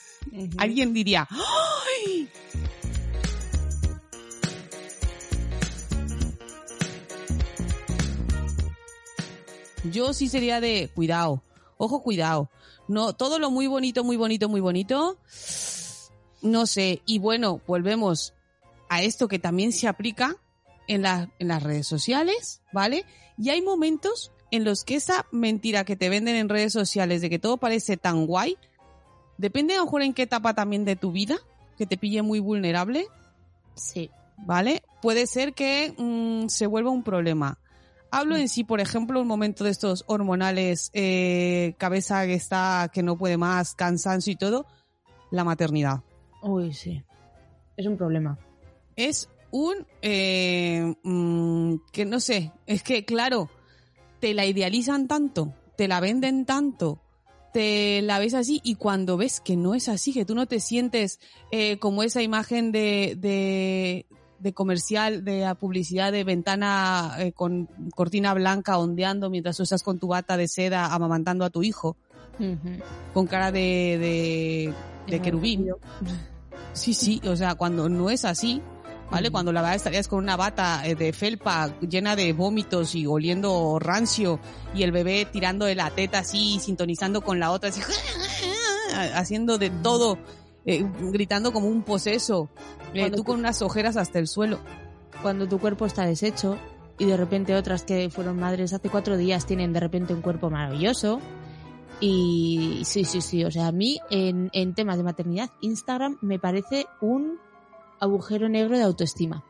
alguien 0.58 0.92
diría, 0.92 1.28
¡ay! 1.30 2.28
Yo 9.90 10.14
sí 10.14 10.28
sería 10.28 10.60
de 10.60 10.90
cuidado, 10.94 11.42
ojo 11.76 12.02
cuidado. 12.02 12.50
No, 12.88 13.12
todo 13.14 13.38
lo 13.38 13.50
muy 13.50 13.66
bonito, 13.66 14.04
muy 14.04 14.16
bonito, 14.16 14.48
muy 14.48 14.60
bonito, 14.60 15.18
no 16.40 16.66
sé. 16.66 17.02
Y 17.06 17.18
bueno, 17.18 17.60
volvemos 17.66 18.34
a 18.88 19.02
esto 19.02 19.28
que 19.28 19.38
también 19.38 19.72
se 19.72 19.88
aplica 19.88 20.36
en, 20.88 21.04
en 21.06 21.48
las 21.48 21.62
redes 21.62 21.86
sociales, 21.86 22.62
¿vale? 22.72 23.04
Y 23.38 23.50
hay 23.50 23.62
momentos 23.62 24.32
en 24.50 24.64
los 24.64 24.84
que 24.84 24.96
esa 24.96 25.26
mentira 25.32 25.84
que 25.84 25.96
te 25.96 26.08
venden 26.08 26.36
en 26.36 26.48
redes 26.48 26.72
sociales 26.72 27.22
de 27.22 27.30
que 27.30 27.38
todo 27.38 27.56
parece 27.56 27.96
tan 27.96 28.26
guay, 28.26 28.56
depende 29.38 29.74
a 29.74 29.78
lo 29.78 29.84
mejor 29.84 30.02
en 30.02 30.14
qué 30.14 30.22
etapa 30.22 30.54
también 30.54 30.84
de 30.84 30.96
tu 30.96 31.12
vida, 31.12 31.36
que 31.76 31.86
te 31.86 31.96
pille 31.96 32.22
muy 32.22 32.38
vulnerable, 32.40 33.06
Sí. 33.74 34.10
¿vale? 34.36 34.82
Puede 35.00 35.26
ser 35.26 35.54
que 35.54 35.94
mm, 35.96 36.48
se 36.48 36.66
vuelva 36.66 36.90
un 36.90 37.02
problema. 37.02 37.58
Hablo 38.10 38.36
en 38.36 38.48
sí, 38.48 38.62
por 38.62 38.80
ejemplo, 38.80 39.20
un 39.20 39.26
momento 39.26 39.64
de 39.64 39.70
estos 39.70 40.04
hormonales, 40.06 40.90
eh, 40.92 41.74
cabeza 41.78 42.26
que 42.26 42.34
está, 42.34 42.90
que 42.92 43.02
no 43.02 43.16
puede 43.16 43.38
más, 43.38 43.74
cansancio 43.74 44.32
y 44.32 44.36
todo, 44.36 44.66
la 45.30 45.44
maternidad. 45.44 46.02
Uy, 46.42 46.74
sí. 46.74 47.02
Es 47.76 47.86
un 47.86 47.96
problema. 47.96 48.38
Es 48.96 49.30
un, 49.50 49.86
eh, 50.02 50.94
mm, 51.02 51.76
que 51.90 52.04
no 52.04 52.20
sé, 52.20 52.52
es 52.66 52.82
que 52.82 53.06
claro, 53.06 53.48
te 54.20 54.34
la 54.34 54.44
idealizan 54.44 55.08
tanto, 55.08 55.54
te 55.76 55.88
la 55.88 56.00
venden 56.00 56.44
tanto, 56.44 57.00
te 57.52 58.02
la 58.02 58.18
ves 58.18 58.34
así 58.34 58.60
y 58.64 58.76
cuando 58.76 59.16
ves 59.16 59.40
que 59.40 59.56
no 59.56 59.74
es 59.74 59.88
así, 59.88 60.12
que 60.12 60.24
tú 60.24 60.34
no 60.34 60.46
te 60.46 60.60
sientes 60.60 61.20
eh, 61.50 61.78
como 61.78 62.02
esa 62.02 62.22
imagen 62.22 62.72
de, 62.72 63.16
de, 63.18 64.06
de 64.38 64.52
comercial, 64.52 65.24
de 65.24 65.40
la 65.40 65.54
publicidad 65.54 66.12
de 66.12 66.24
ventana 66.24 67.16
eh, 67.18 67.32
con 67.32 67.68
cortina 67.94 68.34
blanca 68.34 68.78
ondeando 68.78 69.30
mientras 69.30 69.56
tú 69.56 69.62
estás 69.62 69.82
con 69.82 69.98
tu 69.98 70.08
bata 70.08 70.36
de 70.36 70.48
seda 70.48 70.86
amamantando 70.94 71.44
a 71.44 71.50
tu 71.50 71.62
hijo, 71.62 71.96
con 73.12 73.26
cara 73.26 73.52
de, 73.52 73.98
de, 74.00 74.74
de 75.12 75.22
querubín. 75.22 75.68
Sí, 76.74 76.94
sí, 76.94 77.20
o 77.26 77.36
sea, 77.36 77.54
cuando 77.54 77.90
no 77.90 78.08
es 78.08 78.24
así, 78.24 78.62
¿vale? 79.12 79.30
Cuando 79.30 79.52
la 79.52 79.60
verdad 79.62 79.76
estarías 79.76 80.08
con 80.08 80.18
una 80.18 80.36
bata 80.36 80.82
eh, 80.86 80.94
de 80.96 81.12
felpa 81.12 81.78
llena 81.80 82.16
de 82.16 82.32
vómitos 82.32 82.94
y 82.96 83.06
oliendo 83.06 83.78
rancio 83.78 84.40
y 84.74 84.82
el 84.82 84.90
bebé 84.90 85.26
tirando 85.30 85.66
de 85.66 85.74
la 85.76 85.90
teta 85.90 86.18
así, 86.20 86.58
sintonizando 86.60 87.20
con 87.20 87.38
la 87.38 87.52
otra, 87.52 87.68
así, 87.68 87.80
haciendo 89.14 89.58
de 89.58 89.70
todo, 89.70 90.18
eh, 90.66 90.84
gritando 91.12 91.52
como 91.52 91.68
un 91.68 91.82
poseso, 91.82 92.50
eh, 92.94 93.10
tú- 93.10 93.24
con 93.24 93.38
unas 93.38 93.62
ojeras 93.62 93.96
hasta 93.96 94.18
el 94.18 94.26
suelo. 94.28 94.58
Cuando 95.22 95.46
tu 95.48 95.58
cuerpo 95.58 95.86
está 95.86 96.04
deshecho 96.06 96.58
y 96.98 97.04
de 97.04 97.16
repente 97.16 97.54
otras 97.54 97.84
que 97.84 98.10
fueron 98.10 98.38
madres 98.38 98.72
hace 98.72 98.88
cuatro 98.88 99.16
días 99.16 99.46
tienen 99.46 99.72
de 99.72 99.80
repente 99.80 100.14
un 100.14 100.20
cuerpo 100.22 100.50
maravilloso. 100.50 101.20
Y 102.00 102.82
sí, 102.84 103.04
sí, 103.04 103.20
sí. 103.20 103.44
O 103.44 103.50
sea, 103.50 103.68
a 103.68 103.72
mí 103.72 103.98
en, 104.10 104.50
en 104.52 104.74
temas 104.74 104.96
de 104.96 105.04
maternidad, 105.04 105.50
Instagram 105.60 106.18
me 106.20 106.38
parece 106.40 106.86
un 107.00 107.38
agujero 108.02 108.48
negro 108.48 108.76
de 108.76 108.82
autoestima. 108.84 109.44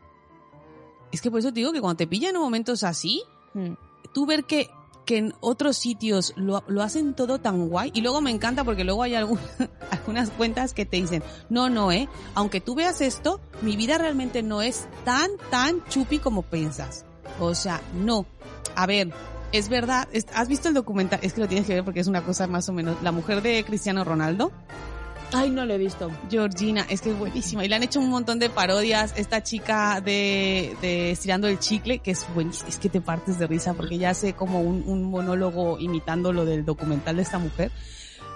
Es 1.10 1.20
que 1.20 1.30
por 1.30 1.40
eso 1.40 1.48
te 1.48 1.60
digo 1.60 1.72
que 1.72 1.80
cuando 1.80 1.96
te 1.96 2.06
pillan 2.06 2.34
en 2.36 2.40
momentos 2.40 2.84
así, 2.84 3.22
Mm. 3.54 3.74
tú 4.14 4.24
ver 4.24 4.44
que, 4.44 4.70
que 5.04 5.18
en 5.18 5.34
otros 5.40 5.76
sitios 5.76 6.32
lo, 6.36 6.62
lo 6.68 6.82
hacen 6.82 7.12
todo 7.14 7.38
tan 7.38 7.68
guay. 7.68 7.90
Y 7.94 8.00
luego 8.00 8.20
me 8.22 8.30
encanta 8.30 8.64
porque 8.64 8.84
luego 8.84 9.02
hay 9.02 9.14
algún- 9.14 9.38
algunas 9.90 10.30
cuentas 10.30 10.72
que 10.72 10.86
te 10.86 10.96
dicen, 10.98 11.22
no, 11.50 11.68
no, 11.68 11.92
eh, 11.92 12.08
aunque 12.34 12.60
tú 12.62 12.74
veas 12.74 13.00
esto, 13.02 13.40
mi 13.60 13.76
vida 13.76 13.98
realmente 13.98 14.42
no 14.42 14.62
es 14.62 14.86
tan, 15.04 15.30
tan 15.50 15.84
chupi 15.86 16.18
como 16.18 16.42
piensas. 16.42 17.04
O 17.40 17.54
sea, 17.54 17.80
no. 17.94 18.24
A 18.74 18.86
ver, 18.86 19.12
es 19.52 19.68
verdad, 19.68 20.08
es- 20.12 20.26
¿has 20.34 20.48
visto 20.48 20.68
el 20.68 20.74
documental? 20.74 21.18
Es 21.22 21.34
que 21.34 21.40
lo 21.42 21.48
tienes 21.48 21.66
que 21.66 21.74
ver 21.74 21.84
porque 21.84 22.00
es 22.00 22.06
una 22.06 22.22
cosa 22.24 22.46
más 22.46 22.68
o 22.70 22.72
menos. 22.72 22.96
La 23.02 23.12
mujer 23.12 23.42
de 23.42 23.62
Cristiano 23.64 24.04
Ronaldo. 24.04 24.50
Ay, 25.34 25.50
no 25.50 25.64
lo 25.64 25.74
he 25.74 25.78
visto. 25.78 26.10
Georgina, 26.30 26.86
es 26.88 27.00
que 27.00 27.10
es 27.10 27.18
buenísima. 27.18 27.64
Y 27.64 27.68
le 27.68 27.76
han 27.76 27.82
hecho 27.82 28.00
un 28.00 28.10
montón 28.10 28.38
de 28.38 28.50
parodias. 28.50 29.14
Esta 29.16 29.42
chica 29.42 30.00
de, 30.00 30.76
de 30.80 31.10
Estirando 31.10 31.48
el 31.48 31.58
Chicle, 31.58 32.00
que 32.00 32.10
es 32.10 32.26
buenísima. 32.34 32.68
Es 32.68 32.76
que 32.78 32.88
te 32.88 33.00
partes 33.00 33.38
de 33.38 33.46
risa 33.46 33.74
porque 33.74 33.98
ya 33.98 34.10
hace 34.10 34.34
como 34.34 34.60
un, 34.60 34.84
un 34.86 35.04
monólogo 35.04 35.78
imitando 35.78 36.32
lo 36.32 36.44
del 36.44 36.64
documental 36.64 37.16
de 37.16 37.22
esta 37.22 37.38
mujer. 37.38 37.70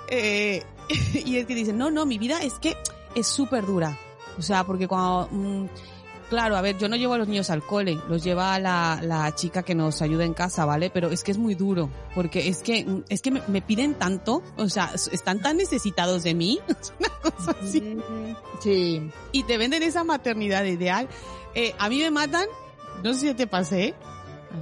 Eh, 0.08 0.62
y 1.24 1.36
es 1.36 1.46
que 1.46 1.54
dice, 1.54 1.72
no, 1.72 1.90
no, 1.90 2.06
mi 2.06 2.18
vida 2.18 2.42
es 2.42 2.54
que 2.54 2.76
es 3.14 3.26
súper 3.26 3.66
dura. 3.66 3.96
O 4.38 4.42
sea, 4.42 4.64
porque 4.64 4.88
cuando... 4.88 5.28
mm, 5.30 5.66
Claro, 6.28 6.56
a 6.56 6.60
ver, 6.60 6.76
yo 6.76 6.88
no 6.88 6.96
llevo 6.96 7.14
a 7.14 7.18
los 7.18 7.28
niños 7.28 7.50
al 7.50 7.62
cole, 7.62 7.98
los 8.08 8.24
lleva 8.24 8.58
la, 8.58 8.98
la 9.00 9.32
chica 9.36 9.62
que 9.62 9.76
nos 9.76 10.02
ayuda 10.02 10.24
en 10.24 10.34
casa, 10.34 10.64
¿vale? 10.64 10.90
Pero 10.90 11.10
es 11.10 11.22
que 11.22 11.30
es 11.30 11.38
muy 11.38 11.54
duro, 11.54 11.88
porque 12.16 12.48
es 12.48 12.62
que, 12.62 12.84
mm, 12.84 13.04
es 13.08 13.22
que 13.22 13.30
me, 13.30 13.42
me 13.46 13.62
piden 13.62 13.94
tanto, 13.94 14.42
o 14.56 14.68
sea, 14.68 14.90
están 15.12 15.40
tan 15.40 15.56
necesitados 15.56 16.24
de 16.24 16.34
mí, 16.34 16.58
es 16.68 16.92
una 16.98 17.08
cosa 17.30 17.56
así 17.62 17.96
Sí. 18.60 19.08
y 19.30 19.42
te 19.44 19.56
venden 19.56 19.84
esa 19.84 20.02
maternidad 20.02 20.64
ideal. 20.64 21.08
Eh, 21.54 21.74
a 21.78 21.88
mí 21.88 21.98
me 22.00 22.10
matan, 22.10 22.46
no 23.04 23.14
sé 23.14 23.28
si 23.28 23.34
te 23.34 23.46
pasé, 23.46 23.94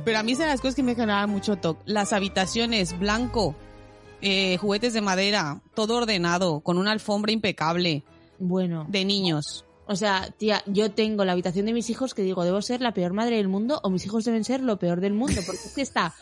pero 0.04 0.18
a 0.18 0.22
mí 0.22 0.34
son 0.34 0.46
las 0.48 0.60
cosas 0.60 0.74
que 0.74 0.82
me 0.82 0.94
generan 0.94 1.30
mucho 1.30 1.56
toque. 1.56 1.80
Las 1.86 2.12
habitaciones, 2.12 2.98
blanco, 2.98 3.54
eh, 4.20 4.58
juguetes 4.58 4.92
de 4.92 5.00
madera, 5.00 5.62
todo 5.74 5.96
ordenado, 5.96 6.60
con 6.60 6.76
una 6.76 6.92
alfombra 6.92 7.32
impecable, 7.32 8.02
Bueno. 8.38 8.84
de 8.88 9.04
niños. 9.06 9.64
O 9.86 9.96
sea, 9.96 10.30
tía, 10.38 10.62
yo 10.66 10.90
tengo 10.92 11.24
la 11.26 11.32
habitación 11.32 11.66
de 11.66 11.72
mis 11.74 11.90
hijos 11.90 12.14
que 12.14 12.22
digo, 12.22 12.42
debo 12.44 12.62
ser 12.62 12.80
la 12.80 12.94
peor 12.94 13.12
madre 13.12 13.36
del 13.36 13.48
mundo 13.48 13.80
o 13.82 13.90
mis 13.90 14.06
hijos 14.06 14.24
deben 14.24 14.42
ser 14.42 14.62
lo 14.62 14.78
peor 14.78 15.00
del 15.00 15.12
mundo, 15.12 15.40
porque 15.44 15.60
es 15.66 15.74
que 15.74 15.82
está 15.82 16.14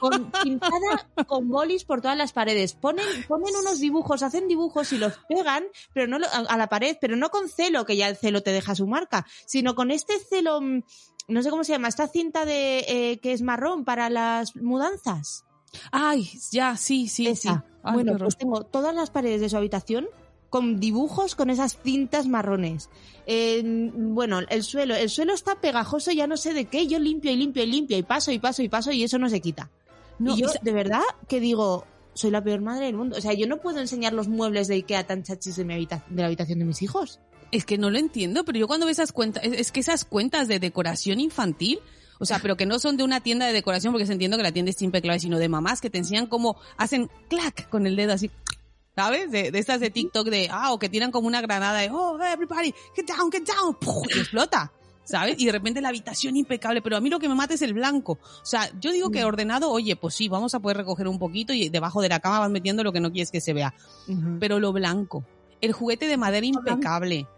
con, 0.00 0.32
pintada 0.42 1.08
con 1.26 1.48
bolis 1.48 1.84
por 1.84 2.00
todas 2.00 2.16
las 2.16 2.32
paredes. 2.32 2.74
Ponen, 2.74 3.04
ponen 3.28 3.54
unos 3.56 3.78
dibujos, 3.78 4.22
hacen 4.24 4.48
dibujos 4.48 4.92
y 4.92 4.98
los 4.98 5.12
pegan 5.28 5.64
pero 5.92 6.08
no 6.08 6.18
lo- 6.18 6.26
a, 6.26 6.38
a 6.48 6.56
la 6.56 6.68
pared, 6.68 6.96
pero 7.00 7.14
no 7.16 7.30
con 7.30 7.48
celo, 7.48 7.84
que 7.86 7.96
ya 7.96 8.08
el 8.08 8.16
celo 8.16 8.42
te 8.42 8.50
deja 8.52 8.74
su 8.74 8.86
marca, 8.88 9.24
sino 9.46 9.74
con 9.76 9.90
este 9.92 10.14
celo, 10.18 10.60
mm, 10.60 10.82
no 11.28 11.42
sé 11.42 11.50
cómo 11.50 11.62
se 11.64 11.72
llama, 11.72 11.88
esta 11.88 12.08
cinta 12.08 12.44
de 12.44 12.80
eh, 12.88 13.18
que 13.20 13.32
es 13.32 13.42
marrón 13.42 13.84
para 13.84 14.10
las 14.10 14.56
mudanzas. 14.56 15.44
Ay, 15.92 16.28
ya, 16.50 16.76
sí, 16.76 17.06
sí, 17.08 17.26
Esa. 17.28 17.64
sí. 17.66 17.72
Ay, 17.82 17.94
bueno, 17.94 18.16
pues 18.18 18.36
tengo 18.36 18.64
todas 18.64 18.94
las 18.94 19.10
paredes 19.10 19.40
de 19.40 19.48
su 19.48 19.56
habitación 19.56 20.08
con 20.56 20.80
dibujos 20.80 21.34
con 21.34 21.50
esas 21.50 21.76
cintas 21.82 22.26
marrones. 22.26 22.88
Eh, 23.26 23.62
bueno, 23.92 24.40
el 24.48 24.62
suelo, 24.62 24.94
el 24.94 25.10
suelo 25.10 25.34
está 25.34 25.60
pegajoso, 25.60 26.12
ya 26.12 26.26
no 26.26 26.38
sé 26.38 26.54
de 26.54 26.64
qué, 26.64 26.86
yo 26.86 26.98
limpio 26.98 27.30
y 27.30 27.36
limpio 27.36 27.62
y 27.62 27.66
limpio 27.66 27.98
y 27.98 28.02
paso 28.02 28.32
y 28.32 28.38
paso 28.38 28.62
y 28.62 28.70
paso 28.70 28.90
y 28.90 29.02
eso 29.04 29.18
no 29.18 29.28
se 29.28 29.42
quita. 29.42 29.70
No, 30.18 30.34
y 30.34 30.40
yo, 30.40 30.48
de 30.62 30.72
verdad, 30.72 31.02
que 31.28 31.40
digo, 31.40 31.84
soy 32.14 32.30
la 32.30 32.42
peor 32.42 32.62
madre 32.62 32.86
del 32.86 32.96
mundo. 32.96 33.16
O 33.18 33.20
sea, 33.20 33.34
yo 33.34 33.46
no 33.46 33.58
puedo 33.58 33.80
enseñar 33.80 34.14
los 34.14 34.28
muebles 34.28 34.66
de 34.66 34.76
Ikea 34.76 35.06
tan 35.06 35.22
chachis 35.24 35.56
de, 35.56 35.64
mi 35.66 35.74
habita- 35.74 36.06
de 36.08 36.22
la 36.22 36.26
habitación 36.28 36.58
de 36.58 36.64
mis 36.64 36.80
hijos. 36.80 37.20
Es 37.52 37.66
que 37.66 37.76
no 37.76 37.90
lo 37.90 37.98
entiendo, 37.98 38.46
pero 38.46 38.58
yo 38.58 38.66
cuando 38.66 38.86
veo 38.86 38.92
esas 38.92 39.12
cuentas, 39.12 39.44
es, 39.44 39.52
es 39.60 39.72
que 39.72 39.80
esas 39.80 40.06
cuentas 40.06 40.48
de 40.48 40.58
decoración 40.58 41.20
infantil, 41.20 41.80
o 42.18 42.24
sea, 42.24 42.38
pero 42.38 42.56
que 42.56 42.64
no 42.64 42.78
son 42.78 42.96
de 42.96 43.04
una 43.04 43.20
tienda 43.20 43.46
de 43.46 43.52
decoración, 43.52 43.92
porque 43.92 44.06
se 44.06 44.14
entiendo 44.14 44.38
que 44.38 44.42
la 44.42 44.52
tienda 44.52 44.70
es 44.70 44.76
simple, 44.76 45.02
clave, 45.02 45.20
sino 45.20 45.38
de 45.38 45.50
mamás 45.50 45.82
que 45.82 45.90
te 45.90 45.98
enseñan 45.98 46.26
cómo 46.28 46.56
hacen 46.78 47.10
clac 47.28 47.68
con 47.68 47.86
el 47.86 47.94
dedo 47.94 48.14
así, 48.14 48.30
¿sabes? 48.96 49.30
De, 49.30 49.50
de 49.50 49.58
estas 49.58 49.78
de 49.78 49.90
TikTok 49.90 50.26
de, 50.28 50.48
ah, 50.50 50.72
o 50.72 50.78
que 50.78 50.88
tiran 50.88 51.12
como 51.12 51.28
una 51.28 51.40
granada 51.42 51.78
de, 51.80 51.90
oh, 51.90 52.18
everybody, 52.20 52.74
get 52.94 53.06
down, 53.06 53.30
get 53.30 53.44
down, 53.44 53.76
y 54.08 54.18
explota. 54.18 54.72
¿sabes? 55.04 55.36
Y 55.38 55.46
de 55.46 55.52
repente 55.52 55.80
la 55.80 55.90
habitación 55.90 56.36
impecable, 56.36 56.82
pero 56.82 56.96
a 56.96 57.00
mí 57.00 57.08
lo 57.08 57.20
que 57.20 57.28
me 57.28 57.36
mata 57.36 57.54
es 57.54 57.62
el 57.62 57.74
blanco. 57.74 58.18
O 58.42 58.44
sea, 58.44 58.68
yo 58.80 58.90
digo 58.90 59.10
que 59.10 59.24
ordenado, 59.24 59.70
oye, 59.70 59.94
pues 59.94 60.14
sí, 60.14 60.28
vamos 60.28 60.54
a 60.54 60.58
poder 60.58 60.78
recoger 60.78 61.06
un 61.06 61.20
poquito 61.20 61.52
y 61.52 61.68
debajo 61.68 62.02
de 62.02 62.08
la 62.08 62.18
cama 62.18 62.40
vas 62.40 62.50
metiendo 62.50 62.82
lo 62.82 62.92
que 62.92 62.98
no 62.98 63.12
quieres 63.12 63.30
que 63.30 63.40
se 63.40 63.52
vea. 63.52 63.72
Pero 64.40 64.58
lo 64.58 64.72
blanco, 64.72 65.24
el 65.60 65.72
juguete 65.72 66.08
de 66.08 66.16
madera 66.16 66.44
impecable, 66.44 67.28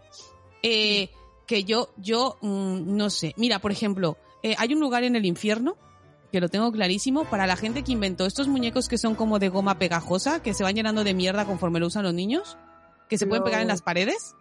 eh, 0.63 1.09
que 1.45 1.63
yo, 1.63 1.89
yo, 1.97 2.37
mm, 2.41 2.95
no 2.97 3.11
sé. 3.11 3.35
Mira, 3.37 3.59
por 3.59 3.71
ejemplo, 3.71 4.17
eh, 4.41 4.55
hay 4.57 4.73
un 4.73 4.79
lugar 4.79 5.03
en 5.03 5.15
el 5.15 5.25
infierno 5.25 5.77
que 6.31 6.39
lo 6.41 6.49
tengo 6.49 6.71
clarísimo, 6.71 7.25
para 7.25 7.47
la 7.47 7.55
gente 7.55 7.83
que 7.83 7.91
inventó 7.91 8.25
estos 8.25 8.47
muñecos 8.47 8.87
que 8.87 8.97
son 8.97 9.15
como 9.15 9.39
de 9.39 9.49
goma 9.49 9.79
pegajosa, 9.79 10.41
que 10.41 10.53
se 10.53 10.63
van 10.63 10.75
llenando 10.75 11.03
de 11.03 11.13
mierda 11.13 11.45
conforme 11.45 11.79
lo 11.79 11.87
usan 11.87 12.03
los 12.03 12.13
niños, 12.13 12.57
que 13.09 13.17
se 13.17 13.25
pueden 13.25 13.43
pegar 13.43 13.61
en 13.61 13.67
las 13.67 13.81
paredes, 13.81 14.35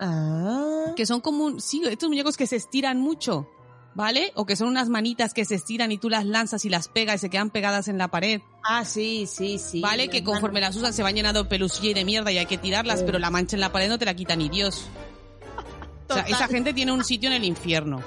Ah. 0.00 0.92
que 0.96 1.06
son 1.06 1.20
como, 1.20 1.44
un- 1.44 1.60
sí, 1.60 1.82
estos 1.88 2.08
muñecos 2.08 2.36
que 2.36 2.46
se 2.46 2.56
estiran 2.56 3.00
mucho, 3.00 3.48
¿vale? 3.94 4.32
O 4.34 4.46
que 4.46 4.56
son 4.56 4.68
unas 4.68 4.88
manitas 4.88 5.34
que 5.34 5.44
se 5.44 5.54
estiran 5.54 5.92
y 5.92 5.98
tú 5.98 6.08
las 6.08 6.24
lanzas 6.24 6.64
y 6.64 6.68
las 6.68 6.88
pegas 6.88 7.16
y 7.16 7.18
se 7.18 7.30
quedan 7.30 7.50
pegadas 7.50 7.88
en 7.88 7.98
la 7.98 8.08
pared, 8.08 8.40
Ah, 8.64 8.84
sí, 8.84 9.26
sí, 9.26 9.58
sí. 9.58 9.80
¿vale? 9.80 10.08
Que 10.08 10.22
conforme 10.24 10.60
las 10.60 10.76
usan 10.76 10.92
se 10.92 11.02
van 11.02 11.14
llenando 11.14 11.42
de 11.44 11.48
pelusilla 11.48 11.90
y 11.90 11.94
de 11.94 12.04
mierda 12.04 12.32
y 12.32 12.38
hay 12.38 12.46
que 12.46 12.58
tirarlas, 12.58 13.00
Sí. 13.00 13.04
pero 13.06 13.18
la 13.18 13.30
mancha 13.30 13.56
en 13.56 13.60
la 13.60 13.72
pared 13.72 13.88
no 13.88 13.98
te 13.98 14.04
la 14.04 14.14
quita 14.14 14.34
ni 14.36 14.48
Dios. 14.48 14.86
O 16.08 16.14
sea, 16.14 16.22
esa 16.24 16.46
gente 16.48 16.74
tiene 16.74 16.92
un 16.92 17.04
sitio 17.04 17.28
en 17.30 17.36
el 17.36 17.44
infierno. 17.44 18.02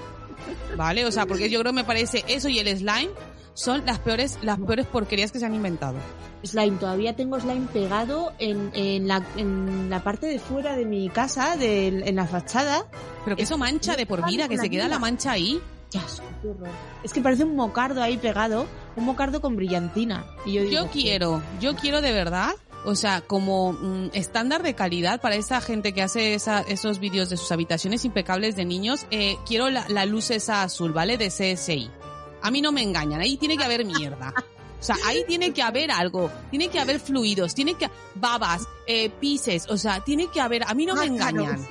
¿Vale? 0.76 1.06
O 1.06 1.12
sea, 1.12 1.26
porque 1.26 1.50
yo 1.50 1.60
creo 1.60 1.72
que 1.72 1.78
me 1.78 1.84
parece 1.84 2.24
eso 2.28 2.50
y 2.50 2.60
el 2.60 2.68
slime 2.78 3.10
son 3.54 3.86
las 3.86 4.00
peores, 4.00 4.38
las 4.42 4.60
peores 4.60 4.86
porquerías 4.86 5.32
que 5.32 5.40
se 5.40 5.46
han 5.46 5.56
inventado. 5.56 5.96
Slime, 6.44 6.78
todavía 6.78 7.16
tengo 7.16 7.40
slime 7.40 7.68
pegado 7.74 8.34
en, 8.38 8.70
en, 8.74 9.08
la, 9.08 9.26
en 9.38 9.90
la 9.90 10.04
parte 10.04 10.28
de 10.28 10.38
fuera 10.40 10.76
de 10.76 10.86
mi 10.86 11.10
casa, 11.10 11.56
de, 11.56 11.88
en 11.88 12.16
la 12.16 12.28
fachada. 12.28 12.86
Pero 13.24 13.36
que 13.36 13.44
eso 13.44 13.58
mancha 13.58 13.96
de 13.96 14.06
por 14.06 14.26
vida, 14.26 14.48
que 14.48 14.58
se 14.58 14.70
queda 14.70 14.88
la 14.88 15.00
mancha 15.00 15.32
ahí. 15.32 15.60
Qué 15.90 15.98
asco, 15.98 16.26
qué 16.42 16.50
horror. 16.50 16.70
Es 17.04 17.14
que 17.14 17.22
parece 17.22 17.46
un 17.46 17.56
mocardo 17.56 18.02
ahí 18.04 18.18
pegado, 18.18 18.68
un 18.96 19.06
mocardo 19.06 19.40
con 19.42 19.56
brillantina. 19.56 20.26
Y 20.46 20.54
yo, 20.54 20.62
digo, 20.64 20.72
Yo 20.84 20.92
quiero, 20.92 21.42
yo 21.62 21.76
quiero 21.76 22.02
de 22.02 22.12
verdad, 22.12 22.54
o 22.86 22.96
sea, 22.96 23.22
como 23.22 23.74
mm, 23.74 24.10
estándar 24.14 24.64
de 24.64 24.74
calidad 24.76 25.20
para 25.22 25.36
esa 25.36 25.60
gente 25.62 25.94
que 25.94 26.02
hace 26.02 26.34
esa- 26.36 26.62
esos 26.62 27.00
vídeos 27.00 27.30
de 27.30 27.38
sus 27.38 27.52
habitaciones 27.52 28.06
impecables 28.06 28.56
de 28.56 28.66
niños, 28.66 29.06
eh, 29.12 29.38
quiero 29.46 29.70
la, 29.70 29.86
la 29.90 30.06
luz 30.06 30.32
esa 30.32 30.64
azul, 30.64 30.94
¿vale? 30.94 31.18
De 31.18 31.28
CSI. 31.30 31.90
A 32.42 32.52
mí 32.52 32.62
no 32.62 32.72
me 32.72 32.82
engañan, 32.84 33.22
ahí 33.22 33.38
tiene 33.38 33.58
que 33.58 33.64
haber 33.64 33.84
mierda. 33.86 34.34
O 34.80 34.84
sea, 34.86 34.98
ahí 35.06 35.24
tiene 35.28 35.52
que 35.52 35.64
haber 35.64 35.90
algo, 35.90 36.30
tiene 36.52 36.68
que 36.68 36.80
haber 36.80 37.00
fluidos, 37.00 37.56
tiene 37.56 37.74
que 37.74 37.90
babas, 38.14 38.68
eh, 38.86 39.10
pises, 39.10 39.66
o 39.70 39.78
sea, 39.78 40.02
tiene 40.04 40.28
que 40.28 40.40
haber, 40.42 40.64
a 40.68 40.74
mí 40.76 40.86
no 40.86 40.94
me 40.96 41.06
engañan. 41.06 41.66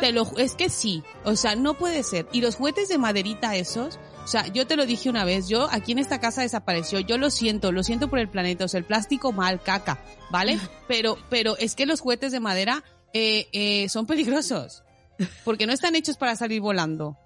Te 0.00 0.10
lo, 0.10 0.26
es 0.38 0.54
que 0.56 0.68
sí, 0.70 1.04
o 1.24 1.36
sea, 1.36 1.54
no 1.54 1.74
puede 1.74 2.02
ser. 2.02 2.26
Y 2.32 2.40
los 2.40 2.56
juguetes 2.56 2.88
de 2.88 2.98
maderita 2.98 3.54
esos, 3.54 4.00
sea, 4.30 4.46
yo 4.46 4.66
te 4.66 4.76
lo 4.76 4.86
dije 4.86 5.10
una 5.10 5.24
vez, 5.24 5.48
yo 5.48 5.68
aquí 5.70 5.92
en 5.92 5.98
esta 5.98 6.20
casa 6.20 6.42
desapareció, 6.42 7.00
yo 7.00 7.18
lo 7.18 7.30
siento, 7.30 7.72
lo 7.72 7.82
siento 7.82 8.08
por 8.08 8.18
el 8.18 8.28
planeta, 8.28 8.64
o 8.64 8.68
sea, 8.68 8.78
el 8.78 8.84
plástico 8.84 9.32
mal, 9.32 9.62
caca, 9.62 10.02
¿vale? 10.30 10.58
Pero, 10.88 11.18
pero 11.28 11.56
es 11.58 11.74
que 11.74 11.86
los 11.86 12.00
juguetes 12.00 12.32
de 12.32 12.40
madera 12.40 12.82
eh, 13.12 13.48
eh, 13.52 13.88
son 13.88 14.06
peligrosos, 14.06 14.82
porque 15.44 15.66
no 15.66 15.72
están 15.72 15.94
hechos 15.94 16.16
para 16.16 16.36
salir 16.36 16.60
volando. 16.60 17.16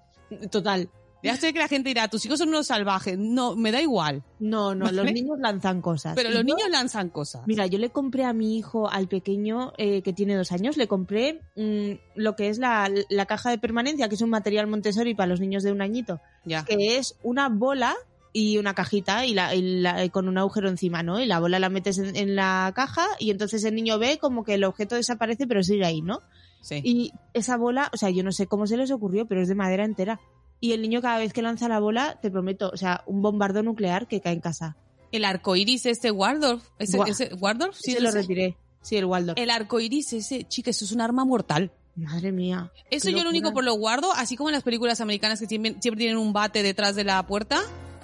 Total. 0.51 0.89
Ya 1.25 1.35
sé 1.37 1.51
que 1.53 1.59
la 1.59 1.67
gente 1.67 1.89
dirá, 1.89 2.07
tus 2.07 2.25
hijos 2.25 2.39
son 2.39 2.49
unos 2.49 2.67
salvajes, 2.67 3.17
no, 3.17 3.55
me 3.55 3.71
da 3.71 3.81
igual, 3.81 4.23
No, 4.39 4.75
no, 4.75 4.91
los 4.91 5.05
niños 5.11 5.37
lanzan 5.39 5.81
cosas. 5.81 6.13
pero 6.15 6.29
los 6.29 6.39
yo- 6.39 6.43
niños 6.43 6.69
lanzan 6.69 7.09
cosas. 7.09 7.43
Mira, 7.47 7.65
yo 7.67 7.77
le 7.79 7.89
compré 7.89 8.23
a 8.25 8.33
mi 8.33 8.57
hijo, 8.57 8.89
al 8.89 9.07
pequeño 9.07 9.73
eh, 9.77 10.01
que 10.01 10.13
tiene 10.13 10.35
dos 10.35 10.51
años, 10.51 10.77
le 10.77 10.87
compré 10.87 11.41
mm, 11.55 11.91
lo 12.15 12.35
que 12.35 12.49
es 12.49 12.57
la, 12.59 12.89
la 13.09 13.25
caja 13.25 13.49
de 13.49 13.57
permanencia, 13.57 14.07
que 14.09 14.15
es 14.15 14.21
un 14.21 14.29
material 14.29 14.67
Montessori 14.67 15.15
para 15.15 15.27
los 15.27 15.39
niños 15.39 15.63
de 15.63 15.71
un 15.71 15.81
añito, 15.81 16.19
Ya. 16.45 16.63
que 16.65 16.97
es 16.97 17.15
una 17.23 17.49
bola 17.49 17.95
y 18.37 18.57
una 18.57 18.73
cajita 18.73 19.25
y, 19.25 19.33
la, 19.33 19.55
y 19.55 19.61
la- 19.81 20.09
con 20.09 20.27
un 20.27 20.37
agujero 20.37 20.67
encima, 20.69 21.03
¿no? 21.03 21.21
Y 21.21 21.25
la 21.25 21.39
bola 21.39 21.57
la 21.57 21.69
metes 21.69 21.97
en, 21.97 22.15
en 22.17 22.35
la 22.35 22.71
caja 22.75 23.05
y 23.17 23.31
entonces 23.31 23.63
el 23.63 23.75
niño 23.75 23.97
ve 23.97 24.17
como 24.19 24.43
que 24.43 24.55
el 24.55 24.63
objeto 24.65 24.95
desaparece 24.95 25.47
pero 25.47 25.63
sigue 25.63 25.85
ahí, 25.85 26.01
¿no? 26.01 26.19
Sí. 26.61 26.81
Y 26.83 27.13
esa 27.33 27.57
bola, 27.57 27.89
o 27.93 27.97
sea, 27.97 28.09
yo 28.09 28.23
no 28.23 28.31
sé 28.31 28.47
cómo 28.47 28.65
se 28.67 28.75
les 28.75 28.91
ocurrió, 28.91 29.25
pero 29.27 29.41
es 29.41 29.47
de 29.47 29.55
madera 29.55 29.85
entera. 29.85 30.19
Y 30.59 30.71
el 30.71 30.81
niño 30.81 31.01
cada 31.01 31.17
vez 31.19 31.33
que 31.33 31.41
lanza 31.41 31.67
la 31.67 31.79
bola, 31.79 32.17
te 32.21 32.31
prometo, 32.31 32.69
o 32.73 32.77
sea, 32.77 33.03
un 33.05 33.21
bombardo 33.21 33.61
nuclear 33.63 34.07
que 34.07 34.21
cae 34.21 34.33
en 34.33 34.39
casa. 34.41 34.77
El 35.11 35.25
arco 35.25 35.55
iris 35.55 35.85
este 35.85 36.11
Waldorf, 36.11 36.63
ese, 36.79 36.97
ese 37.07 37.33
Waldorf, 37.35 37.75
sí, 37.75 37.91
Sí, 37.91 37.97
se 37.97 38.01
lo 38.01 38.09
ese. 38.09 38.21
retiré. 38.21 38.57
Sí, 38.81 38.97
el 38.97 39.05
Waldorf. 39.05 39.37
El 39.39 39.49
arco 39.49 39.79
iris 39.79 40.13
ese, 40.13 40.43
chica, 40.45 40.69
eso 40.71 40.85
es 40.85 40.91
un 40.91 41.01
arma 41.01 41.25
mortal. 41.25 41.71
Madre 41.95 42.31
mía. 42.31 42.71
Eso 42.91 43.09
yo 43.09 43.23
lo 43.23 43.29
único 43.29 43.53
por 43.53 43.63
lo 43.63 43.73
guardo, 43.75 44.11
así 44.13 44.35
como 44.35 44.49
en 44.49 44.53
las 44.53 44.63
películas 44.63 44.99
americanas 45.01 45.39
que 45.39 45.45
siempre, 45.47 45.75
siempre 45.81 45.99
tienen 45.99 46.17
un 46.17 46.33
bate 46.33 46.61
detrás 46.63 46.95
de 46.95 47.05
la 47.05 47.25
puerta, 47.25 47.61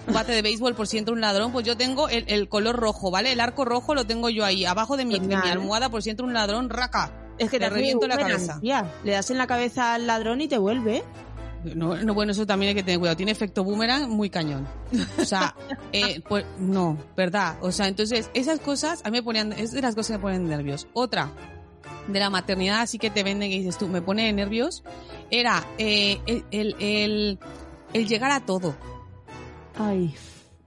un 0.07 0.13
bate 0.13 0.31
de 0.31 0.41
béisbol 0.41 0.75
por 0.75 0.87
si 0.87 0.97
entra 0.97 1.13
un 1.13 1.19
ladrón, 1.21 1.51
pues 1.51 1.65
yo 1.65 1.75
tengo 1.75 2.07
el, 2.07 2.23
el 2.27 2.47
color 2.47 2.77
rojo, 2.77 3.11
¿vale? 3.11 3.33
El 3.33 3.41
arco 3.41 3.65
rojo 3.65 3.93
lo 3.93 4.05
tengo 4.05 4.29
yo 4.29 4.45
ahí, 4.45 4.63
abajo 4.65 4.95
de 4.95 5.03
mi, 5.05 5.19
de 5.19 5.27
mi 5.27 5.49
almohada 5.49 5.89
por 5.89 6.01
si 6.03 6.09
entra 6.09 6.25
un 6.25 6.33
ladrón, 6.33 6.69
raca. 6.69 7.11
Es 7.37 7.49
que 7.49 7.59
Te 7.59 7.65
te 7.65 7.69
reviento 7.71 8.07
la 8.07 8.17
cabeza. 8.17 8.59
tía. 8.61 8.93
Le 9.03 9.11
das 9.13 9.29
en 9.31 9.37
la 9.39 9.47
cabeza 9.47 9.95
al 9.95 10.05
ladrón 10.07 10.39
y 10.41 10.47
te 10.47 10.57
vuelve. 10.57 11.03
No, 11.63 11.95
no, 11.95 12.13
bueno, 12.13 12.31
eso 12.31 12.45
también 12.45 12.69
hay 12.69 12.75
que 12.75 12.83
tener 12.83 12.99
cuidado. 12.99 13.17
Tiene 13.17 13.31
efecto 13.31 13.63
boomerang 13.63 14.09
muy 14.09 14.29
cañón. 14.29 14.67
O 15.17 15.25
sea, 15.25 15.55
eh, 15.93 16.21
pues 16.27 16.45
no, 16.59 16.97
¿verdad? 17.15 17.57
O 17.61 17.71
sea, 17.71 17.87
entonces, 17.87 18.29
esas 18.33 18.59
cosas 18.59 19.01
a 19.03 19.11
mí 19.11 19.17
me 19.17 19.23
ponían, 19.23 19.53
es 19.53 19.71
de 19.71 19.81
las 19.81 19.95
cosas 19.95 20.07
que 20.07 20.17
me 20.17 20.21
ponen 20.21 20.47
nervios. 20.47 20.87
Otra, 20.93 21.31
de 22.07 22.19
la 22.19 22.29
maternidad, 22.29 22.81
así 22.81 22.97
que 22.97 23.09
te 23.09 23.23
venden 23.23 23.49
que 23.49 23.57
dices 23.57 23.77
tú, 23.77 23.87
me 23.87 24.01
pone 24.01 24.31
nervios, 24.33 24.83
era 25.29 25.65
eh, 25.77 26.19
el, 26.25 26.45
el, 26.51 26.75
el, 26.79 27.39
el 27.93 28.07
llegar 28.07 28.31
a 28.31 28.45
todo. 28.45 28.75
Ay. 29.77 30.13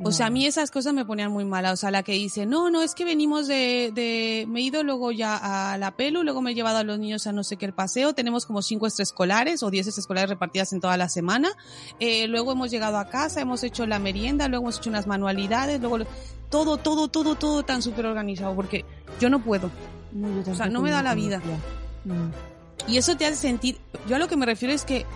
O 0.03 0.11
sea, 0.11 0.27
a 0.27 0.31
mí 0.31 0.45
esas 0.45 0.71
cosas 0.73 0.93
me 0.93 1.05
ponían 1.05 1.31
muy 1.31 1.45
mala. 1.45 1.71
O 1.73 1.77
sea, 1.77 1.91
la 1.93 2.03
que 2.03 2.13
dice, 2.13 2.47
no, 2.47 2.69
no, 2.69 2.83
es 2.83 2.95
que 2.95 3.05
venimos 3.05 3.47
de, 3.47 3.93
de, 3.95 4.45
me 4.49 4.59
he 4.61 4.63
ido 4.65 4.83
luego 4.83 5.13
ya 5.13 5.73
a 5.73 5.79
la 5.79 5.93
pelu, 5.93 6.25
luego 6.25 6.43
me 6.43 6.51
he 6.51 6.55
llevado 6.55 6.79
a 6.79 6.83
los 6.85 6.99
niños 6.99 7.27
a 7.29 7.33
no 7.33 7.45
sé 7.45 7.57
qué 7.57 7.67
el 7.67 7.73
paseo, 7.75 8.13
tenemos 8.13 8.45
como 8.45 8.61
cinco 8.61 8.87
extraescolares 8.87 9.63
o 9.63 9.71
diez 9.71 9.87
extraescolares 9.87 10.29
repartidas 10.31 10.73
en 10.73 10.81
toda 10.81 10.97
la 10.97 11.09
semana, 11.09 11.51
eh, 12.01 12.27
luego 12.27 12.53
hemos 12.53 12.71
llegado 12.73 12.99
a 12.99 13.09
casa, 13.09 13.41
hemos 13.41 13.63
hecho 13.63 13.87
la 13.87 13.99
merienda, 14.01 14.49
luego 14.49 14.65
hemos 14.65 14.79
hecho 14.79 14.91
unas 14.91 15.07
manualidades, 15.07 15.81
luego 15.81 15.99
lo- 15.99 16.07
todo, 16.51 16.77
todo, 16.77 17.09
todo, 17.09 17.37
todo 17.37 17.63
tan 17.63 17.81
súper 17.81 18.07
organizado, 18.07 18.55
porque 18.57 18.85
yo 19.21 19.31
no 19.31 19.43
puedo. 19.43 19.71
No, 20.13 20.43
yo 20.45 20.53
O 20.53 20.55
sea, 20.57 20.67
no 20.67 20.83
me 20.83 20.91
da 20.91 21.03
la 21.03 21.15
vida. 21.15 21.41
No. 22.05 22.15
Y 22.87 22.99
eso 22.99 23.17
te 23.17 23.27
hace 23.27 23.37
sentir, 23.37 23.79
yo 24.09 24.17
a 24.17 24.19
lo 24.19 24.29
que 24.29 24.37
me 24.37 24.45
refiero 24.45 24.75
es 24.75 24.85
que 24.85 25.07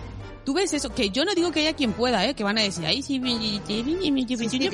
tú 0.49 0.55
ves 0.55 0.73
eso, 0.73 0.89
que 0.89 1.11
yo 1.11 1.25
no 1.25 1.35
digo 1.35 1.51
que 1.51 1.59
haya 1.59 1.73
quien 1.73 1.93
pueda, 1.93 2.25
¿eh? 2.25 2.33
que 2.33 2.43
van 2.43 2.57
a 2.57 2.63
decir, 2.63 2.83
ay, 2.83 3.03
sí, 3.03 3.19
mi- 3.19 3.35
mi- 3.37 3.61
mi- 3.67 4.25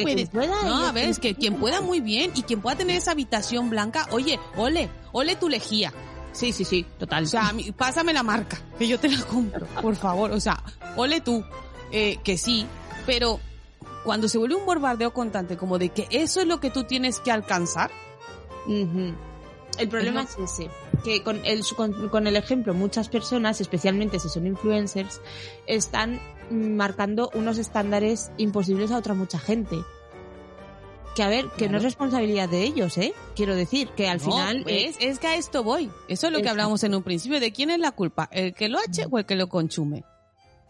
puedes. 0.04 0.30
quien 0.30 0.30
pueda, 0.30 0.64
No, 0.64 0.86
a 0.86 0.92
ver, 0.94 1.10
es 1.10 1.20
que 1.20 1.36
quien 1.36 1.56
pueda 1.56 1.82
muy 1.82 2.00
bien 2.00 2.32
y 2.34 2.44
quien 2.44 2.62
pueda 2.62 2.78
tener 2.78 2.96
esa 2.96 3.12
habitación 3.12 3.70
blanca, 3.70 4.08
oye, 4.12 4.40
ole, 4.56 4.90
ole 5.12 5.36
tu 5.36 5.50
lejía. 5.50 5.92
Sí, 6.32 6.54
sí, 6.54 6.64
sí, 6.64 6.86
total. 6.98 7.26
O 7.26 7.28
sea, 7.28 7.52
pásame 7.76 8.14
la 8.14 8.24
marca, 8.24 8.58
que 8.80 8.88
yo 8.88 8.98
te 8.98 9.10
la 9.10 9.22
compro, 9.26 9.66
por 9.82 9.98
favor. 9.98 10.32
O 10.32 10.40
sea, 10.40 10.64
ole 10.96 11.20
tú, 11.20 11.44
eh, 11.92 12.20
que 12.24 12.38
sí, 12.38 12.66
pero 13.06 13.42
cuando 14.06 14.30
se 14.30 14.38
vuelve 14.38 14.56
un 14.56 14.66
bombardeo 14.66 15.12
constante, 15.14 15.58
como 15.58 15.78
de 15.78 15.90
que 15.90 16.08
eso 16.10 16.40
es 16.40 16.48
lo 16.48 16.62
que 16.62 16.70
tú 16.70 16.86
tienes 16.86 17.20
que 17.20 17.34
alcanzar, 17.34 17.92
Ujú. 18.66 19.14
El 19.78 19.90
problema 19.90 20.22
Es 20.22 20.38
es 20.38 20.52
ese, 20.54 20.70
que 21.06 21.22
con 21.24 21.40
el, 21.46 21.64
con, 21.78 22.10
con 22.10 22.26
el 22.28 22.36
ejemplo 22.36 22.74
muchas 22.74 23.08
personas, 23.08 23.62
especialmente 23.62 24.20
si 24.20 24.28
son 24.28 24.48
influencers, 24.48 25.22
están 25.68 26.20
marcando 26.50 27.30
unos 27.36 27.60
estándares 27.60 28.32
imposibles 28.38 28.92
a 28.92 28.98
otra 28.98 29.14
mucha 29.14 29.40
gente. 29.40 29.78
Que 31.16 31.24
a 31.24 31.30
ver, 31.30 31.46
que 31.58 31.70
no 31.70 31.78
es 31.78 31.84
responsabilidad 31.84 32.50
de 32.50 32.64
ellos, 32.64 32.98
¿eh? 32.98 33.14
Quiero 33.38 33.56
decir, 33.56 33.88
que 33.96 34.10
al 34.10 34.18
No, 34.18 34.24
final... 34.26 34.64
eh, 34.68 34.88
es, 34.90 34.98
es 35.00 35.20
que 35.20 35.28
a 35.28 35.36
esto 35.38 35.64
voy. 35.64 35.90
Eso 36.10 36.28
es 36.28 36.34
lo 36.34 36.42
que 36.42 36.50
hablamos 36.50 36.84
en 36.84 36.94
un 36.94 37.04
principio, 37.04 37.40
de 37.40 37.54
quién 37.54 37.70
es 37.70 37.80
la 37.80 37.92
culpa, 37.94 38.28
el 38.34 38.54
que 38.54 38.68
lo 38.68 38.80
eche 38.86 39.06
o 39.10 39.18
el 39.18 39.26
que 39.26 39.36
lo 39.36 39.48
consume. 39.48 40.04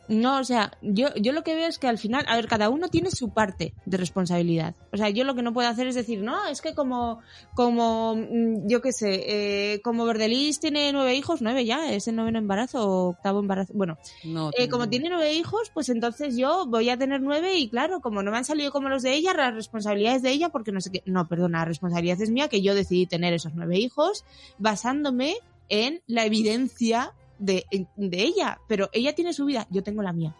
No, 0.08 0.39
o 0.39 0.44
sea, 0.44 0.72
yo, 0.82 1.13
yo 1.15 1.32
lo 1.32 1.44
que 1.44 1.56
veo 1.56 1.68
es 1.68 1.80
que 1.80 1.88
al 1.88 1.98
final, 1.98 2.26
a 2.28 2.36
ver, 2.36 2.48
cada 2.48 2.70
uno 2.70 2.89
tiene 2.89 3.12
su 3.12 3.30
parte 3.30 3.74
de 3.86 3.98
responsabilidad. 3.98 4.76
O 4.94 4.98
sea, 4.98 5.10
yo 5.10 5.24
lo 5.24 5.36
que 5.36 5.41
no 5.41 5.54
puedo 5.54 5.68
hacer 5.68 5.88
es 5.88 5.96
decir, 5.96 6.22
no, 6.22 6.48
es 6.48 6.62
que 6.62 6.76
como, 6.76 7.22
como, 7.56 8.15
mm, 8.15 8.68
yo 8.68 8.82
qué 8.82 8.91
sé, 8.91 9.74
eh, 9.74 9.82
como 9.82 10.06
Verdelis 10.06 10.60
tiene 10.60 10.91
nueve 10.91 11.15
hijos, 11.15 11.41
nueve 11.41 11.65
ya, 11.65 11.91
es 11.91 12.08
el 12.08 12.15
noveno 12.15 12.39
embarazo 12.39 12.88
o 12.88 13.10
octavo 13.10 13.39
embarazo. 13.39 13.74
Bueno, 13.74 13.98
No, 14.24 14.52
eh, 14.58 14.70
como 14.70 14.89
tiene 14.89 15.10
nueve 15.10 15.34
hijos, 15.34 15.72
pues 15.74 15.89
entonces 15.89 16.38
yo 16.38 16.65
voy 16.68 16.89
a 16.89 16.98
tener 16.98 17.22
nueve 17.22 17.58
y 17.58 17.70
claro, 17.70 18.00
como 18.02 18.22
no 18.22 18.32
me 18.32 18.38
han 18.38 18.46
salido 18.46 18.72
como 18.72 18.89
los 18.89 19.04
de 19.04 19.13
ella, 19.13 19.34
la 19.34 19.52
responsabilidad 19.52 20.15
es 20.15 20.22
de 20.22 20.32
ella 20.32 20.50
porque 20.50 20.72
no 20.72 20.82
sé 20.82 20.91
qué. 20.91 21.04
No, 21.06 21.28
perdona, 21.28 21.60
la 21.60 21.65
responsabilidad 21.65 22.22
es 22.22 22.30
mía 22.30 22.48
que 22.48 22.62
yo 22.62 22.76
decidí 22.76 23.08
tener 23.08 23.34
esos 23.34 23.54
nueve 23.56 23.80
hijos 23.80 24.24
basándome 24.58 25.36
en 25.70 26.01
la 26.08 26.26
evidencia 26.26 27.14
de, 27.39 27.65
de 27.95 28.21
ella. 28.23 28.59
Pero 28.67 28.89
ella 28.93 29.13
tiene 29.15 29.33
su 29.33 29.45
vida, 29.45 29.67
yo 29.69 29.83
tengo 29.83 30.01
la 30.01 30.13
mía. 30.13 30.36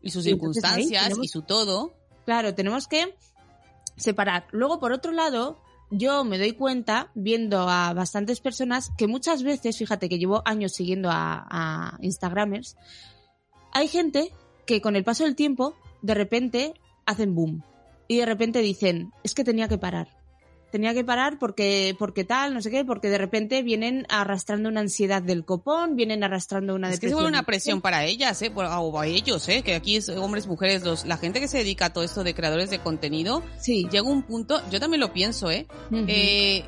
y 0.00 0.10
sus 0.10 0.26
y 0.26 0.30
circunstancias 0.30 1.04
tenemos- 1.04 1.24
y 1.24 1.28
su 1.28 1.42
todo. 1.42 1.94
Claro, 2.24 2.54
tenemos 2.54 2.88
que 2.88 3.14
separar. 3.96 4.46
Luego, 4.52 4.78
por 4.80 4.92
otro 4.92 5.12
lado, 5.12 5.60
yo 5.90 6.24
me 6.24 6.38
doy 6.38 6.52
cuenta, 6.52 7.10
viendo 7.14 7.68
a 7.68 7.92
bastantes 7.94 8.40
personas, 8.40 8.90
que 8.96 9.06
muchas 9.06 9.42
veces, 9.42 9.76
fíjate 9.76 10.08
que 10.08 10.18
llevo 10.18 10.42
años 10.44 10.72
siguiendo 10.72 11.10
a, 11.10 11.46
a 11.50 11.98
Instagramers, 12.00 12.76
Hay 13.74 13.88
gente 13.88 14.32
que 14.66 14.80
con 14.80 14.96
el 14.96 15.04
paso 15.04 15.24
del 15.24 15.34
tiempo, 15.36 15.74
de 16.02 16.14
repente, 16.14 16.74
hacen 17.06 17.34
boom. 17.34 17.62
Y 18.08 18.18
de 18.18 18.26
repente 18.26 18.58
dicen, 18.60 19.12
es 19.24 19.34
que 19.34 19.44
tenía 19.44 19.66
que 19.68 19.78
parar. 19.78 20.08
Tenía 20.72 20.94
que 20.94 21.04
parar 21.04 21.38
porque, 21.38 21.94
porque 21.98 22.24
tal, 22.24 22.54
no 22.54 22.62
sé 22.62 22.70
qué, 22.70 22.82
porque 22.84 23.10
de 23.10 23.18
repente 23.18 23.62
vienen 23.62 24.06
arrastrando 24.08 24.70
una 24.70 24.80
ansiedad 24.80 25.20
del 25.20 25.44
copón, 25.44 25.96
vienen 25.96 26.24
arrastrando 26.24 26.74
una 26.74 26.88
Es 26.88 26.92
que 26.94 26.96
se 26.96 27.00
depresión. 27.08 27.16
vuelve 27.18 27.28
una 27.28 27.42
presión 27.44 27.80
para 27.82 28.04
ellas, 28.06 28.40
¿eh? 28.40 28.50
O 28.54 28.98
a 28.98 29.06
ellos, 29.06 29.46
¿eh? 29.50 29.62
Que 29.62 29.74
aquí 29.74 29.96
es 29.96 30.08
hombres, 30.08 30.46
mujeres, 30.46 30.82
los, 30.82 31.04
la 31.04 31.18
gente 31.18 31.40
que 31.40 31.46
se 31.48 31.58
dedica 31.58 31.86
a 31.86 31.92
todo 31.92 32.02
esto 32.04 32.24
de 32.24 32.34
creadores 32.34 32.70
de 32.70 32.78
contenido, 32.78 33.42
Sí. 33.60 33.86
llega 33.92 34.02
un 34.08 34.22
punto, 34.22 34.62
yo 34.70 34.80
también 34.80 35.00
lo 35.00 35.12
pienso, 35.12 35.50
¿eh? 35.50 35.66
Eh, 35.92 36.64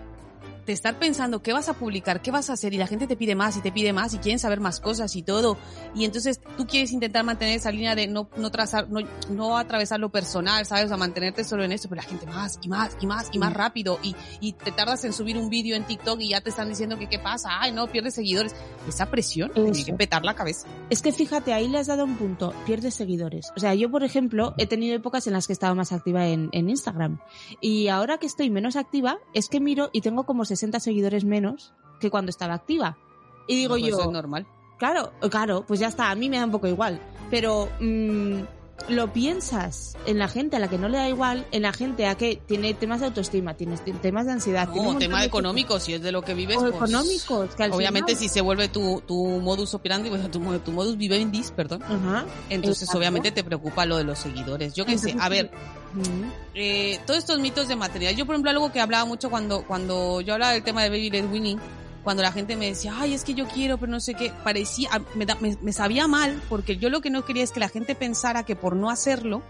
de 0.66 0.72
estar 0.72 0.98
pensando 0.98 1.42
qué 1.42 1.52
vas 1.52 1.68
a 1.68 1.74
publicar, 1.74 2.22
qué 2.22 2.30
vas 2.30 2.50
a 2.50 2.54
hacer 2.54 2.74
y 2.74 2.78
la 2.78 2.86
gente 2.86 3.06
te 3.06 3.16
pide 3.16 3.34
más 3.34 3.56
y 3.56 3.60
te 3.60 3.72
pide 3.72 3.92
más 3.92 4.14
y 4.14 4.18
quieren 4.18 4.38
saber 4.38 4.60
más 4.60 4.80
cosas 4.80 5.14
y 5.16 5.22
todo 5.22 5.56
y 5.94 6.04
entonces 6.04 6.40
tú 6.56 6.66
quieres 6.66 6.92
intentar 6.92 7.24
mantener 7.24 7.56
esa 7.56 7.70
línea 7.70 7.94
de 7.94 8.06
no 8.06 8.28
no 8.36 8.50
trazar 8.50 8.88
no, 8.90 9.00
no 9.30 9.58
atravesar 9.58 10.00
lo 10.00 10.10
personal, 10.10 10.64
sabes, 10.66 10.86
o 10.86 10.88
sea, 10.88 10.96
mantenerte 10.96 11.44
solo 11.44 11.64
en 11.64 11.72
eso, 11.72 11.88
pero 11.88 12.02
la 12.02 12.08
gente 12.08 12.26
más 12.26 12.58
y 12.62 12.68
más 12.68 12.96
y 13.00 13.06
más 13.06 13.28
y 13.32 13.38
más 13.38 13.50
Mm. 13.52 13.56
rápido 13.56 13.98
y, 14.02 14.16
y 14.40 14.52
te 14.52 14.72
tardas 14.72 15.04
en 15.04 15.12
subir 15.12 15.36
un 15.38 15.48
vídeo 15.50 15.76
en 15.76 15.84
TikTok 15.84 16.20
y 16.20 16.30
ya 16.30 16.40
te 16.40 16.50
están 16.50 16.68
diciendo 16.68 16.98
que 16.98 17.08
qué 17.08 17.18
pasa, 17.18 17.48
ay 17.60 17.72
no, 17.72 17.86
pierdes 17.86 18.14
seguidores, 18.14 18.54
esa 18.88 19.10
presión 19.10 19.50
tiene 19.52 19.84
que 19.84 19.92
petar 19.92 20.24
la 20.24 20.34
cabeza. 20.34 20.66
Es 20.90 21.02
que 21.02 21.12
fíjate, 21.12 21.52
ahí 21.52 21.68
le 21.68 21.78
has 21.78 21.86
dado 21.86 22.04
un 22.04 22.16
punto, 22.16 22.54
pierdes 22.66 22.94
seguidores. 22.94 23.52
O 23.56 23.60
sea, 23.60 23.74
yo, 23.74 23.90
por 23.90 24.02
ejemplo, 24.02 24.54
he 24.58 24.66
tenido 24.66 24.96
épocas 24.96 25.26
en 25.26 25.32
las 25.34 25.46
que 25.46 25.52
estaba 25.52 25.74
más 25.74 25.92
activa 25.92 26.26
en, 26.26 26.48
en 26.52 26.68
Instagram. 26.70 27.20
Y 27.60 27.88
ahora 27.88 28.18
que 28.18 28.26
estoy 28.26 28.50
menos 28.50 28.76
activa, 28.76 29.18
es 29.34 29.48
que 29.48 29.60
miro 29.60 29.90
y 29.92 30.00
tengo 30.00 30.24
como 30.24 30.44
60 30.54 30.80
seguidores 30.80 31.24
menos 31.24 31.72
que 32.00 32.10
cuando 32.10 32.30
estaba 32.30 32.54
activa. 32.54 32.96
Y 33.46 33.56
digo 33.56 33.74
Pues 33.74 33.82
yo, 33.82 33.88
eso 33.98 34.02
es 34.06 34.10
normal. 34.10 34.46
claro, 34.78 35.12
claro, 35.30 35.64
pues 35.66 35.80
ya 35.80 35.88
está, 35.88 36.10
a 36.10 36.14
mí 36.14 36.28
me 36.30 36.38
da 36.38 36.44
un 36.44 36.50
poco 36.50 36.66
igual. 36.68 37.00
Pero 37.30 37.68
mm, 37.80 38.40
lo 38.88 39.12
piensas 39.12 39.96
en 40.06 40.18
la 40.18 40.28
gente 40.28 40.56
a 40.56 40.58
la 40.58 40.68
que 40.68 40.76
no 40.78 40.88
le 40.88 40.98
da 40.98 41.08
igual, 41.08 41.46
en 41.52 41.62
la 41.62 41.72
gente 41.72 42.06
a 42.06 42.16
que 42.16 42.36
tiene 42.46 42.74
temas 42.74 43.00
de 43.00 43.06
autoestima, 43.06 43.54
tiene 43.54 43.76
temas 43.78 44.26
de 44.26 44.32
ansiedad. 44.32 44.68
No, 44.68 44.96
tema 44.98 45.24
económico, 45.24 45.80
si 45.80 45.94
es 45.94 46.02
de 46.02 46.12
lo 46.12 46.22
que 46.22 46.34
vives. 46.34 46.56
O 46.58 46.60
pues, 46.60 46.74
económicos, 46.74 47.54
que 47.54 47.62
al 47.62 47.72
Obviamente 47.72 48.12
final- 48.14 48.28
si 48.28 48.28
se 48.28 48.40
vuelve 48.40 48.68
tu, 48.68 49.00
tu 49.06 49.16
modus 49.40 49.72
operandi, 49.74 50.10
pues, 50.10 50.30
tu, 50.30 50.40
tu 50.58 50.72
modus 50.72 50.96
vivendi, 50.98 51.42
perdón, 51.56 51.82
Ajá. 51.82 52.24
Entonces, 52.50 52.82
Exacto. 52.82 52.98
obviamente, 52.98 53.30
te 53.32 53.42
preocupa 53.44 53.86
lo 53.86 53.96
de 53.96 54.04
los 54.04 54.18
seguidores. 54.18 54.74
Yo 54.74 54.84
qué 54.84 54.98
sé, 54.98 55.14
a 55.18 55.28
ver, 55.28 55.50
Mm. 55.94 56.24
eh, 56.54 56.98
todos 57.06 57.18
estos 57.20 57.38
mitos 57.38 57.68
de 57.68 57.76
material. 57.76 58.16
Yo, 58.16 58.26
por 58.26 58.34
ejemplo, 58.34 58.50
algo 58.50 58.72
que 58.72 58.80
hablaba 58.80 59.04
mucho 59.04 59.30
cuando, 59.30 59.64
cuando 59.64 60.20
yo 60.20 60.34
hablaba 60.34 60.52
del 60.52 60.64
tema 60.64 60.82
de 60.82 60.88
Baby 60.90 61.08
Led 61.10 61.30
Winning, 61.30 61.58
cuando 62.04 62.22
la 62.22 62.30
gente 62.32 62.54
me 62.56 62.66
decía, 62.66 62.92
ay, 62.96 63.14
es 63.14 63.24
que 63.24 63.34
yo 63.34 63.46
quiero, 63.48 63.78
pero 63.78 63.90
no 63.90 63.98
sé 63.98 64.14
qué, 64.14 64.30
parecía, 64.44 64.90
me, 65.14 65.26
da- 65.26 65.36
me, 65.40 65.56
me 65.62 65.72
sabía 65.72 66.06
mal, 66.06 66.40
porque 66.48 66.76
yo 66.76 66.90
lo 66.90 67.00
que 67.00 67.10
no 67.10 67.24
quería 67.24 67.42
es 67.42 67.50
que 67.50 67.60
la 67.60 67.68
gente 67.68 67.94
pensara 67.94 68.44
que 68.44 68.54
por 68.56 68.76
no 68.76 68.90
hacerlo, 68.90 69.42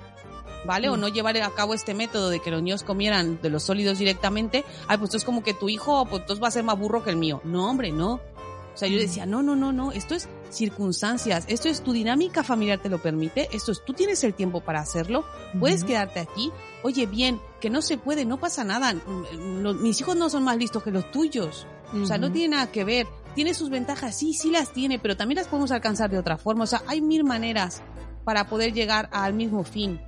¿vale? 0.64 0.88
O 0.88 0.96
Mm. 0.96 1.00
no 1.00 1.08
llevar 1.08 1.36
a 1.36 1.50
cabo 1.50 1.74
este 1.74 1.92
método 1.94 2.30
de 2.30 2.40
que 2.40 2.50
los 2.50 2.62
niños 2.62 2.82
comieran 2.84 3.38
de 3.42 3.50
los 3.50 3.64
sólidos 3.64 3.98
directamente, 3.98 4.64
ay, 4.88 4.96
pues 4.98 5.08
esto 5.08 5.16
es 5.18 5.24
como 5.24 5.42
que 5.42 5.52
tu 5.52 5.68
hijo, 5.68 6.06
pues 6.06 6.22
entonces 6.22 6.42
va 6.42 6.48
a 6.48 6.52
ser 6.52 6.62
más 6.64 6.78
burro 6.78 7.02
que 7.04 7.10
el 7.10 7.16
mío. 7.16 7.40
No, 7.44 7.68
hombre, 7.68 7.90
no. 7.92 8.12
O 8.14 8.76
sea, 8.76 8.88
yo 8.88 8.96
Mm. 8.96 9.00
decía, 9.00 9.26
no, 9.26 9.42
no, 9.42 9.54
no, 9.56 9.72
no, 9.72 9.92
esto 9.92 10.14
es 10.14 10.28
circunstancias, 10.54 11.44
esto 11.48 11.68
es 11.68 11.82
tu 11.82 11.92
dinámica 11.92 12.42
familiar 12.42 12.78
te 12.80 12.88
lo 12.88 12.98
permite, 13.02 13.48
esto 13.52 13.72
es, 13.72 13.84
tú 13.84 13.92
tienes 13.92 14.22
el 14.24 14.34
tiempo 14.34 14.60
para 14.60 14.80
hacerlo, 14.80 15.24
puedes 15.58 15.84
quedarte 15.84 16.20
aquí, 16.20 16.50
oye, 16.82 17.06
bien, 17.06 17.40
que 17.60 17.70
no 17.70 17.82
se 17.82 17.98
puede, 17.98 18.24
no 18.24 18.38
pasa 18.38 18.64
nada, 18.64 18.94
los- 19.36 19.76
mis 19.76 20.00
hijos 20.00 20.16
no 20.16 20.30
son 20.30 20.44
más 20.44 20.56
listos 20.56 20.82
que 20.82 20.90
los 20.90 21.10
tuyos, 21.10 21.66
o 21.92 22.06
sea, 22.06 22.18
no 22.18 22.32
tiene 22.32 22.56
nada 22.56 22.70
que 22.72 22.84
ver, 22.84 23.06
tiene 23.34 23.54
sus 23.54 23.70
ventajas, 23.70 24.16
sí, 24.16 24.32
sí 24.34 24.50
las 24.50 24.72
tiene, 24.72 24.98
pero 24.98 25.16
también 25.16 25.36
las 25.38 25.48
podemos 25.48 25.70
alcanzar 25.70 26.10
de 26.10 26.18
otra 26.18 26.38
forma, 26.38 26.64
o 26.64 26.66
sea, 26.66 26.82
hay 26.86 27.00
mil 27.00 27.24
maneras 27.24 27.82
para 28.24 28.48
poder 28.48 28.72
llegar 28.72 29.08
al 29.12 29.34
mismo 29.34 29.64
fin, 29.64 30.00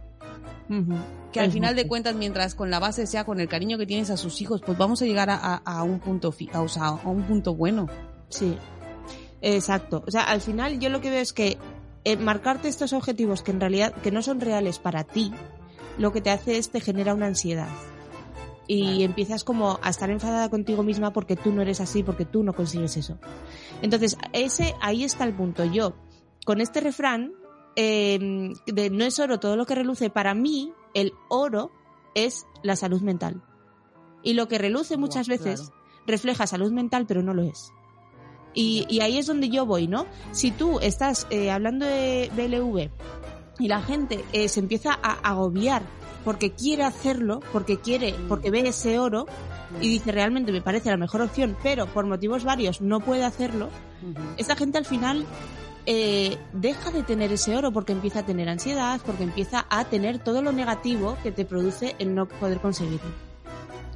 que 1.33 1.41
al 1.41 1.53
final 1.53 1.77
de 1.77 1.87
cuentas, 1.87 2.15
mientras 2.15 2.55
con 2.55 2.71
la 2.71 2.79
base 2.79 3.07
sea 3.07 3.25
con 3.25 3.41
el 3.41 3.49
cariño 3.49 3.79
que 3.79 3.87
tienes 3.87 4.11
a 4.11 4.17
sus 4.17 4.41
hijos, 4.41 4.63
pues 4.65 4.77
vamos 4.79 5.01
a 5.03 5.05
llegar 5.05 5.31
a, 5.31 5.37
a- 5.37 5.57
a 5.65 5.83
un 5.83 6.01
punto, 6.01 6.33
fi- 6.33 6.49
a, 6.53 6.61
o 6.63 6.69
sea, 6.69 6.87
a 6.87 7.09
un 7.09 7.23
punto 7.25 7.55
bueno. 7.55 7.89
Sí, 8.29 8.57
exacto. 9.41 10.05
O 10.07 10.11
sea, 10.11 10.23
al 10.23 10.41
final 10.41 10.79
yo 10.81 10.89
lo 10.89 11.01
que 11.01 11.11
veo 11.11 11.21
es 11.21 11.33
que 11.33 11.59
eh, 12.05 12.17
marcarte 12.17 12.69
estos 12.69 12.93
objetivos 12.93 13.43
que 13.43 13.51
en 13.51 13.61
realidad 13.61 13.95
que 13.95 14.11
no 14.11 14.23
son 14.23 14.41
reales 14.41 14.79
para 14.79 15.05
ti, 15.05 15.33
lo 15.99 16.13
que 16.13 16.21
te 16.21 16.31
hace 16.31 16.59
es 16.59 16.71
te 16.71 16.81
genera 16.81 17.15
una 17.15 17.27
ansiedad. 17.27 17.69
Y 18.69 18.83
Claro. 18.83 19.01
empiezas 19.03 19.45
como 19.45 19.79
a 19.83 19.91
estar 19.91 20.11
enfadada 20.11 20.49
contigo 20.51 20.83
misma 20.83 21.13
porque 21.13 21.37
tú 21.37 21.53
no 21.53 21.63
eres 21.63 21.81
así, 21.81 22.03
porque 22.03 22.25
tú 22.25 22.43
no 22.43 22.53
consigues 22.53 22.97
eso. 22.97 23.19
Entonces, 23.81 24.19
ese, 24.33 24.75
ahí 24.81 25.05
está 25.05 25.25
el 25.25 25.35
punto. 25.35 25.65
Yo, 25.65 25.95
con 26.45 26.61
este 26.61 26.81
refrán, 26.81 27.33
eh, 27.77 28.19
de 28.67 28.91
no 28.91 29.05
es 29.05 29.19
oro 29.21 29.39
todo 29.39 29.57
lo 29.57 29.67
que 29.67 29.75
reluce, 29.77 30.11
para 30.11 30.35
mí, 30.35 30.73
el 30.95 31.13
oro 31.29 31.71
es 32.15 32.47
la 32.63 32.75
salud 32.75 33.03
mental. 33.03 33.43
Y 34.23 34.33
lo 34.35 34.49
que 34.49 34.59
reluce 34.59 34.97
muchas 34.97 35.29
veces 35.29 35.61
claro. 35.61 35.77
refleja 36.07 36.47
salud 36.47 36.73
mental, 36.73 37.07
pero 37.07 37.23
no 37.23 37.35
lo 37.35 37.43
es. 37.43 37.73
Y, 38.57 38.87
y 38.89 39.01
ahí 39.03 39.19
es 39.19 39.27
donde 39.27 39.51
yo 39.51 39.67
voy, 39.67 39.87
¿no? 39.87 40.07
Si 40.33 40.51
tú 40.51 40.81
estás 40.81 41.27
eh, 41.31 41.51
hablando 41.51 41.85
de 41.85 42.31
BLV 42.35 42.91
y 43.59 43.69
la 43.69 43.83
gente 43.83 44.25
eh, 44.33 44.49
se 44.49 44.61
empieza 44.61 44.99
a 45.01 45.13
agobiar 45.13 45.83
porque 46.25 46.53
quiere 46.53 46.83
hacerlo, 46.83 47.41
porque 47.53 47.79
quiere, 47.79 48.15
porque 48.29 48.51
ve 48.51 48.67
ese 48.67 48.99
oro 48.99 49.27
y 49.81 49.89
dice 49.89 50.11
realmente 50.11 50.51
me 50.51 50.63
parece 50.63 50.91
la 50.91 50.97
mejor 50.97 51.21
opción, 51.21 51.57
pero 51.63 51.87
por 51.87 52.07
motivos 52.07 52.45
varios 52.45 52.81
no 52.81 52.99
puede 53.01 53.25
hacerlo, 53.25 53.69
esta 54.37 54.57
gente 54.57 54.79
al 54.79 54.87
final 54.87 55.27
eh, 55.85 56.37
deja 56.53 56.91
de 56.91 57.05
tener 57.05 57.33
ese 57.33 57.57
oro 57.57 57.73
porque 57.73 57.93
empieza 57.93 58.21
a 58.21 58.27
tener 58.27 58.49
ansiedad, 58.49 59.01
porque 59.07 59.23
empieza 59.23 59.67
a 59.71 59.85
tener 59.85 60.19
todo 60.19 60.43
lo 60.43 60.51
negativo 60.51 61.17
que 61.23 61.31
te 61.31 61.45
produce 61.45 61.95
el 62.01 62.15
no 62.15 62.27
poder 62.27 62.59
conseguirlo. 62.59 63.11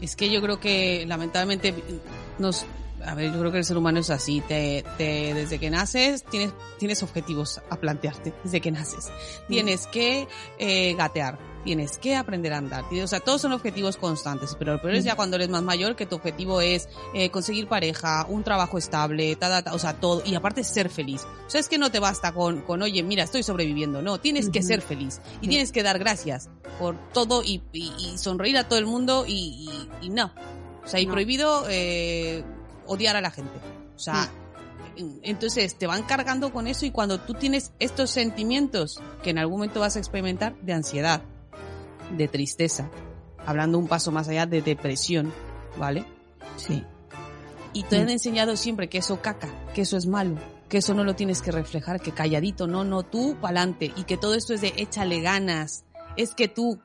Es 0.01 0.15
que 0.15 0.31
yo 0.31 0.41
creo 0.41 0.61
que 0.61 1.05
lamentablemente 1.09 1.75
nos 2.39 2.65
a 3.05 3.15
ver, 3.15 3.33
yo 3.33 3.39
creo 3.41 3.53
que 3.53 3.59
el 3.59 3.65
ser 3.65 3.77
humano 3.77 4.01
es 4.01 4.11
así, 4.11 4.41
te, 4.47 4.85
te 4.99 5.35
desde 5.35 5.59
que 5.59 5.71
naces 5.71 6.23
tienes 6.25 6.53
tienes 6.79 7.03
objetivos 7.03 7.61
a 7.71 7.77
plantearte 7.77 8.33
desde 8.45 8.61
que 8.61 8.71
naces. 8.71 9.09
Tienes 9.49 9.87
que 9.87 10.27
eh, 10.59 10.95
gatear, 10.95 11.39
tienes 11.65 11.99
que 11.99 12.17
aprender 12.17 12.53
a 12.53 12.59
andar, 12.59 12.85
o 12.91 13.07
sea, 13.07 13.21
todos 13.21 13.41
son 13.43 13.53
objetivos 13.53 13.97
constantes, 13.97 14.57
pero 14.59 14.75
lo 14.75 14.81
peor 14.83 14.95
es 14.95 15.05
ya 15.05 15.15
cuando 15.17 15.37
eres 15.37 15.49
más 15.51 15.63
mayor 15.63 15.95
que 15.97 16.07
tu 16.07 16.17
objetivo 16.17 16.61
es 16.61 16.89
eh, 17.15 17.31
conseguir 17.31 17.69
pareja, 17.69 18.25
un 18.29 18.43
trabajo 18.45 18.79
estable, 18.79 19.35
ta, 19.37 19.49
ta, 19.49 19.63
ta, 19.63 19.75
o 19.75 19.79
sea, 19.79 19.95
todo 20.01 20.23
y 20.25 20.35
aparte 20.35 20.65
ser 20.65 20.89
feliz. 20.91 21.27
O 21.47 21.51
sea, 21.51 21.61
es 21.61 21.69
que 21.69 21.79
no 21.79 21.91
te 21.91 21.99
basta 22.01 22.33
con 22.33 22.61
con 22.63 22.83
oye, 22.83 23.03
mira, 23.03 23.25
estoy 23.25 23.43
sobreviviendo, 23.43 24.03
no, 24.03 24.19
tienes 24.21 24.49
que 24.51 24.63
ser 24.63 24.81
feliz 24.83 25.21
y 25.41 25.45
Sí. 25.45 25.49
tienes 25.49 25.73
que 25.73 25.83
dar 25.83 25.99
gracias 25.99 26.49
por 26.79 26.97
todo 27.13 27.43
y, 27.43 27.63
y- 27.73 27.93
y 27.99 28.19
sonreír 28.19 28.57
a 28.57 28.69
todo 28.69 28.79
el 28.79 28.87
mundo 28.87 29.25
y, 29.27 29.33
y- 30.03 30.07
y 30.07 30.09
no. 30.11 30.33
O 30.83 30.89
sea, 30.89 30.99
y 30.99 31.07
No. 31.07 31.13
prohibido 31.13 31.67
eh, 31.69 32.43
odiar 32.93 33.17
a 33.17 33.21
la 33.21 33.31
gente. 33.31 33.53
O 33.97 33.99
sea, 33.99 34.29
en- 34.97 35.21
entonces 35.23 35.77
te 35.77 35.87
van 35.87 36.03
cargando 36.03 36.53
con 36.53 36.67
eso 36.67 36.85
y 36.87 36.91
cuando 36.91 37.19
tú 37.21 37.35
tienes 37.35 37.73
estos 37.79 38.11
sentimientos 38.11 39.01
que 39.23 39.31
en 39.31 39.39
algún 39.39 39.59
momento 39.59 39.81
vas 39.81 39.97
a 39.97 39.99
experimentar 39.99 40.57
de 40.61 40.73
ansiedad, 40.73 41.23
de 42.17 42.29
tristeza, 42.29 42.91
hablando 43.47 43.79
un 43.79 43.87
paso 43.89 44.11
más 44.13 44.29
allá 44.29 44.47
de 44.47 44.63
depresión, 44.63 45.33
¿vale? 45.79 46.05
Sí. 46.57 46.85
Y 47.73 47.85
te 47.85 47.99
han 47.99 48.07
Mm. 48.07 48.11
enseñado 48.11 48.57
siempre 48.57 48.89
que 48.89 48.99
eso 48.99 49.21
caca, 49.23 49.49
que 49.75 49.83
eso 49.83 49.97
es 49.97 50.07
malo, 50.07 50.37
que 50.69 50.79
eso 50.79 50.93
no 50.95 51.05
lo 51.05 51.15
tienes 51.15 51.41
que 51.41 51.53
reflejar, 51.53 52.01
que 52.01 52.11
calladito, 52.13 52.67
no, 52.67 52.83
no, 52.85 53.05
tú 53.05 53.37
pa'lante, 53.41 53.93
y 53.97 54.03
que 54.05 54.17
todo 54.17 54.35
esto 54.35 54.55
es 54.55 54.61
de 54.61 54.73
échale 54.77 55.21
ganas, 55.21 55.85
es 56.17 56.35
que 56.35 56.49
tú, 56.49 56.81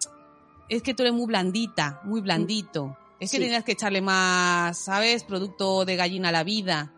es 0.69 0.83
que 0.83 0.93
tú 0.93 1.01
eres 1.01 1.15
muy 1.15 1.25
blandita, 1.25 2.01
muy 2.03 2.21
blandito, 2.21 2.95
es 3.19 3.31
que 3.31 3.37
Sí. 3.37 3.43
tenías 3.43 3.63
que 3.63 3.73
echarle 3.73 4.01
más, 4.01 4.77
¿sabes? 4.77 5.23
Producto 5.23 5.85
de 5.85 5.95
gallina 5.95 6.29
a 6.29 6.31
la 6.31 6.43
vida. 6.43 6.93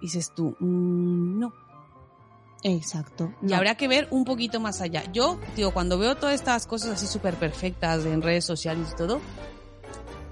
Y 0.00 0.06
dices 0.06 0.32
tú, 0.34 0.56
"Mm, 0.60 1.38
no. 1.40 1.52
Exacto. 2.64 3.32
Y 3.42 3.46
No. 3.46 3.56
habrá 3.56 3.74
que 3.76 3.88
ver 3.88 4.06
un 4.10 4.24
poquito 4.24 4.60
más 4.60 4.80
allá. 4.80 5.02
Yo, 5.12 5.38
digo, 5.56 5.72
cuando 5.72 5.98
veo 5.98 6.16
todas 6.16 6.34
estas 6.36 6.66
cosas 6.66 6.90
así 6.90 7.06
súper 7.06 7.34
perfectas 7.34 8.04
en 8.06 8.22
redes 8.22 8.44
sociales 8.44 8.90
y 8.92 8.96
todo, 8.96 9.20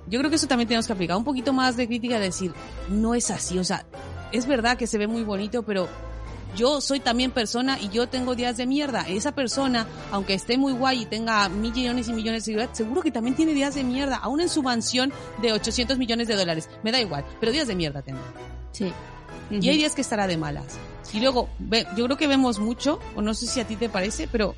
yo 0.06 0.18
creo 0.20 0.30
que 0.30 0.36
eso 0.36 0.46
también 0.46 0.68
tenemos 0.68 0.86
que 0.86 0.92
aplicar 0.92 1.16
un 1.16 1.24
poquito 1.24 1.52
más 1.52 1.76
de 1.76 1.86
crítica 1.88 2.18
y 2.18 2.20
decir, 2.20 2.52
no 2.88 3.14
es 3.14 3.30
así. 3.30 3.58
O 3.58 3.64
sea, 3.64 3.84
es 4.32 4.46
verdad 4.46 4.76
que 4.76 4.86
se 4.86 4.96
ve 4.98 5.06
muy 5.08 5.24
bonito, 5.24 5.64
pero 5.64 5.88
yo 6.56 6.80
soy 6.80 7.00
también 7.00 7.30
persona 7.30 7.78
y 7.80 7.88
yo 7.90 8.08
tengo 8.08 8.34
días 8.34 8.56
de 8.56 8.66
mierda. 8.66 9.02
Esa 9.08 9.32
persona, 9.32 9.86
aunque 10.10 10.34
esté 10.34 10.58
muy 10.58 10.72
guay 10.72 11.02
y 11.02 11.06
tenga 11.06 11.48
millones 11.48 12.08
y 12.08 12.12
millones 12.12 12.42
de 12.42 12.44
seguidores, 12.46 12.76
seguro 12.76 13.02
que 13.02 13.10
también 13.10 13.36
tiene 13.36 13.54
días 13.54 13.74
de 13.74 13.84
mierda, 13.84 14.16
aún 14.16 14.40
en 14.40 14.48
su 14.48 14.62
mansión 14.62 15.12
de 15.42 15.52
800 15.52 15.98
millones 15.98 16.28
de 16.28 16.36
dólares. 16.36 16.68
Me 16.82 16.92
da 16.92 17.00
igual, 17.00 17.24
pero 17.40 17.52
días 17.52 17.68
de 17.68 17.74
mierda 17.74 18.02
tendrá. 18.02 18.24
Sí. 18.72 18.92
Y 19.50 19.68
hay 19.68 19.76
días 19.78 19.94
que 19.94 20.00
estará 20.02 20.26
de 20.26 20.36
malas. 20.36 20.78
Y 21.12 21.20
luego, 21.20 21.48
ve- 21.58 21.86
yo 21.96 22.04
creo 22.04 22.16
que 22.16 22.28
vemos 22.28 22.58
mucho, 22.60 23.00
o 23.16 23.22
no 23.22 23.34
sé 23.34 23.46
si 23.46 23.58
a 23.60 23.66
ti 23.66 23.74
te 23.76 23.88
parece, 23.88 24.28
pero 24.28 24.54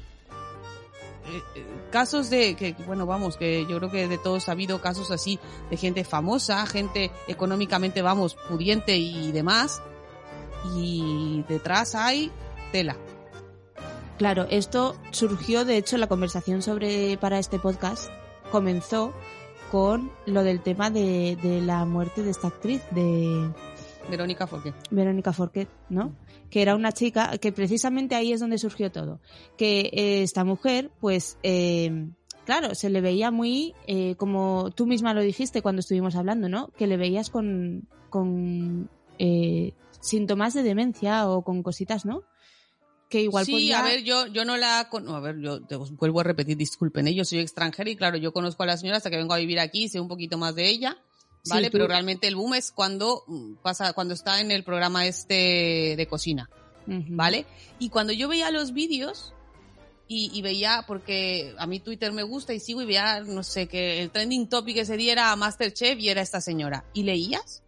eh, 1.27 1.41
eh, 1.57 1.67
casos 1.91 2.29
de, 2.31 2.55
que, 2.57 2.75
bueno, 2.87 3.07
vamos, 3.07 3.37
que 3.39 3.65
yo 3.69 3.79
creo 3.79 3.91
que 3.91 4.07
de 4.09 4.19
todos 4.19 4.49
ha 4.49 4.53
habido 4.53 4.81
casos 4.83 5.11
así 5.11 5.39
de 5.71 5.77
gente 5.79 6.05
famosa, 6.05 6.67
gente 6.67 7.11
económicamente, 7.27 8.03
vamos, 8.03 8.35
pudiente 8.49 8.97
y 8.99 9.33
demás, 9.33 9.81
y 10.77 11.45
detrás 11.49 11.95
hay 11.95 12.31
tela. 12.73 12.97
Claro, 14.19 14.47
esto 14.51 14.97
surgió, 15.11 15.65
de 15.65 15.77
hecho, 15.77 15.97
la 15.97 16.07
conversación 16.07 16.63
sobre 16.63 17.17
para 17.19 17.39
este 17.39 17.59
podcast 17.59 18.11
comenzó 18.51 19.13
con 19.71 20.13
lo 20.27 20.45
del 20.45 20.61
tema 20.61 20.91
de, 20.91 21.37
de 21.43 21.61
la 21.61 21.85
muerte 21.87 22.23
de 22.23 22.31
esta 22.31 22.49
actriz, 22.49 22.83
de 22.91 23.51
Verónica 24.11 24.47
Forqué. 24.47 24.75
Verónica 24.91 25.33
Forquet, 25.33 25.69
¿no? 25.89 26.15
Que 26.51 26.63
era 26.63 26.75
una 26.75 26.93
chica, 26.93 27.39
que 27.39 27.53
precisamente 27.53 28.15
ahí 28.15 28.33
es 28.33 28.41
donde 28.41 28.59
surgió 28.59 28.91
todo. 28.91 29.21
Que 29.57 29.91
eh, 29.93 30.23
esta 30.23 30.45
mujer, 30.45 30.91
pues, 31.01 31.39
eh, 31.43 32.09
claro, 32.45 32.75
se 32.75 32.91
le 32.91 33.01
veía 33.01 33.31
muy, 33.31 33.75
eh, 33.87 34.15
como 34.17 34.71
tú 34.75 34.87
misma 34.87 35.15
lo 35.15 35.23
dijiste 35.23 35.63
cuando 35.63 35.81
estuvimos 35.81 36.17
hablando, 36.17 36.49
¿no? 36.49 36.69
Que 36.77 36.87
le 36.87 36.97
veías 36.97 37.31
con, 37.31 37.89
con 38.11 38.91
síntomas 40.03 40.53
de 40.53 40.63
demencia 40.63 41.27
o 41.29 41.43
con 41.43 41.63
cositas, 41.63 42.05
¿no? 42.05 42.23
Que 43.09 43.21
igual 43.23 43.45
sí, 43.47 43.73
a 43.73 43.83
ver, 43.83 44.03
yo, 44.05 44.27
yo 44.27 44.45
no 44.45 44.57
la... 44.57 44.89
con- 44.91 45.09
A 45.09 45.21
ver, 45.21 45.39
yo 45.41 45.63
te 45.63 45.77
vuelvo 45.77 46.21
a 46.21 46.25
repetir, 46.25 46.57
disculpen, 46.57 47.09
¿eh? 47.09 47.15
yo 47.15 47.25
soy 47.25 47.39
extranjera 47.39 47.89
y 47.91 47.97
claro, 47.97 48.17
yo 48.17 48.33
conozco 48.33 48.63
a 48.63 48.67
la 48.67 48.77
señora 48.77 48.97
hasta 48.99 49.11
que 49.11 49.17
vengo 49.17 49.35
a 49.35 49.39
vivir 49.39 49.61
aquí, 49.61 49.89
sé 49.89 50.01
un 50.01 50.09
poquito 50.09 50.39
más 50.39 50.55
de 50.55 50.69
ella, 50.69 50.97
¿vale? 51.49 51.67
Sí, 51.67 51.71
Pero 51.73 51.87
realmente 51.89 52.27
el 52.27 52.37
boom 52.37 52.55
es 52.55 52.73
cuando 52.73 53.23
mm, 53.27 53.55
pasa, 53.63 53.93
cuando 53.93 54.15
está 54.15 54.41
en 54.41 54.51
el 54.51 54.65
programa 54.65 55.07
este 55.07 55.95
de 55.97 56.07
cocina. 56.09 56.49
¿vale? 56.85 57.47
Y 57.79 57.91
cuando 57.91 58.13
yo 58.13 58.27
veía 58.29 58.51
los 58.51 58.73
vídeos 58.73 59.33
y, 60.09 60.31
y 60.37 60.43
veía, 60.43 60.85
porque 60.89 61.55
a 61.59 61.67
mí 61.69 61.79
Twitter 61.79 62.13
me 62.13 62.25
gusta 62.25 62.53
y 62.55 62.59
sigo 62.61 62.83
y 62.83 62.87
veía, 62.87 63.21
no 63.21 63.45
sé, 63.45 63.69
que 63.69 64.03
el 64.03 64.11
trending 64.11 64.49
topic 64.49 64.79
ese 64.79 64.97
día 64.97 65.13
era 65.13 65.37
Masterchef 65.37 65.99
y 66.01 66.09
era 66.09 66.23
esta 66.23 66.41
señora. 66.41 66.85
¿Y 66.93 67.05
leías? 67.05 67.62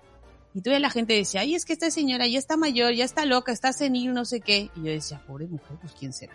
Y 0.55 0.63
todavía 0.63 0.81
la 0.81 0.91
gente 0.91 1.15
decía, 1.15 1.41
ay, 1.41 1.55
es 1.55 1.65
que 1.65 1.73
esta 1.73 1.91
señora 1.91 2.27
ya 2.27 2.39
está 2.39 2.57
mayor, 2.57 2.95
ya 2.95 3.05
está 3.05 3.25
loca, 3.25 3.53
está 3.53 3.73
senil, 3.73 4.15
no 4.15 4.25
sé 4.25 4.41
qué. 4.41 4.71
Y 4.77 4.85
yo 4.85 4.93
decía, 4.93 5.23
pobre 5.27 5.47
mujer, 5.47 5.77
pues 5.81 5.93
quién 5.99 6.13
será. 6.13 6.35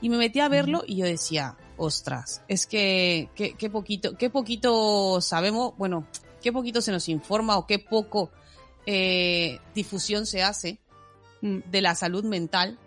Y 0.00 0.08
me 0.08 0.16
metí 0.16 0.40
a 0.40 0.48
verlo 0.48 0.82
y 0.86 0.96
yo 0.96 1.04
decía, 1.04 1.56
ostras, 1.76 2.42
es 2.48 2.66
que 2.66 3.28
qué, 3.34 3.54
qué 3.54 3.70
poquito, 3.70 4.16
qué 4.16 4.30
poquito 4.30 5.20
sabemos, 5.20 5.74
bueno, 5.76 6.06
qué 6.42 6.52
poquito 6.52 6.80
se 6.80 6.90
nos 6.90 7.08
informa 7.08 7.56
o 7.58 7.66
qué 7.66 7.78
poco 7.78 8.30
eh, 8.86 9.60
difusión 9.74 10.26
se 10.26 10.42
hace 10.42 10.80
Mm. 11.42 11.58
de 11.72 11.80
la 11.82 11.96
salud 11.96 12.24
mental 12.24 12.78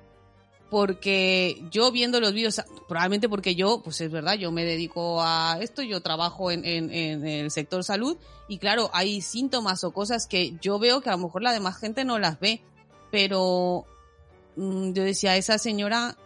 porque 0.69 1.63
yo 1.71 1.91
viendo 1.91 2.19
los 2.19 2.33
vídeos, 2.33 2.61
probablemente 2.87 3.29
porque 3.29 3.55
yo, 3.55 3.81
pues 3.83 4.01
es 4.01 4.11
verdad, 4.11 4.33
yo 4.33 4.51
me 4.51 4.65
dedico 4.65 5.21
a 5.21 5.57
esto, 5.61 5.81
yo 5.83 6.01
trabajo 6.01 6.51
en, 6.51 6.65
en, 6.65 6.91
en 6.91 7.25
el 7.25 7.51
sector 7.51 7.83
salud 7.83 8.17
y 8.47 8.57
claro, 8.57 8.89
hay 8.93 9.21
síntomas 9.21 9.83
o 9.83 9.91
cosas 9.91 10.27
que 10.27 10.55
yo 10.61 10.79
veo 10.79 11.01
que 11.01 11.09
a 11.09 11.13
lo 11.13 11.19
mejor 11.19 11.43
la 11.43 11.53
demás 11.53 11.77
gente 11.77 12.03
no 12.03 12.19
las 12.19 12.39
ve, 12.39 12.61
pero 13.11 13.85
mm, 14.55 14.93
yo 14.93 15.03
decía, 15.03 15.37
esa 15.37 15.57
señora 15.57 16.17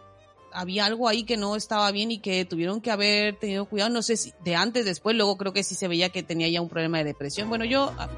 había 0.52 0.86
algo 0.86 1.08
ahí 1.08 1.24
que 1.24 1.38
no 1.38 1.56
estaba 1.56 1.92
bien 1.92 2.12
y 2.12 2.20
que 2.20 2.46
tuvieron 2.46 2.82
que 2.82 2.92
haber 2.92 3.38
tenido 3.38 3.66
cuidado, 3.66 3.90
no 3.92 4.02
sé 4.02 4.18
si 4.18 4.34
de 4.44 4.56
antes, 4.56 4.86
después, 4.86 5.16
luego 5.16 5.38
creo 5.38 5.54
que 5.54 5.64
sí 5.64 5.76
se 5.76 5.88
veía 5.88 6.10
que 6.10 6.24
tenía 6.24 6.48
ya 6.50 6.62
un 6.62 6.70
problema 6.70 6.98
de 7.00 7.04
depresión. 7.04 7.50
Bueno, 7.50 7.66
yo, 7.66 7.94
ah, 8.00 8.10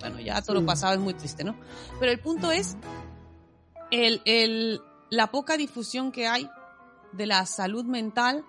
bueno, 0.00 0.20
ya 0.20 0.40
todo 0.40 0.56
Sí. 0.56 0.60
lo 0.62 0.66
pasado 0.66 0.94
es 0.94 1.00
muy 1.00 1.14
triste, 1.14 1.44
¿no? 1.44 1.56
Pero 2.00 2.12
el 2.12 2.20
punto 2.20 2.50
es 2.52 2.76
el, 3.90 4.22
el, 4.24 4.80
la 5.10 5.28
poca 5.30 5.56
difusión 5.56 6.12
que 6.12 6.26
hay 6.26 6.48
de 7.12 7.26
la 7.26 7.46
salud 7.46 7.84
mental, 7.84 8.44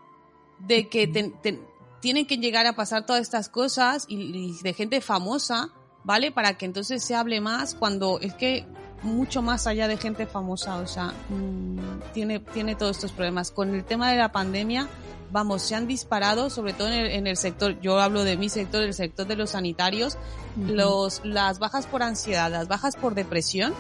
de 0.60 0.90
que 0.90 1.08
te- 1.08 1.30
te- 1.42 1.62
tienen 2.02 2.26
que 2.26 2.38
llegar 2.38 2.66
a 2.66 2.74
pasar 2.74 3.06
todas 3.06 3.22
estas 3.22 3.50
cosas 3.50 4.06
y, 4.08 4.16
y 4.36 4.62
de 4.62 4.74
gente 4.74 5.02
famosa, 5.02 5.70
¿vale? 6.04 6.32
Para 6.32 6.58
que 6.58 6.66
entonces 6.66 7.04
se 7.04 7.16
hable 7.16 7.42
más 7.42 7.76
cuando 7.76 8.20
es 8.22 8.34
que 8.34 8.66
mucho 9.04 9.42
más 9.44 9.68
allá 9.68 9.88
de 9.88 9.98
gente 9.98 10.26
famosa, 10.26 10.78
o 10.78 10.88
sea, 10.88 11.14
mm, 11.30 12.12
tiene, 12.14 12.40
tiene 12.40 12.76
todos 12.76 12.98
estos 12.98 13.12
problemas. 13.12 13.52
Con 13.52 13.76
el 13.76 13.84
tema 13.86 14.10
de 14.12 14.18
la 14.18 14.32
pandemia, 14.32 14.88
vamos, 15.32 15.62
se 15.62 15.76
han 15.76 15.86
disparado, 15.88 16.50
sobre 16.50 16.74
todo 16.74 16.88
en 16.88 16.94
el, 16.94 17.12
en 17.12 17.28
el 17.28 17.38
sector, 17.38 17.80
yo 17.82 18.00
hablo 18.00 18.24
de 18.24 18.38
mi 18.38 18.50
sector, 18.50 18.82
el 18.82 18.94
sector 18.96 19.28
de 19.28 19.36
los 19.36 19.52
sanitarios, 19.52 20.18
los, 20.58 21.22
las 21.24 21.60
bajas 21.60 21.86
por 21.86 22.02
ansiedad, 22.02 22.50
las 22.52 22.68
bajas 22.68 22.96
por 22.96 23.14
depresión, 23.14 23.74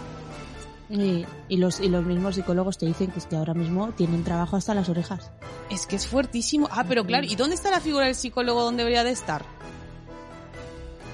Y, 0.89 1.25
y 1.49 1.57
los, 1.57 1.81
y 1.81 1.89
los 1.89 2.05
mismos 2.05 2.35
psicólogos 2.35 2.77
te 2.77 2.85
dicen 2.85 3.11
que 3.11 3.19
es 3.19 3.25
que 3.25 3.35
ahora 3.35 3.53
mismo 3.53 3.91
tienen 3.91 4.23
trabajo 4.23 4.55
hasta 4.55 4.73
las 4.73 4.87
orejas. 4.87 5.31
Es 5.69 5.85
que 5.85 5.97
es 5.97 6.07
fuertísimo. 6.07 6.69
Ah, 6.71 6.85
pero 6.87 7.05
claro, 7.05 7.27
¿y 7.27 7.35
dónde 7.35 7.55
está 7.55 7.69
la 7.69 7.81
figura 7.81 8.05
del 8.05 8.15
psicólogo 8.15 8.63
donde 8.63 8.83
debería 8.83 9.03
de 9.03 9.11
estar? 9.11 9.43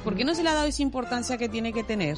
¿Por 0.04 0.16
qué 0.16 0.26
no 0.26 0.36
se 0.36 0.44
le 0.44 0.50
ha 0.50 0.54
dado 0.54 0.68
esa 0.68 0.82
importancia 0.82 1.38
que 1.38 1.50
tiene 1.50 1.74
que 1.74 1.84
tener? 1.84 2.18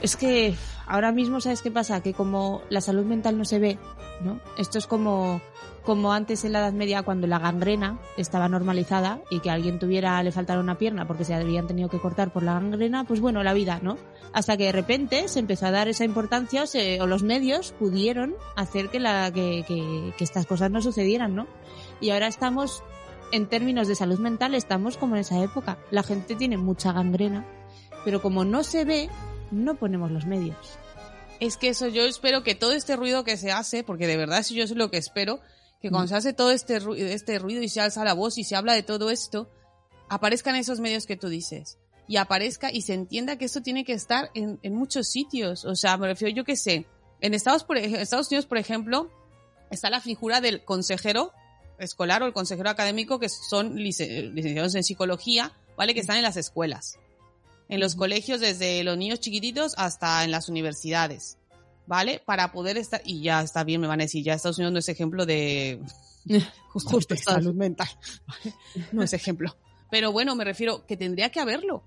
Es 0.00 0.16
que 0.16 0.54
ahora 0.86 1.12
mismo, 1.12 1.40
¿sabes 1.40 1.62
qué 1.62 1.70
pasa? 1.70 2.02
Que 2.02 2.12
como 2.12 2.62
la 2.68 2.80
salud 2.80 3.04
mental 3.04 3.38
no 3.38 3.44
se 3.44 3.58
ve, 3.58 3.78
¿no? 4.22 4.38
Esto 4.58 4.78
es 4.78 4.86
como, 4.86 5.40
como 5.86 6.12
antes 6.12 6.44
en 6.44 6.52
la 6.52 6.58
Edad 6.58 6.72
Media 6.72 7.04
cuando 7.04 7.28
la 7.28 7.38
gangrena 7.38 7.98
estaba 8.16 8.48
normalizada 8.48 9.20
y 9.30 9.38
que 9.38 9.50
alguien 9.50 9.78
tuviera, 9.78 10.20
le 10.24 10.32
faltara 10.32 10.58
una 10.60 10.76
pierna 10.76 11.06
porque 11.06 11.24
se 11.24 11.32
habían 11.32 11.68
tenido 11.68 11.88
que 11.88 12.00
cortar 12.00 12.32
por 12.32 12.42
la 12.42 12.54
gangrena, 12.54 13.04
pues 13.04 13.20
bueno, 13.20 13.44
la 13.44 13.54
vida, 13.54 13.78
¿no? 13.80 13.96
Hasta 14.32 14.56
que 14.56 14.64
de 14.64 14.72
repente 14.72 15.28
se 15.28 15.38
empezó 15.38 15.66
a 15.66 15.70
dar 15.70 15.86
esa 15.86 16.04
importancia 16.04 16.64
o, 17.00 17.06
los 17.06 17.22
medios 17.22 17.72
pudieron 17.72 18.34
hacer 18.56 18.88
que, 18.90 18.98
la, 18.98 19.30
que, 19.32 19.64
que, 19.66 20.12
que 20.18 20.24
estas 20.24 20.44
cosas 20.44 20.72
no 20.72 20.82
sucedieran, 20.82 21.36
¿no? 21.36 21.46
Y 22.00 22.10
ahora 22.10 22.26
estamos, 22.26 22.82
en 23.30 23.46
términos 23.46 23.86
de 23.86 23.94
salud 23.94 24.18
mental, 24.18 24.56
estamos 24.56 24.96
como 24.96 25.14
en 25.14 25.20
esa 25.20 25.40
época. 25.40 25.78
La 25.92 26.02
gente 26.02 26.34
tiene 26.34 26.56
mucha 26.56 26.92
gangrena, 26.92 27.46
pero 28.04 28.20
como 28.20 28.44
no 28.44 28.64
se 28.64 28.84
ve, 28.84 29.08
no 29.52 29.76
ponemos 29.76 30.10
los 30.10 30.26
medios. 30.26 30.56
Es 31.38 31.56
que 31.56 31.68
eso 31.68 31.86
yo 31.86 32.02
espero 32.02 32.42
que 32.42 32.54
todo 32.54 32.72
este 32.72 32.96
ruido 32.96 33.22
que 33.22 33.36
se 33.36 33.52
hace, 33.52 33.84
porque 33.84 34.08
de 34.08 34.16
verdad 34.16 34.40
eso 34.40 34.54
yo 34.54 34.64
es 34.64 34.70
lo 34.72 34.90
que 34.90 34.96
espero, 34.96 35.40
que 35.80 35.90
cuando 35.90 36.06
Mm. 36.06 36.08
se 36.08 36.14
hace 36.16 36.32
todo 36.32 36.50
este, 36.50 36.80
ru- 36.80 36.96
este 36.98 37.38
ruido 37.38 37.62
y 37.62 37.68
se 37.68 37.80
alza 37.80 38.04
la 38.04 38.14
voz 38.14 38.38
y 38.38 38.44
se 38.44 38.56
habla 38.56 38.72
de 38.74 38.82
todo 38.82 39.10
esto, 39.10 39.50
aparezcan 40.08 40.56
esos 40.56 40.80
medios 40.80 41.06
que 41.06 41.16
tú 41.16 41.28
dices. 41.28 41.78
Y 42.08 42.16
aparezca 42.18 42.70
y 42.72 42.82
se 42.82 42.94
entienda 42.94 43.36
que 43.36 43.44
esto 43.46 43.62
tiene 43.62 43.84
que 43.84 43.92
estar 43.92 44.30
en, 44.34 44.58
en 44.62 44.74
muchos 44.74 45.08
sitios. 45.08 45.64
O 45.64 45.74
sea, 45.74 45.96
me 45.96 46.06
refiero, 46.06 46.34
yo 46.34 46.44
qué 46.44 46.56
sé, 46.56 46.86
en 47.20 47.34
Estados, 47.34 47.64
por, 47.64 47.76
Estados 47.78 48.28
Unidos, 48.28 48.46
por 48.46 48.58
ejemplo, 48.58 49.10
está 49.70 49.90
la 49.90 50.00
figura 50.00 50.40
del 50.40 50.64
consejero 50.64 51.32
escolar 51.78 52.22
o 52.22 52.26
el 52.26 52.32
consejero 52.32 52.70
académico 52.70 53.18
que 53.18 53.28
son 53.28 53.74
lice- 53.76 54.30
licenciados 54.32 54.74
en 54.76 54.84
psicología, 54.84 55.52
¿vale? 55.76 55.94
Que 55.94 56.00
están 56.00 56.16
en 56.16 56.22
las 56.22 56.36
escuelas. 56.36 56.98
En 57.68 57.80
los 57.80 57.96
colegios, 57.96 58.40
desde 58.40 58.84
los 58.84 58.96
niños 58.96 59.18
chiquititos 59.18 59.74
hasta 59.76 60.22
en 60.22 60.30
las 60.30 60.48
universidades. 60.48 61.36
¿Vale? 61.86 62.20
Para 62.24 62.50
poder 62.52 62.76
estar. 62.78 63.00
Y 63.04 63.22
ya 63.22 63.42
está 63.42 63.62
bien, 63.64 63.80
me 63.80 63.86
van 63.86 64.00
a 64.00 64.04
decir, 64.04 64.24
ya 64.24 64.34
Estados 64.34 64.58
Unidos 64.58 64.72
no 64.72 64.78
es 64.80 64.88
ejemplo 64.88 65.24
de. 65.26 65.80
Justo 66.72 67.16
salud 67.16 67.54
mental. 67.54 67.88
No 68.92 69.02
es 69.02 69.12
ejemplo. 69.12 69.56
Pero 69.90 70.10
bueno, 70.12 70.34
me 70.34 70.44
refiero 70.44 70.84
que 70.86 70.96
tendría 70.96 71.30
que 71.30 71.40
haberlo. 71.40 71.84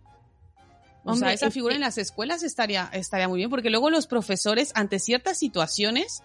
O 1.04 1.12
Hombre, 1.12 1.28
sea, 1.30 1.34
esa 1.34 1.47
es 1.47 1.54
figura 1.54 1.74
que- 1.74 1.76
en 1.78 1.82
las 1.82 1.97
escuelas 1.97 2.43
estaría, 2.43 2.89
estaría 2.93 3.28
muy 3.28 3.38
bien, 3.38 3.50
porque 3.50 3.70
luego 3.70 3.89
los 3.89 4.08
profesores, 4.08 4.72
ante 4.76 5.00
ciertas 5.00 5.38
situaciones, 5.38 6.24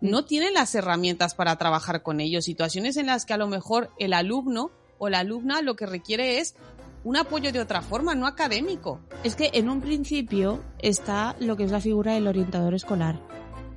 Mm. 0.00 0.10
no 0.10 0.24
tienen 0.24 0.54
las 0.54 0.74
herramientas 0.74 1.34
para 1.34 1.56
trabajar 1.56 2.02
con 2.02 2.20
ellos. 2.20 2.44
Situaciones 2.44 2.96
en 2.98 3.06
las 3.06 3.24
que 3.26 3.32
a 3.32 3.36
lo 3.38 3.48
mejor 3.48 3.90
el 3.98 4.12
alumno 4.12 4.70
o 4.98 5.08
la 5.08 5.20
alumna 5.20 5.60
lo 5.62 5.74
que 5.76 5.86
requiere 5.86 6.38
es 6.40 6.54
un 7.04 7.16
apoyo 7.16 7.52
de 7.52 7.60
otra 7.60 7.80
forma, 7.82 8.14
no 8.14 8.26
académico. 8.26 9.00
Es 9.24 9.36
que 9.36 9.50
en 9.54 9.68
un 9.68 9.80
principio 9.80 10.60
está 10.80 11.36
lo 11.40 11.56
que 11.56 11.64
es 11.64 11.70
la 11.70 11.80
figura 11.80 12.14
del 12.14 12.26
orientador 12.26 12.74
escolar. 12.74 13.20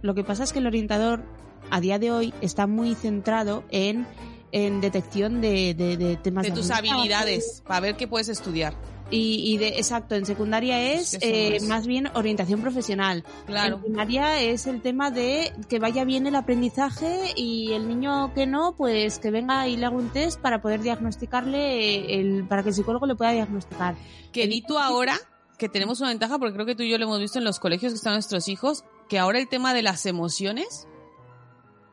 Lo 0.01 0.13
que 0.15 0.23
pasa 0.23 0.43
es 0.43 0.51
que 0.53 0.59
el 0.59 0.67
orientador 0.67 1.21
a 1.69 1.79
día 1.79 1.99
de 1.99 2.11
hoy 2.11 2.33
está 2.41 2.65
muy 2.67 2.95
centrado 2.95 3.63
en, 3.69 4.05
en 4.51 4.81
detección 4.81 5.39
de, 5.41 5.73
de- 5.73 5.95
de 5.97 6.17
temas 6.17 6.43
De 6.43 6.51
tus 6.51 6.71
aprendizaje. 6.71 6.89
habilidades, 6.89 7.63
para 7.67 7.79
ver 7.79 7.95
qué 7.95 8.07
puedes 8.07 8.27
estudiar. 8.27 8.73
Y, 9.11 9.53
y 9.53 9.57
de, 9.57 9.67
exacto, 9.77 10.15
en 10.15 10.25
secundaria 10.25 10.93
es, 10.93 11.15
eh, 11.15 11.57
es. 11.57 11.63
más 11.67 11.85
bien 11.85 12.07
orientación 12.15 12.61
profesional. 12.61 13.25
Claro. 13.45 13.75
En 13.75 13.81
primaria 13.81 14.41
es 14.41 14.67
el 14.67 14.81
tema 14.81 15.11
de 15.11 15.53
que 15.69 15.79
vaya 15.79 16.05
bien 16.05 16.25
el 16.27 16.35
aprendizaje 16.35 17.33
y 17.35 17.73
el 17.73 17.87
niño 17.89 18.33
que 18.33 18.47
no, 18.47 18.73
pues 18.75 19.19
que 19.19 19.29
venga 19.29 19.67
y 19.67 19.75
le 19.75 19.85
haga 19.85 19.95
un 19.97 20.09
test 20.09 20.39
para 20.39 20.61
poder 20.61 20.81
diagnosticarle, 20.81 22.19
el, 22.19 22.47
para 22.47 22.63
que 22.63 22.69
el 22.69 22.75
psicólogo 22.75 23.05
le 23.05 23.15
pueda 23.15 23.31
diagnosticar. 23.31 23.95
Que 24.31 24.47
di 24.47 24.61
tú 24.61 24.79
ahora, 24.79 25.17
que 25.57 25.67
tenemos 25.69 25.99
una 25.99 26.09
ventaja, 26.09 26.39
porque 26.39 26.53
creo 26.53 26.65
que 26.65 26.75
tú 26.75 26.83
y 26.83 26.89
yo 26.89 26.97
lo 26.97 27.03
hemos 27.03 27.19
visto 27.19 27.37
en 27.37 27.43
los 27.45 27.59
colegios 27.59 27.91
que 27.91 27.97
están 27.97 28.13
nuestros 28.13 28.47
hijos, 28.47 28.85
que 29.09 29.19
ahora 29.19 29.39
el 29.39 29.49
tema 29.49 29.73
de 29.73 29.81
las 29.83 30.05
emociones, 30.05 30.87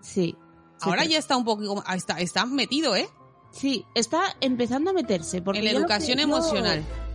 Sí. 0.01 0.37
ahora 0.81 1.03
Sí, 1.03 1.09
ya 1.11 1.19
está 1.19 1.37
un 1.37 1.45
poco, 1.45 1.83
está, 1.93 2.21
está 2.21 2.47
metido, 2.47 2.95
¿eh? 2.95 3.09
Sí, 3.51 3.85
está 3.95 4.37
empezando 4.41 4.91
a 4.91 4.93
meterse. 4.93 5.43
Porque 5.43 5.59
en 5.59 5.65
la 5.65 5.71
educación 5.73 6.21
emocional. 6.21 6.81
Yo 6.81 7.08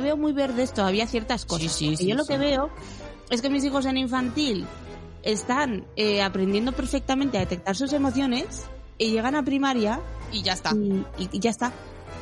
veo 0.00 0.16
muy 0.16 0.32
verdes 0.32 0.72
todavía 0.72 1.06
ciertas 1.06 1.44
cosas. 1.44 1.72
sí, 1.72 1.84
porque 1.86 1.96
sí, 1.98 2.06
yo 2.08 2.14
lo 2.16 2.24
sí. 2.24 2.32
que 2.32 2.38
veo 2.38 2.70
es 3.30 3.42
que 3.42 3.50
mis 3.50 3.64
hijos 3.64 3.84
en 3.86 3.96
infantil 3.98 4.66
están 5.22 5.84
eh, 5.96 6.22
aprendiendo 6.22 6.72
perfectamente 6.72 7.36
a 7.36 7.40
detectar 7.40 7.76
sus 7.76 7.92
emociones 7.92 8.64
y 8.98 9.10
llegan 9.10 9.34
a 9.34 9.42
primaria 9.44 10.00
Y 10.32 10.42
ya 10.42 10.52
está. 10.54 10.72
y, 10.74 11.04
y- 11.18 11.28
y 11.32 11.38
ya 11.40 11.50
está. 11.50 11.72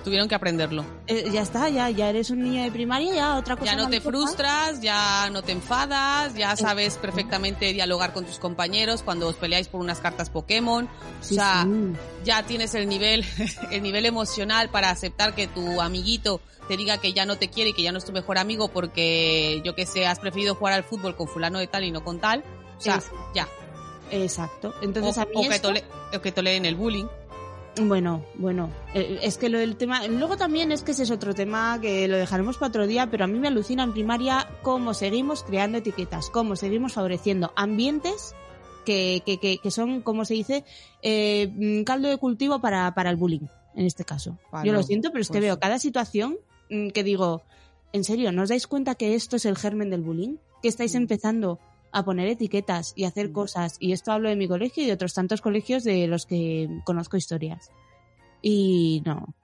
Tuvieron 0.04 0.28
que 0.28 0.34
aprenderlo. 0.34 0.84
Eh, 1.06 1.30
ya 1.32 1.40
está, 1.40 1.68
ya, 1.70 1.88
ya 1.90 2.10
eres 2.10 2.28
un 2.30 2.42
niño 2.42 2.62
de 2.62 2.70
primaria, 2.70 3.14
ya 3.14 3.36
otra 3.36 3.56
cosa 3.56 3.72
Ya 3.72 3.76
no 3.76 3.88
te 3.88 4.00
frustras, 4.02 4.80
ya 4.82 5.30
no 5.30 5.42
te 5.42 5.52
enfadas, 5.52 6.34
ya 6.34 6.54
sabes 6.56 6.98
perfectamente 6.98 7.72
dialogar 7.72 8.12
con 8.12 8.26
tus 8.26 8.38
compañeros 8.38 9.02
cuando 9.02 9.26
os 9.28 9.36
peleáis 9.36 9.68
por 9.68 9.80
unas 9.80 10.00
cartas 10.00 10.28
Pokémon. 10.30 10.88
Sí, 11.22 11.34
o 11.34 11.36
sea, 11.38 11.62
sí. 11.64 11.92
ya 12.24 12.42
tienes 12.44 12.74
el 12.74 12.86
nivel, 12.88 13.24
el 13.70 13.82
nivel 13.82 14.04
emocional 14.06 14.68
para 14.68 14.90
aceptar 14.90 15.34
que 15.34 15.46
tu 15.46 15.80
amiguito 15.80 16.40
te 16.68 16.76
diga 16.76 16.98
que 16.98 17.12
ya 17.14 17.24
no 17.26 17.36
te 17.36 17.48
quiere 17.48 17.70
y 17.70 17.72
que 17.72 17.82
ya 17.82 17.90
no 17.92 17.98
es 17.98 18.04
tu 18.04 18.12
mejor 18.12 18.36
amigo 18.38 18.68
porque, 18.68 19.62
yo 19.64 19.74
que 19.74 19.86
sé, 19.86 20.06
has 20.06 20.18
preferido 20.18 20.54
jugar 20.54 20.74
al 20.74 20.84
fútbol 20.84 21.16
con 21.16 21.28
fulano 21.28 21.58
de 21.58 21.66
tal 21.66 21.82
y 21.84 21.90
no 21.90 22.04
con 22.04 22.20
tal. 22.20 22.44
O 22.76 22.80
sea, 22.80 23.00
ya. 23.34 23.48
Exacto. 24.10 24.74
Entonces 24.82 25.16
o, 25.16 25.20
a 25.22 25.24
mí 25.24 25.32
o 25.34 25.40
que 25.42 25.48
esto- 25.56 25.68
tole- 25.68 25.84
o 26.14 26.20
que 26.20 26.30
toleen 26.32 26.66
el 26.66 26.74
bullying. 26.76 27.06
Bueno, 27.80 28.24
bueno, 28.36 28.70
eh, 28.94 29.18
es 29.22 29.36
que 29.36 29.48
lo 29.48 29.58
del 29.58 29.76
tema, 29.76 30.06
luego 30.06 30.36
también 30.36 30.70
es 30.70 30.82
que 30.82 30.92
ese 30.92 31.02
es 31.02 31.10
otro 31.10 31.34
tema 31.34 31.80
que 31.80 32.06
lo 32.06 32.16
dejaremos 32.16 32.56
para 32.56 32.68
otro 32.68 32.86
día, 32.86 33.10
pero 33.10 33.24
a 33.24 33.26
mí 33.26 33.38
me 33.38 33.48
alucina 33.48 33.82
en 33.82 33.92
primaria 33.92 34.46
cómo 34.62 34.94
seguimos 34.94 35.42
creando 35.42 35.78
etiquetas, 35.78 36.30
cómo 36.30 36.54
seguimos 36.54 36.92
favoreciendo 36.92 37.52
ambientes 37.56 38.34
que, 38.84 39.22
que, 39.26 39.38
que, 39.38 39.58
que 39.58 39.70
son, 39.72 40.02
como 40.02 40.24
se 40.24 40.34
dice, 40.34 40.64
eh, 41.02 41.82
caldo 41.84 42.08
de 42.08 42.16
cultivo 42.18 42.60
para, 42.60 42.94
para 42.94 43.10
el 43.10 43.16
bullying, 43.16 43.46
en 43.74 43.86
este 43.86 44.04
caso. 44.04 44.38
Bueno, 44.52 44.66
Yo 44.66 44.72
lo 44.72 44.82
siento, 44.84 45.10
pero 45.10 45.22
es 45.22 45.28
que 45.28 45.32
pues- 45.32 45.42
veo 45.42 45.58
cada 45.58 45.80
situación 45.80 46.38
mm, 46.70 46.90
que 46.90 47.02
digo, 47.02 47.42
en 47.92 48.04
serio, 48.04 48.30
¿no 48.30 48.42
os 48.42 48.50
dais 48.50 48.68
cuenta 48.68 48.94
que 48.94 49.16
esto 49.16 49.34
es 49.34 49.46
el 49.46 49.56
germen 49.56 49.90
del 49.90 50.02
bullying? 50.02 50.36
Que 50.62 50.68
estáis 50.68 50.94
empezando 50.94 51.58
a 51.94 52.04
poner 52.04 52.28
etiquetas 52.28 52.92
y 52.96 53.04
hacer 53.04 53.30
Mm. 53.30 53.32
cosas. 53.32 53.76
Y 53.78 53.92
esto 53.92 54.12
hablo 54.12 54.28
de 54.28 54.36
mi 54.36 54.48
colegio 54.48 54.82
y 54.82 54.86
de 54.86 54.92
otros 54.92 55.14
tantos 55.14 55.40
colegios 55.40 55.84
de 55.84 56.06
los 56.06 56.26
que 56.26 56.68
conozco 56.84 57.16
historias. 57.16 57.70
Y 58.42 59.02
no. 59.06 59.34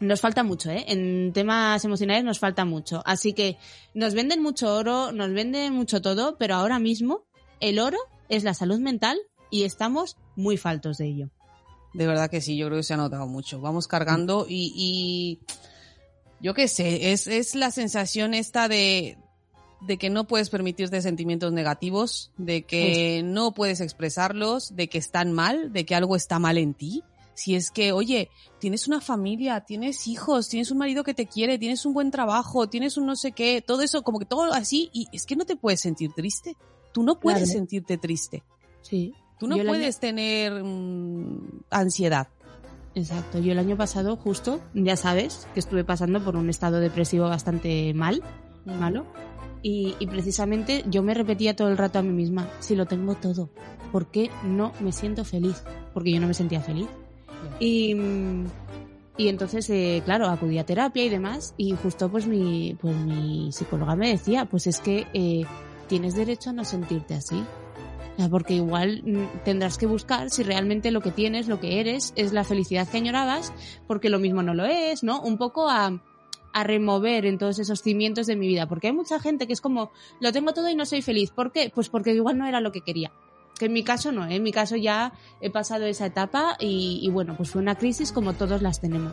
Nos 0.00 0.20
falta 0.20 0.42
mucho, 0.42 0.70
¿eh? 0.70 0.84
En 0.88 1.32
temas 1.32 1.84
emocionales 1.84 2.24
nos 2.24 2.38
falta 2.38 2.64
mucho. 2.64 3.02
Así 3.04 3.32
que 3.34 3.56
nos 3.94 4.14
venden 4.14 4.42
mucho 4.42 4.74
oro, 4.74 5.12
nos 5.12 5.32
venden 5.32 5.74
mucho 5.74 6.00
todo, 6.02 6.36
pero 6.38 6.54
ahora 6.56 6.78
mismo 6.78 7.24
el 7.60 7.78
oro 7.78 7.98
es 8.28 8.42
la 8.42 8.54
salud 8.54 8.78
mental 8.80 9.18
y 9.50 9.64
estamos 9.64 10.16
muy 10.36 10.56
faltos 10.56 10.98
de 10.98 11.06
ello. 11.06 11.30
De 11.92 12.06
verdad 12.06 12.30
que 12.30 12.40
sí, 12.40 12.56
yo 12.56 12.66
creo 12.66 12.78
que 12.78 12.82
se 12.84 12.94
ha 12.94 12.96
notado 12.96 13.26
mucho. 13.26 13.60
Vamos 13.60 13.88
cargando 13.88 14.46
y, 14.48 14.72
y 14.74 15.40
yo 16.40 16.54
qué 16.54 16.66
sé, 16.68 17.12
es, 17.12 17.26
es 17.26 17.54
la 17.54 17.70
sensación 17.70 18.32
esta 18.32 18.68
de, 18.68 19.18
de 19.80 19.96
que 19.96 20.10
no 20.10 20.24
puedes 20.26 20.50
permitirte 20.50 21.00
sentimientos 21.02 21.52
negativos, 21.52 22.30
de 22.36 22.62
que 22.62 23.22
no 23.24 23.52
puedes 23.52 23.80
expresarlos, 23.80 24.74
de 24.76 24.88
que 24.88 24.98
están 24.98 25.32
mal, 25.32 25.72
de 25.72 25.84
que 25.86 25.94
algo 25.94 26.16
está 26.16 26.38
mal 26.38 26.58
en 26.58 26.74
ti. 26.74 27.02
Si 27.34 27.54
es 27.54 27.70
que, 27.70 27.92
oye, 27.92 28.28
tienes 28.58 28.86
una 28.86 29.00
familia, 29.00 29.60
tienes 29.62 30.06
hijos, 30.06 30.48
tienes 30.48 30.70
un 30.70 30.76
marido 30.78 31.04
que 31.04 31.14
te 31.14 31.26
quiere, 31.26 31.58
tienes 31.58 31.86
un 31.86 31.94
buen 31.94 32.10
trabajo, 32.10 32.68
tienes 32.68 32.98
un 32.98 33.06
no 33.06 33.16
sé 33.16 33.32
qué, 33.32 33.62
todo 33.66 33.80
eso, 33.80 34.02
como 34.02 34.18
que 34.18 34.26
todo 34.26 34.52
así, 34.52 34.90
y 34.92 35.06
es 35.12 35.24
que 35.24 35.36
no 35.36 35.46
te 35.46 35.56
puedes 35.56 35.80
sentir 35.80 36.12
triste. 36.12 36.56
Tú 36.92 37.02
no 37.02 37.18
puedes 37.18 37.44
Claro. 37.44 37.52
sentirte 37.58 37.96
triste. 37.96 38.42
Sí. 38.82 39.14
Tú 39.38 39.46
no 39.46 39.56
Yo 39.56 39.62
el 39.62 39.68
año- 39.70 39.78
puedes 39.78 39.98
tener 40.00 40.62
mm, 40.62 41.62
ansiedad. 41.70 42.28
Exacto. 42.94 43.38
Yo 43.38 43.52
el 43.52 43.58
año 43.58 43.76
pasado, 43.78 44.16
justo, 44.16 44.60
ya 44.74 44.96
sabes, 44.96 45.46
que 45.54 45.60
estuve 45.60 45.84
pasando 45.84 46.22
por 46.22 46.36
un 46.36 46.50
estado 46.50 46.80
depresivo 46.80 47.26
bastante 47.28 47.94
mal, 47.94 48.22
malo. 48.66 49.06
Y, 49.62 49.94
y 49.98 50.06
precisamente 50.06 50.84
yo 50.88 51.02
me 51.02 51.14
repetía 51.14 51.54
todo 51.54 51.68
el 51.68 51.76
rato 51.76 51.98
a 51.98 52.02
mí 52.02 52.12
misma, 52.12 52.48
si 52.60 52.74
lo 52.74 52.86
tengo 52.86 53.14
todo, 53.14 53.50
¿por 53.92 54.10
qué 54.10 54.30
no 54.44 54.72
me 54.80 54.92
siento 54.92 55.24
feliz? 55.24 55.62
Porque 55.92 56.12
yo 56.12 56.20
no 56.20 56.26
me 56.26 56.34
sentía 56.34 56.60
feliz. 56.60 56.88
Y, 57.58 57.94
y 59.16 59.28
entonces, 59.28 59.68
eh, 59.70 60.02
claro, 60.04 60.28
acudí 60.28 60.58
a 60.58 60.64
terapia 60.64 61.04
y 61.04 61.08
demás, 61.08 61.54
y 61.56 61.72
justo 61.72 62.10
pues 62.10 62.26
mi, 62.26 62.76
pues 62.80 62.96
mi 62.96 63.52
psicóloga 63.52 63.96
me 63.96 64.08
decía, 64.08 64.46
pues 64.46 64.66
es 64.66 64.80
que 64.80 65.06
eh, 65.12 65.44
tienes 65.88 66.14
derecho 66.14 66.50
a 66.50 66.52
no 66.52 66.64
sentirte 66.64 67.14
así. 67.14 67.44
Porque 68.30 68.54
igual 68.54 69.02
mm, 69.02 69.44
tendrás 69.44 69.78
que 69.78 69.86
buscar 69.86 70.28
si 70.28 70.42
realmente 70.42 70.90
lo 70.90 71.00
que 71.00 71.10
tienes, 71.10 71.48
lo 71.48 71.58
que 71.58 71.80
eres, 71.80 72.12
es 72.16 72.32
la 72.34 72.44
felicidad 72.44 72.86
que 72.86 72.98
añorabas, 72.98 73.52
porque 73.86 74.10
lo 74.10 74.18
mismo 74.18 74.42
no 74.42 74.52
lo 74.52 74.66
es, 74.66 75.02
¿no? 75.02 75.22
Un 75.22 75.38
poco 75.38 75.70
a, 75.70 76.02
a 76.52 76.64
remover 76.64 77.26
en 77.26 77.38
todos 77.38 77.58
esos 77.58 77.82
cimientos 77.82 78.26
de 78.26 78.36
mi 78.36 78.46
vida. 78.48 78.68
Porque 78.68 78.88
hay 78.88 78.92
mucha 78.92 79.20
gente 79.20 79.46
que 79.46 79.52
es 79.52 79.60
como, 79.60 79.90
lo 80.20 80.32
tengo 80.32 80.52
todo 80.52 80.68
y 80.68 80.74
no 80.74 80.86
soy 80.86 81.02
feliz. 81.02 81.30
¿Por 81.30 81.52
qué? 81.52 81.70
Pues 81.74 81.88
porque 81.88 82.12
igual 82.12 82.38
no 82.38 82.46
era 82.46 82.60
lo 82.60 82.72
que 82.72 82.80
quería. 82.80 83.12
Que 83.58 83.66
en 83.66 83.74
mi 83.74 83.84
caso 83.84 84.10
no, 84.10 84.26
¿eh? 84.26 84.36
en 84.36 84.42
mi 84.42 84.52
caso 84.52 84.76
ya 84.76 85.12
he 85.42 85.50
pasado 85.50 85.84
esa 85.84 86.06
etapa 86.06 86.56
y, 86.58 87.00
y 87.02 87.10
bueno, 87.10 87.34
pues 87.36 87.50
fue 87.50 87.60
una 87.60 87.74
crisis 87.74 88.10
como 88.10 88.32
todos 88.32 88.62
las 88.62 88.80
tenemos. 88.80 89.12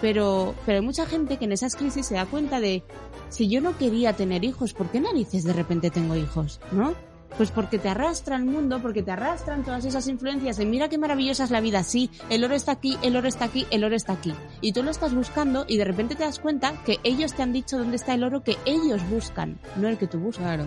Pero, 0.00 0.56
pero 0.66 0.78
hay 0.78 0.84
mucha 0.84 1.06
gente 1.06 1.36
que 1.36 1.44
en 1.44 1.52
esas 1.52 1.76
crisis 1.76 2.06
se 2.06 2.16
da 2.16 2.26
cuenta 2.26 2.58
de, 2.58 2.82
si 3.28 3.48
yo 3.48 3.60
no 3.60 3.78
quería 3.78 4.14
tener 4.14 4.44
hijos, 4.44 4.74
¿por 4.74 4.90
qué 4.90 5.00
narices 5.00 5.44
de 5.44 5.52
repente 5.52 5.90
tengo 5.90 6.16
hijos? 6.16 6.60
¿No? 6.72 6.94
Pues 7.36 7.50
porque 7.50 7.78
te 7.78 7.88
arrastra 7.88 8.36
el 8.36 8.44
mundo, 8.44 8.80
porque 8.80 9.02
te 9.02 9.10
arrastran 9.10 9.62
todas 9.62 9.84
esas 9.84 10.08
influencias 10.08 10.56
de 10.56 10.64
mira 10.64 10.88
qué 10.88 10.96
maravillosa 10.96 11.44
es 11.44 11.50
la 11.50 11.60
vida, 11.60 11.82
sí, 11.82 12.10
el 12.30 12.42
oro 12.44 12.54
está 12.54 12.72
aquí, 12.72 12.96
el 13.02 13.14
oro 13.16 13.28
está 13.28 13.44
aquí, 13.46 13.66
el 13.70 13.84
oro 13.84 13.94
está 13.94 14.14
aquí. 14.14 14.32
Y 14.62 14.72
tú 14.72 14.82
lo 14.82 14.90
estás 14.90 15.14
buscando 15.14 15.64
y 15.68 15.76
de 15.76 15.84
repente 15.84 16.14
te 16.14 16.22
das 16.22 16.38
cuenta 16.38 16.72
que 16.84 16.98
ellos 17.04 17.34
te 17.34 17.42
han 17.42 17.52
dicho 17.52 17.76
dónde 17.76 17.96
está 17.96 18.14
el 18.14 18.24
oro 18.24 18.42
que 18.42 18.56
ellos 18.64 19.06
buscan, 19.10 19.58
no 19.76 19.88
el 19.88 19.98
que 19.98 20.06
tú 20.06 20.18
buscas, 20.18 20.44
Claro, 20.44 20.66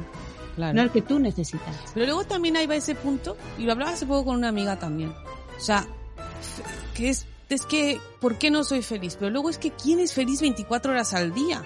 claro. 0.56 0.74
no 0.76 0.82
el 0.84 0.92
que 0.92 1.02
tú 1.02 1.18
necesitas. 1.20 1.76
Pero 1.94 2.06
luego 2.06 2.24
también 2.26 2.56
ahí 2.58 2.68
va 2.68 2.76
ese 2.76 2.94
punto, 2.94 3.36
y 3.58 3.64
lo 3.64 3.72
hablaba 3.72 3.92
hace 3.92 4.06
poco 4.06 4.26
con 4.26 4.36
una 4.36 4.50
amiga 4.50 4.78
también. 4.78 5.10
O 5.58 5.62
sea, 5.62 5.88
que 6.94 7.10
es, 7.10 7.26
es 7.50 7.66
que, 7.66 8.00
¿por 8.20 8.38
qué 8.38 8.52
no 8.52 8.64
soy 8.64 8.84
feliz? 8.84 9.16
Pero 9.18 9.32
luego 9.32 9.50
es 9.50 9.58
que, 9.58 9.72
¿quién 9.72 10.00
es 10.00 10.14
feliz 10.14 10.42
24 10.42 10.92
horas 10.92 11.14
al 11.16 11.34
día? 11.34 11.64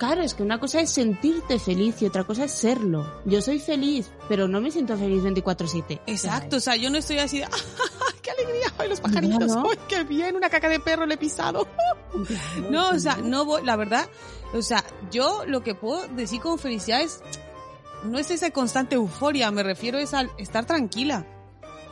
Claro, 0.00 0.22
es 0.22 0.32
que 0.32 0.42
una 0.42 0.58
cosa 0.58 0.80
es 0.80 0.90
sentirte 0.90 1.58
feliz 1.58 2.00
y 2.00 2.06
otra 2.06 2.24
cosa 2.24 2.44
es 2.44 2.52
serlo. 2.52 3.20
Yo 3.26 3.42
soy 3.42 3.58
feliz, 3.58 4.10
pero 4.30 4.48
no 4.48 4.62
me 4.62 4.70
siento 4.70 4.96
feliz 4.96 5.22
24/7. 5.22 6.00
Exacto, 6.06 6.56
o 6.56 6.60
sea, 6.60 6.74
yo 6.74 6.88
no 6.88 6.96
estoy 6.96 7.18
así 7.18 7.40
de, 7.40 7.44
¡ay, 7.44 8.14
qué 8.22 8.30
alegría! 8.30 8.72
¡Ay, 8.78 8.88
los 8.88 8.98
pajaritos! 8.98 9.52
Claro. 9.52 9.68
¡Ay, 9.70 9.78
qué 9.88 10.04
bien! 10.04 10.36
Una 10.36 10.48
caca 10.48 10.70
de 10.70 10.80
perro 10.80 11.04
le 11.04 11.14
he 11.14 11.18
pisado. 11.18 11.68
No, 12.70 12.90
o 12.90 12.98
sea, 12.98 13.18
no 13.18 13.44
voy, 13.44 13.62
la 13.62 13.76
verdad, 13.76 14.08
o 14.52 14.62
sea, 14.62 14.84
yo 15.12 15.44
lo 15.46 15.62
que 15.62 15.74
puedo 15.74 16.08
decir 16.08 16.40
con 16.40 16.58
felicidad 16.58 17.02
es, 17.02 17.22
no 18.02 18.18
es 18.18 18.30
esa 18.30 18.50
constante 18.50 18.96
euforia, 18.96 19.50
me 19.50 19.62
refiero 19.62 19.98
es 19.98 20.12
al 20.12 20.30
estar 20.36 20.64
tranquila. 20.64 21.26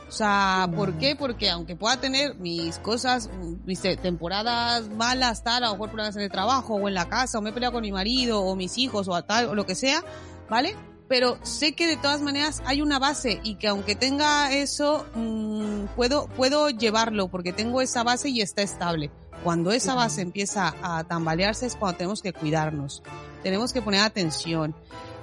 O 0.09 0.11
sea, 0.11 0.67
¿por 0.75 0.93
qué? 0.97 1.15
Porque 1.15 1.49
aunque 1.51 1.75
pueda 1.75 1.97
tener 2.01 2.33
mis 2.35 2.79
cosas, 2.79 3.29
mis 3.65 3.79
te- 3.79 3.95
temporadas 3.95 4.89
malas, 4.89 5.43
tal, 5.43 5.63
a 5.63 5.67
lo 5.67 5.73
mejor 5.73 5.89
problemas 5.89 6.15
en 6.15 6.23
el 6.23 6.31
trabajo 6.31 6.73
o 6.75 6.87
en 6.87 6.95
la 6.95 7.07
casa, 7.07 7.37
o 7.37 7.41
me 7.41 7.51
he 7.51 7.53
peleado 7.53 7.73
con 7.73 7.83
mi 7.83 7.91
marido 7.91 8.41
o 8.41 8.55
mis 8.55 8.77
hijos 8.79 9.07
o 9.07 9.13
a 9.13 9.21
tal, 9.21 9.45
o 9.49 9.55
lo 9.55 9.67
que 9.67 9.75
sea, 9.75 10.03
¿vale? 10.49 10.75
Pero 11.07 11.37
sé 11.43 11.73
que 11.73 11.85
de 11.87 11.95
todas 11.95 12.21
maneras 12.21 12.61
hay 12.65 12.81
una 12.81 12.97
base 12.97 13.39
y 13.43 13.55
que 13.55 13.67
aunque 13.67 13.95
tenga 13.95 14.51
eso, 14.51 15.05
mm, 15.15 15.85
puedo, 15.95 16.27
puedo 16.29 16.69
llevarlo 16.69 17.27
porque 17.29 17.53
tengo 17.53 17.81
esa 17.81 18.03
base 18.03 18.29
y 18.29 18.41
está 18.41 18.63
estable. 18.63 19.11
Cuando 19.43 19.71
esa 19.71 19.93
base 19.95 20.21
empieza 20.21 20.73
a 20.81 21.03
tambalearse 21.03 21.67
es 21.67 21.75
cuando 21.75 21.97
tenemos 21.99 22.21
que 22.21 22.33
cuidarnos, 22.33 23.03
tenemos 23.43 23.73
que 23.73 23.81
poner 23.81 24.01
atención. 24.01 24.75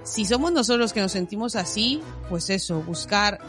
Si 0.05 0.25
somos 0.25 0.53
nosotros 0.53 0.79
los 0.79 0.93
que 0.93 1.01
nos 1.01 1.11
sentimos 1.13 1.57
así, 1.57 2.01
pues 2.31 2.49
eso, 2.51 2.81
buscar 2.83 3.41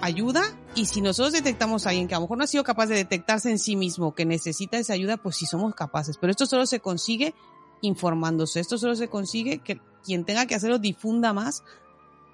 ayuda 0.00 0.42
y 0.74 0.86
si 0.86 1.00
nosotros 1.00 1.32
detectamos 1.32 1.86
a 1.86 1.90
alguien 1.90 2.08
que 2.08 2.14
a 2.14 2.18
lo 2.18 2.22
mejor 2.22 2.38
no 2.38 2.44
ha 2.44 2.48
sido 2.48 2.64
capaz 2.64 2.86
de 2.86 2.96
detectarse 2.96 3.50
en 3.50 3.58
sí 3.58 3.76
mismo 3.76 4.14
que 4.14 4.24
necesita 4.24 4.78
esa 4.78 4.92
ayuda, 4.92 5.16
pues 5.16 5.36
sí 5.36 5.46
somos 5.46 5.74
capaces. 5.74 6.18
Pero 6.18 6.30
esto 6.30 6.46
solo 6.46 6.66
se 6.66 6.80
consigue 6.80 7.34
informándose, 7.80 8.60
esto 8.60 8.78
solo 8.78 8.94
se 8.94 9.08
consigue 9.08 9.58
que 9.58 9.80
quien 10.04 10.24
tenga 10.24 10.46
que 10.46 10.54
hacerlo 10.54 10.78
difunda 10.78 11.32
más 11.32 11.62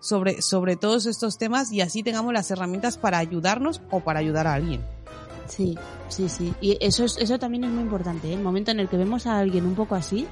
sobre, 0.00 0.42
sobre 0.42 0.76
todos 0.76 1.06
estos 1.06 1.38
temas 1.38 1.72
y 1.72 1.80
así 1.80 2.02
tengamos 2.02 2.32
las 2.32 2.50
herramientas 2.50 2.98
para 2.98 3.18
ayudarnos 3.18 3.80
o 3.90 4.00
para 4.00 4.20
ayudar 4.20 4.46
a 4.46 4.54
alguien. 4.54 4.84
Sí, 5.46 5.76
sí, 6.08 6.28
sí. 6.28 6.54
Y 6.60 6.76
eso, 6.80 7.04
es, 7.04 7.16
eso 7.18 7.38
también 7.38 7.64
es 7.64 7.70
muy 7.70 7.82
importante. 7.82 8.28
¿eh? 8.28 8.34
El 8.34 8.42
momento 8.42 8.70
en 8.70 8.80
el 8.80 8.88
que 8.88 8.96
vemos 8.96 9.26
a 9.26 9.38
alguien 9.38 9.66
un 9.66 9.74
poco 9.74 9.94
así, 9.94 10.26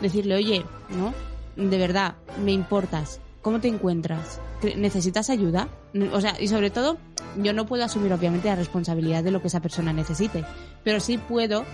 decirle, 0.00 0.36
oye, 0.36 0.64
¿no? 0.90 1.14
De 1.56 1.78
verdad, 1.78 2.16
me 2.42 2.52
importas. 2.52 3.20
¿Cómo 3.42 3.60
te 3.60 3.68
encuentras? 3.68 4.40
¿Cre- 4.60 4.76
¿Necesitas 4.76 5.30
ayuda? 5.30 5.68
O 6.12 6.20
sea, 6.20 6.40
y 6.40 6.48
sobre 6.48 6.70
todo, 6.70 6.98
yo 7.36 7.52
no 7.52 7.66
puedo 7.66 7.84
asumir 7.84 8.12
obviamente 8.12 8.48
la 8.48 8.56
responsabilidad 8.56 9.24
de 9.24 9.30
lo 9.30 9.40
que 9.40 9.48
esa 9.48 9.60
persona 9.60 9.92
necesite, 9.92 10.44
pero 10.84 11.00
sí 11.00 11.16
puedo 11.18 11.64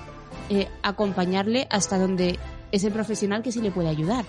eh, 0.49 0.69
acompañarle 0.83 1.67
hasta 1.71 1.99
donde 1.99 2.39
ese 2.73 2.91
profesional 2.91 3.43
que 3.43 3.53
sí 3.53 3.61
le 3.61 3.71
puede 3.73 3.89
ayudar. 3.89 4.25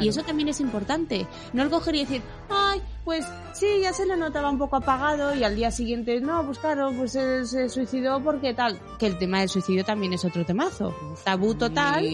Y 0.00 0.08
eso 0.08 0.22
también 0.22 0.48
es 0.48 0.60
importante. 0.60 1.26
No 1.52 1.62
el 1.62 1.70
coger 1.70 1.94
y 1.96 2.00
decir, 2.00 2.22
ay, 2.48 2.80
pues 3.04 3.24
sí, 3.54 3.66
ya 3.82 3.92
se 3.92 4.06
le 4.06 4.16
notaba 4.16 4.50
un 4.50 4.58
poco 4.58 4.76
apagado 4.76 5.34
y 5.34 5.42
al 5.42 5.56
día 5.56 5.70
siguiente, 5.70 6.20
no, 6.20 6.44
pues 6.46 6.58
claro, 6.58 6.92
pues 6.96 7.12
se, 7.12 7.44
se 7.46 7.68
suicidó 7.68 8.22
porque 8.22 8.54
tal. 8.54 8.80
Que 8.98 9.06
el 9.06 9.18
tema 9.18 9.40
del 9.40 9.48
suicidio 9.48 9.84
también 9.84 10.12
es 10.12 10.24
otro 10.24 10.44
temazo. 10.46 10.94
Tabú 11.24 11.54
total, 11.54 12.04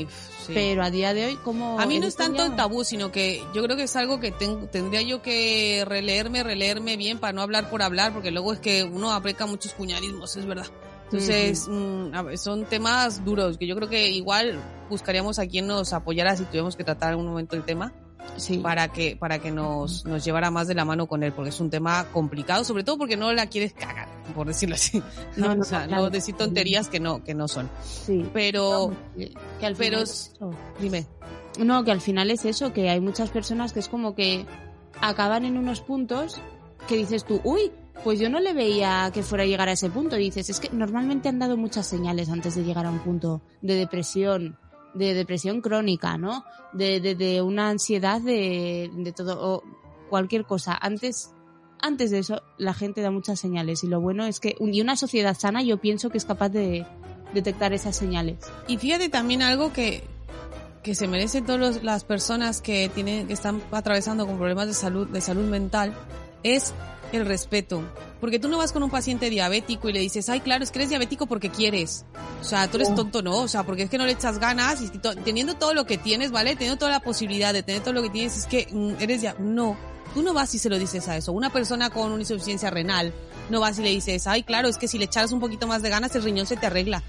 sí. 0.46 0.52
pero 0.54 0.82
a 0.82 0.90
día 0.90 1.12
de 1.12 1.26
hoy, 1.26 1.36
como... 1.36 1.78
A 1.78 1.86
mí 1.86 1.98
no 1.98 2.06
es 2.06 2.14
esto 2.14 2.22
tanto 2.24 2.44
el 2.44 2.56
tabú, 2.56 2.84
sino 2.84 3.12
que 3.12 3.42
yo 3.54 3.62
creo 3.62 3.76
que 3.76 3.82
es 3.84 3.96
algo 3.96 4.20
que 4.20 4.30
ten- 4.32 4.68
tendría 4.68 5.02
yo 5.02 5.20
que 5.20 5.84
releerme, 5.86 6.42
releerme 6.42 6.96
bien 6.96 7.18
para 7.18 7.32
no 7.32 7.42
hablar 7.42 7.68
por 7.68 7.82
hablar, 7.82 8.12
porque 8.12 8.30
luego 8.30 8.52
es 8.52 8.60
que 8.60 8.84
uno 8.84 9.12
aplica 9.12 9.44
muchos 9.46 9.72
puñalismos, 9.72 10.36
es 10.36 10.46
verdad. 10.46 10.66
Entonces, 11.06 11.68
mm, 11.68 12.14
a 12.14 12.22
ver, 12.22 12.38
son 12.38 12.64
temas 12.64 13.24
duros 13.24 13.58
que 13.58 13.66
yo 13.66 13.76
creo 13.76 13.88
que 13.88 14.08
igual 14.10 14.58
buscaríamos 14.90 15.38
a 15.38 15.46
quien 15.46 15.66
nos 15.66 15.92
apoyara 15.92 16.36
si 16.36 16.44
tuviéramos 16.44 16.76
que 16.76 16.84
tratar 16.84 17.08
en 17.08 17.12
algún 17.12 17.26
momento 17.28 17.56
el 17.56 17.62
tema 17.64 17.92
Sí. 18.36 18.58
para 18.58 18.88
que 18.88 19.14
para 19.16 19.38
que 19.38 19.52
nos, 19.52 20.04
nos 20.04 20.24
llevara 20.24 20.50
más 20.50 20.66
de 20.66 20.74
la 20.74 20.84
mano 20.84 21.06
con 21.06 21.22
él, 21.22 21.32
porque 21.32 21.50
es 21.50 21.60
un 21.60 21.70
tema 21.70 22.06
complicado, 22.12 22.64
sobre 22.64 22.82
todo 22.82 22.98
porque 22.98 23.16
no 23.16 23.32
la 23.32 23.46
quieres 23.46 23.72
cagar, 23.72 24.08
por 24.34 24.48
decirlo 24.48 24.74
así. 24.74 25.00
No, 25.36 25.54
no, 25.54 25.62
o 25.62 25.64
sea, 25.64 25.86
claro. 25.86 26.02
no 26.02 26.10
decir 26.10 26.34
tonterías 26.34 26.88
que 26.88 26.98
no 26.98 27.22
que 27.22 27.34
no 27.34 27.46
son. 27.46 27.70
Sí. 27.84 28.28
Pero 28.34 28.92
que, 29.16 29.32
que 29.60 29.66
al 29.66 29.76
pero 29.76 30.00
es- 30.00 30.32
dime, 30.80 31.06
No, 31.60 31.84
que 31.84 31.92
al 31.92 32.00
final 32.00 32.30
es 32.32 32.44
eso, 32.44 32.72
que 32.72 32.90
hay 32.90 33.00
muchas 33.00 33.30
personas 33.30 33.72
que 33.72 33.78
es 33.78 33.88
como 33.88 34.16
que 34.16 34.44
acaban 35.00 35.44
en 35.44 35.56
unos 35.56 35.80
puntos 35.80 36.40
que 36.88 36.96
dices 36.96 37.24
tú, 37.24 37.40
uy, 37.44 37.70
pues 38.04 38.20
yo 38.20 38.28
no 38.28 38.40
le 38.40 38.52
veía 38.52 39.10
que 39.12 39.22
fuera 39.22 39.44
a 39.44 39.46
llegar 39.46 39.68
a 39.68 39.72
ese 39.72 39.90
punto. 39.90 40.16
Dices, 40.16 40.48
es 40.50 40.60
que 40.60 40.70
normalmente 40.70 41.28
han 41.28 41.38
dado 41.38 41.56
muchas 41.56 41.86
señales 41.86 42.28
antes 42.28 42.54
de 42.54 42.64
llegar 42.64 42.86
a 42.86 42.90
un 42.90 43.00
punto 43.00 43.42
de 43.62 43.74
depresión, 43.74 44.58
de 44.94 45.14
depresión 45.14 45.60
crónica, 45.60 46.16
¿no? 46.16 46.44
De, 46.72 47.00
de, 47.00 47.14
de 47.14 47.42
una 47.42 47.68
ansiedad 47.68 48.20
de, 48.20 48.90
de 48.94 49.12
todo, 49.12 49.38
o 49.40 49.62
cualquier 50.08 50.44
cosa. 50.44 50.78
Antes, 50.80 51.32
antes 51.80 52.10
de 52.10 52.20
eso, 52.20 52.42
la 52.58 52.74
gente 52.74 53.00
da 53.00 53.10
muchas 53.10 53.40
señales. 53.40 53.82
Y 53.84 53.88
lo 53.88 54.00
bueno 54.00 54.24
es 54.26 54.40
que, 54.40 54.56
y 54.58 54.80
una 54.80 54.96
sociedad 54.96 55.36
sana, 55.38 55.62
yo 55.62 55.78
pienso 55.78 56.10
que 56.10 56.18
es 56.18 56.24
capaz 56.24 56.50
de 56.50 56.86
detectar 57.34 57.72
esas 57.72 57.96
señales. 57.96 58.38
Y 58.68 58.78
fíjate 58.78 59.08
también 59.08 59.42
algo 59.42 59.72
que, 59.72 60.04
que 60.82 60.94
se 60.94 61.08
merecen 61.08 61.44
todas 61.44 61.82
las 61.82 62.04
personas 62.04 62.62
que 62.62 62.88
tienen, 62.88 63.26
que 63.26 63.32
están 63.32 63.60
atravesando 63.72 64.26
con 64.26 64.38
problemas 64.38 64.68
de 64.68 64.74
salud, 64.74 65.08
de 65.08 65.20
salud 65.20 65.48
mental, 65.48 65.92
es 66.42 66.72
el 67.12 67.24
respeto. 67.26 67.82
Porque 68.20 68.38
tú 68.38 68.48
no 68.48 68.58
vas 68.58 68.72
con 68.72 68.82
un 68.82 68.90
paciente 68.90 69.30
diabético 69.30 69.88
y 69.88 69.92
le 69.92 70.00
dices, 70.00 70.28
ay, 70.28 70.40
claro, 70.40 70.64
es 70.64 70.70
que 70.70 70.78
eres 70.78 70.88
diabético 70.88 71.26
porque 71.26 71.50
quieres. 71.50 72.04
O 72.40 72.44
sea, 72.44 72.68
tú 72.70 72.76
eres 72.78 72.94
tonto, 72.94 73.22
¿no? 73.22 73.38
O 73.42 73.48
sea, 73.48 73.62
porque 73.64 73.82
es 73.82 73.90
que 73.90 73.98
no 73.98 74.06
le 74.06 74.12
echas 74.12 74.38
ganas 74.38 74.80
y 74.80 74.88
teniendo 75.24 75.54
todo 75.54 75.74
lo 75.74 75.84
que 75.86 75.98
tienes, 75.98 76.30
¿vale? 76.30 76.54
Teniendo 76.56 76.78
toda 76.78 76.90
la 76.90 77.00
posibilidad 77.00 77.52
de 77.52 77.62
tener 77.62 77.82
todo 77.82 77.92
lo 77.94 78.02
que 78.02 78.10
tienes, 78.10 78.36
es 78.36 78.46
que 78.46 78.66
mm, 78.70 78.94
eres 79.00 79.20
ya, 79.22 79.34
no. 79.38 79.76
Tú 80.14 80.22
no 80.22 80.32
vas 80.32 80.54
y 80.54 80.58
se 80.58 80.70
lo 80.70 80.78
dices 80.78 81.06
a 81.08 81.16
eso. 81.16 81.32
Una 81.32 81.50
persona 81.50 81.90
con 81.90 82.10
una 82.10 82.22
insuficiencia 82.22 82.70
renal, 82.70 83.12
no 83.50 83.60
vas 83.60 83.78
y 83.78 83.82
le 83.82 83.90
dices, 83.90 84.26
ay, 84.26 84.42
claro, 84.44 84.68
es 84.68 84.78
que 84.78 84.88
si 84.88 84.98
le 84.98 85.04
echaras 85.04 85.32
un 85.32 85.40
poquito 85.40 85.66
más 85.66 85.82
de 85.82 85.90
ganas, 85.90 86.14
el 86.16 86.22
riñón 86.22 86.46
se 86.46 86.56
te 86.56 86.66
arregla. 86.66 87.02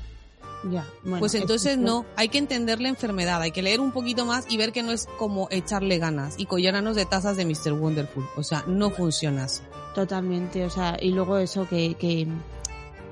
Ya, 0.70 0.86
bueno, 1.04 1.20
Pues 1.20 1.36
es- 1.36 1.42
entonces 1.42 1.78
no, 1.78 2.06
hay 2.16 2.30
que 2.30 2.40
entender 2.40 2.82
la 2.82 2.90
enfermedad, 2.90 3.42
hay 3.42 3.52
que 3.52 3.62
leer 3.62 3.80
un 3.80 3.92
poquito 3.92 4.26
más 4.26 4.46
y 4.50 4.58
ver 4.58 4.74
que 4.74 4.82
no 4.84 4.92
es 4.92 5.08
como 5.18 5.48
echarle 5.52 6.00
ganas 6.00 6.34
y 6.38 6.48
collarnos 6.48 6.96
de 6.96 7.06
tazas 7.06 7.38
de 7.38 7.46
Mr. 7.46 7.74
Wonderful. 7.74 8.26
O 8.36 8.44
sea, 8.44 8.64
no 8.68 8.90
funciona 8.90 9.46
así. 9.46 9.62
Totalmente, 9.98 10.64
o 10.64 10.70
sea, 10.70 10.96
y 11.02 11.10
luego 11.10 11.40
eso 11.40 11.68
que, 11.68 11.96
que, 11.96 12.28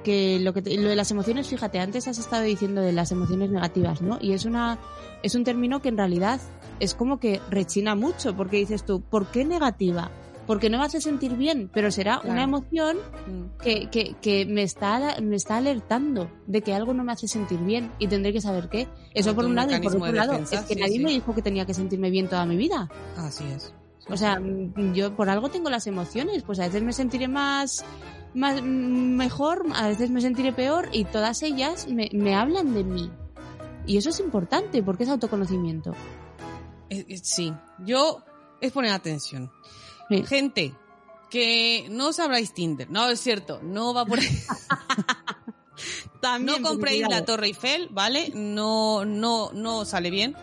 que 0.03 0.37
lo 0.39 0.53
que 0.53 0.61
te- 0.61 0.77
lo 0.77 0.87
de 0.87 0.95
las 0.95 1.09
emociones, 1.09 1.47
fíjate, 1.47 1.79
antes 1.79 2.07
has 2.07 2.19
estado 2.19 2.43
diciendo 2.43 2.79
de 2.81 2.91
las 2.93 3.11
emociones 3.11 3.49
negativas, 3.49 4.03
¿no? 4.03 4.19
Y 4.21 4.33
es 4.33 4.45
una 4.45 4.77
es 5.23 5.33
un 5.33 5.43
término 5.43 5.81
que 5.81 5.89
en 5.89 5.97
realidad 5.97 6.39
es 6.79 6.93
como 6.93 7.19
que 7.19 7.41
rechina 7.49 7.95
mucho, 7.95 8.35
porque 8.37 8.57
dices 8.57 8.85
tú, 8.85 9.01
¿por 9.01 9.25
qué 9.31 9.45
negativa? 9.45 10.11
Porque 10.45 10.69
no 10.69 10.77
me 10.77 10.85
hace 10.85 11.01
sentir 11.01 11.33
bien, 11.35 11.71
pero 11.73 11.89
será 11.89 12.19
Claro. 12.19 12.33
una 12.33 12.43
emoción 12.43 12.97
Mm. 13.25 13.57
que, 13.63 13.89
que, 13.89 14.15
que 14.21 14.45
me 14.45 14.61
está 14.61 15.19
me 15.23 15.37
está 15.37 15.57
alertando 15.57 16.29
de 16.45 16.61
que 16.61 16.75
algo 16.75 16.93
no 16.93 17.03
me 17.03 17.13
hace 17.13 17.27
sentir 17.27 17.57
bien 17.61 17.91
y 17.97 18.05
tendré 18.07 18.31
que 18.31 18.41
saber 18.41 18.69
qué. 18.69 18.87
Eso 19.15 19.33
por 19.33 19.45
un 19.45 19.55
lado 19.55 19.75
y 19.75 19.79
por 19.79 19.95
otro 19.95 20.11
lado, 20.11 20.33
defensa, 20.33 20.57
es 20.59 20.65
que 20.67 20.75
sí, 20.75 20.79
nadie 20.79 20.97
sí. 20.97 21.03
me 21.03 21.09
dijo 21.09 21.33
que 21.33 21.41
tenía 21.41 21.65
que 21.65 21.73
sentirme 21.73 22.11
bien 22.11 22.29
toda 22.29 22.45
mi 22.45 22.55
vida. 22.57 22.87
Así 23.17 23.43
es. 23.45 23.73
O 24.09 24.17
sea, 24.17 24.39
yo 24.93 25.15
por 25.15 25.29
algo 25.29 25.49
tengo 25.49 25.69
las 25.69 25.87
emociones, 25.87 26.43
pues 26.43 26.59
a 26.59 26.65
veces 26.65 26.83
me 26.83 26.93
sentiré 26.93 27.27
más, 27.27 27.83
más 28.33 28.61
mm, 28.61 28.65
mejor, 29.15 29.65
a 29.73 29.87
veces 29.87 30.11
me 30.11 30.21
sentiré 30.21 30.53
peor 30.53 30.89
y 30.91 31.05
todas 31.05 31.41
ellas 31.41 31.87
me, 31.87 32.09
me 32.13 32.35
hablan 32.35 32.73
de 32.73 32.83
mí. 32.83 33.11
Y 33.87 33.97
eso 33.97 34.09
es 34.09 34.19
importante 34.19 34.83
porque 34.83 35.03
es 35.03 35.09
autoconocimiento. 35.09 35.93
Sí, 37.23 37.53
yo 37.79 38.23
es 38.61 38.71
poner 38.71 38.91
atención. 38.91 39.51
Sí. 40.09 40.23
Gente 40.23 40.75
que 41.29 41.87
no 41.89 42.13
sabráis 42.13 42.53
Tinder, 42.53 42.89
no 42.89 43.09
es 43.09 43.19
cierto, 43.19 43.59
no 43.61 43.93
va 43.93 44.05
por 44.05 44.19
ahí. 44.19 44.27
También, 46.21 46.61
no 46.61 46.67
compréis 46.67 47.07
la 47.09 47.25
Torre 47.25 47.47
Eiffel, 47.47 47.89
¿vale? 47.91 48.31
No, 48.33 49.05
no, 49.05 49.51
no 49.53 49.85
sale 49.85 50.09
bien. 50.09 50.35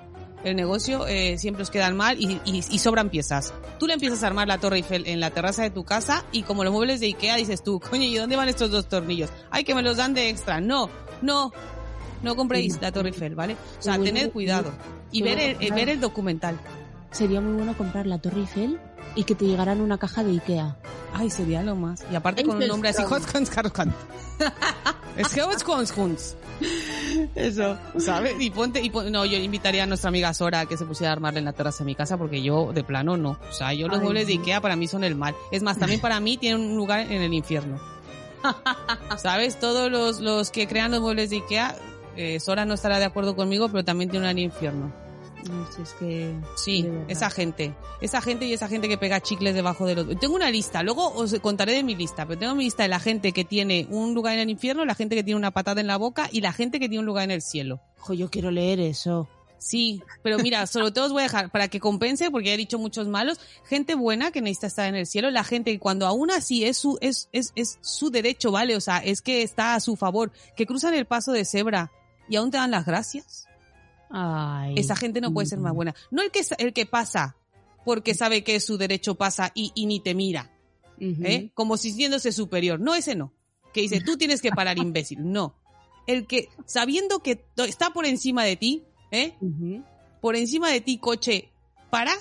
El 0.44 0.56
negocio 0.56 1.06
eh, 1.06 1.38
siempre 1.38 1.62
os 1.62 1.70
quedan 1.70 1.96
mal 1.96 2.20
y, 2.20 2.40
y- 2.44 2.64
y 2.68 2.78
sobran 2.78 3.10
piezas. 3.10 3.54
Tú 3.78 3.86
le 3.86 3.94
empiezas 3.94 4.22
a 4.24 4.26
armar 4.26 4.48
la 4.48 4.58
Torre 4.58 4.76
Eiffel 4.78 5.06
en 5.06 5.20
la 5.20 5.30
terraza 5.30 5.62
de 5.62 5.70
tu 5.70 5.84
casa 5.84 6.24
y 6.32 6.42
como 6.42 6.64
los 6.64 6.72
muebles 6.72 6.98
de 7.00 7.06
Ikea 7.06 7.36
dices 7.36 7.62
tú, 7.62 7.78
coño, 7.80 8.04
¿y 8.04 8.16
dónde 8.16 8.34
van 8.36 8.48
estos 8.48 8.70
dos 8.70 8.88
tornillos? 8.88 9.30
Ay, 9.50 9.62
que 9.64 9.74
me 9.74 9.82
los 9.82 9.96
dan 9.98 10.14
de 10.14 10.28
extra. 10.30 10.60
No, 10.60 10.90
no, 11.22 11.52
no 12.22 12.34
compréis 12.36 12.80
la 12.80 12.90
Torre 12.90 13.10
Eiffel, 13.10 13.34
¿vale? 13.36 13.56
O 13.78 13.82
sea, 13.82 13.98
tened 13.98 14.30
cuidado. 14.32 14.72
Y 15.12 15.22
ver 15.22 15.38
el, 15.38 15.56
claro. 15.58 15.74
ver 15.76 15.88
el 15.90 16.00
documental. 16.00 16.58
Sería 17.12 17.40
muy 17.40 17.52
bueno 17.52 17.76
comprar 17.76 18.06
la 18.06 18.18
Torre 18.18 18.40
Eiffel 18.40 18.80
y 19.14 19.24
que 19.24 19.34
te 19.34 19.44
llegaran 19.44 19.80
una 19.80 19.98
caja 19.98 20.24
de 20.24 20.32
Ikea. 20.32 20.76
Ay, 21.14 21.30
sería 21.30 21.62
lo 21.62 21.76
más. 21.76 22.02
Y 22.10 22.14
aparte 22.16 22.42
con 22.44 22.56
un 22.56 22.66
nombre 22.66 22.88
así, 22.88 23.02
Es 25.16 25.28
que 25.28 25.42
Eso, 27.34 27.76
¿sabes? 27.98 28.34
Y 28.40 28.50
ponte, 28.50 28.80
y 28.80 28.88
pon- 28.88 29.12
no, 29.12 29.26
yo 29.26 29.36
invitaría 29.36 29.82
a 29.82 29.86
nuestra 29.86 30.08
amiga 30.08 30.32
Sora 30.32 30.60
a 30.60 30.66
que 30.66 30.78
se 30.78 30.86
pusiera 30.86 31.10
a 31.10 31.12
armarle 31.12 31.40
en 31.40 31.44
la 31.44 31.52
terraza 31.52 31.78
de 31.80 31.84
mi 31.86 31.94
casa 31.94 32.16
porque 32.16 32.42
yo, 32.42 32.72
de 32.72 32.82
plano, 32.82 33.18
no. 33.18 33.38
O 33.50 33.52
sea, 33.52 33.74
yo 33.74 33.88
los 33.88 33.98
Ay, 33.98 34.04
muebles 34.04 34.26
de. 34.26 34.34
Ikea 34.34 34.62
para 34.62 34.74
mí 34.76 34.88
son 34.88 35.04
el 35.04 35.14
mal. 35.14 35.34
Es 35.50 35.62
más, 35.62 35.78
también 35.78 36.00
para 36.00 36.18
mí 36.20 36.38
tienen 36.38 36.60
un 36.62 36.76
lugar 36.76 37.00
en 37.00 37.20
el 37.20 37.34
infierno. 37.34 37.78
¿Sabes? 39.18 39.60
Todos 39.60 39.90
los, 39.90 40.20
los 40.20 40.50
que 40.50 40.66
crean 40.66 40.90
los 40.92 41.00
muebles 41.00 41.28
de 41.30 41.36
Ikea, 41.36 41.76
eh, 42.16 42.40
Sora 42.40 42.64
no 42.64 42.72
estará 42.74 42.98
de 42.98 43.04
acuerdo 43.04 43.36
conmigo, 43.36 43.68
pero 43.68 43.84
también 43.84 44.08
tiene 44.10 44.30
un 44.30 44.38
infierno. 44.38 44.92
Es 45.80 45.92
que... 45.94 46.34
Sí, 46.56 46.88
esa 47.08 47.30
gente. 47.30 47.74
Esa 48.00 48.20
gente 48.20 48.46
y 48.46 48.52
esa 48.52 48.68
gente 48.68 48.88
que 48.88 48.98
pega 48.98 49.20
chicles 49.20 49.54
debajo 49.54 49.86
de 49.86 49.94
los... 49.94 50.18
Tengo 50.20 50.34
una 50.34 50.50
lista, 50.50 50.82
luego 50.82 51.12
os 51.14 51.38
contaré 51.40 51.72
de 51.72 51.82
mi 51.82 51.94
lista, 51.94 52.26
pero 52.26 52.38
tengo 52.38 52.54
mi 52.54 52.64
lista 52.64 52.84
de 52.84 52.88
la 52.88 53.00
gente 53.00 53.32
que 53.32 53.44
tiene 53.44 53.86
un 53.90 54.14
lugar 54.14 54.34
en 54.34 54.40
el 54.40 54.50
infierno, 54.50 54.84
la 54.84 54.94
gente 54.94 55.16
que 55.16 55.24
tiene 55.24 55.38
una 55.38 55.50
patada 55.50 55.80
en 55.80 55.86
la 55.86 55.96
boca 55.96 56.28
y 56.30 56.40
la 56.40 56.52
gente 56.52 56.78
que 56.78 56.88
tiene 56.88 57.00
un 57.00 57.06
lugar 57.06 57.24
en 57.24 57.32
el 57.32 57.42
cielo. 57.42 57.80
Ojo, 58.00 58.14
yo 58.14 58.30
quiero 58.30 58.50
leer 58.50 58.80
eso. 58.80 59.28
Sí, 59.58 60.02
pero 60.22 60.38
mira, 60.38 60.66
sobre 60.68 60.90
todo 60.90 61.06
os 61.06 61.12
voy 61.12 61.20
a 61.20 61.24
dejar 61.24 61.50
para 61.50 61.68
que 61.68 61.80
compense, 61.80 62.30
porque 62.30 62.48
ya 62.48 62.54
he 62.54 62.56
dicho 62.56 62.78
muchos 62.78 63.08
malos, 63.08 63.40
gente 63.64 63.94
buena 63.94 64.32
que 64.32 64.40
necesita 64.40 64.66
estar 64.66 64.88
en 64.88 64.96
el 64.96 65.06
cielo, 65.06 65.30
la 65.30 65.44
gente 65.44 65.72
que 65.72 65.78
cuando 65.78 66.06
aún 66.06 66.30
así 66.30 66.64
es 66.64 66.78
su, 66.78 66.98
es, 67.00 67.28
es, 67.32 67.52
es 67.54 67.78
su 67.80 68.10
derecho, 68.10 68.50
¿vale? 68.50 68.76
O 68.76 68.80
sea, 68.80 68.98
es 68.98 69.22
que 69.22 69.42
está 69.42 69.74
a 69.74 69.80
su 69.80 69.96
favor, 69.96 70.32
que 70.56 70.66
cruzan 70.66 70.94
el 70.94 71.06
paso 71.06 71.32
de 71.32 71.44
cebra 71.44 71.92
y 72.28 72.36
aún 72.36 72.50
te 72.50 72.56
dan 72.56 72.70
las 72.70 72.86
gracias. 72.86 73.46
Ay. 74.12 74.74
Esa 74.76 74.94
gente 74.94 75.20
no 75.20 75.32
puede 75.32 75.46
ser 75.46 75.58
más 75.58 75.74
buena. 75.74 75.94
No 76.10 76.22
el 76.22 76.30
que, 76.30 76.42
el 76.58 76.72
que 76.72 76.86
pasa 76.86 77.36
porque 77.84 78.14
sabe 78.14 78.44
que 78.44 78.60
su 78.60 78.76
derecho 78.76 79.14
pasa 79.16 79.50
y, 79.54 79.72
y 79.74 79.86
ni 79.86 80.00
te 80.00 80.14
mira, 80.14 80.52
Ujú. 81.00 81.22
¿eh? 81.24 81.50
Como 81.54 81.76
si 81.76 81.92
siéndose 81.92 82.32
superior. 82.32 82.78
No, 82.78 82.94
ese 82.94 83.14
no. 83.14 83.32
Que 83.72 83.80
dice, 83.80 84.00
tú 84.00 84.16
tienes 84.16 84.40
que 84.40 84.50
parar, 84.50 84.78
imbécil. 84.78 85.30
No. 85.30 85.56
El 86.06 86.26
que, 86.26 86.48
sabiendo 86.66 87.20
que 87.20 87.44
está 87.56 87.90
por 87.90 88.06
encima 88.06 88.44
de 88.44 88.56
ti, 88.56 88.84
¿eh? 89.10 89.34
Por 90.20 90.36
encima 90.36 90.70
de 90.70 90.80
ti, 90.80 90.98
coche, 90.98 91.52
para, 91.90 92.12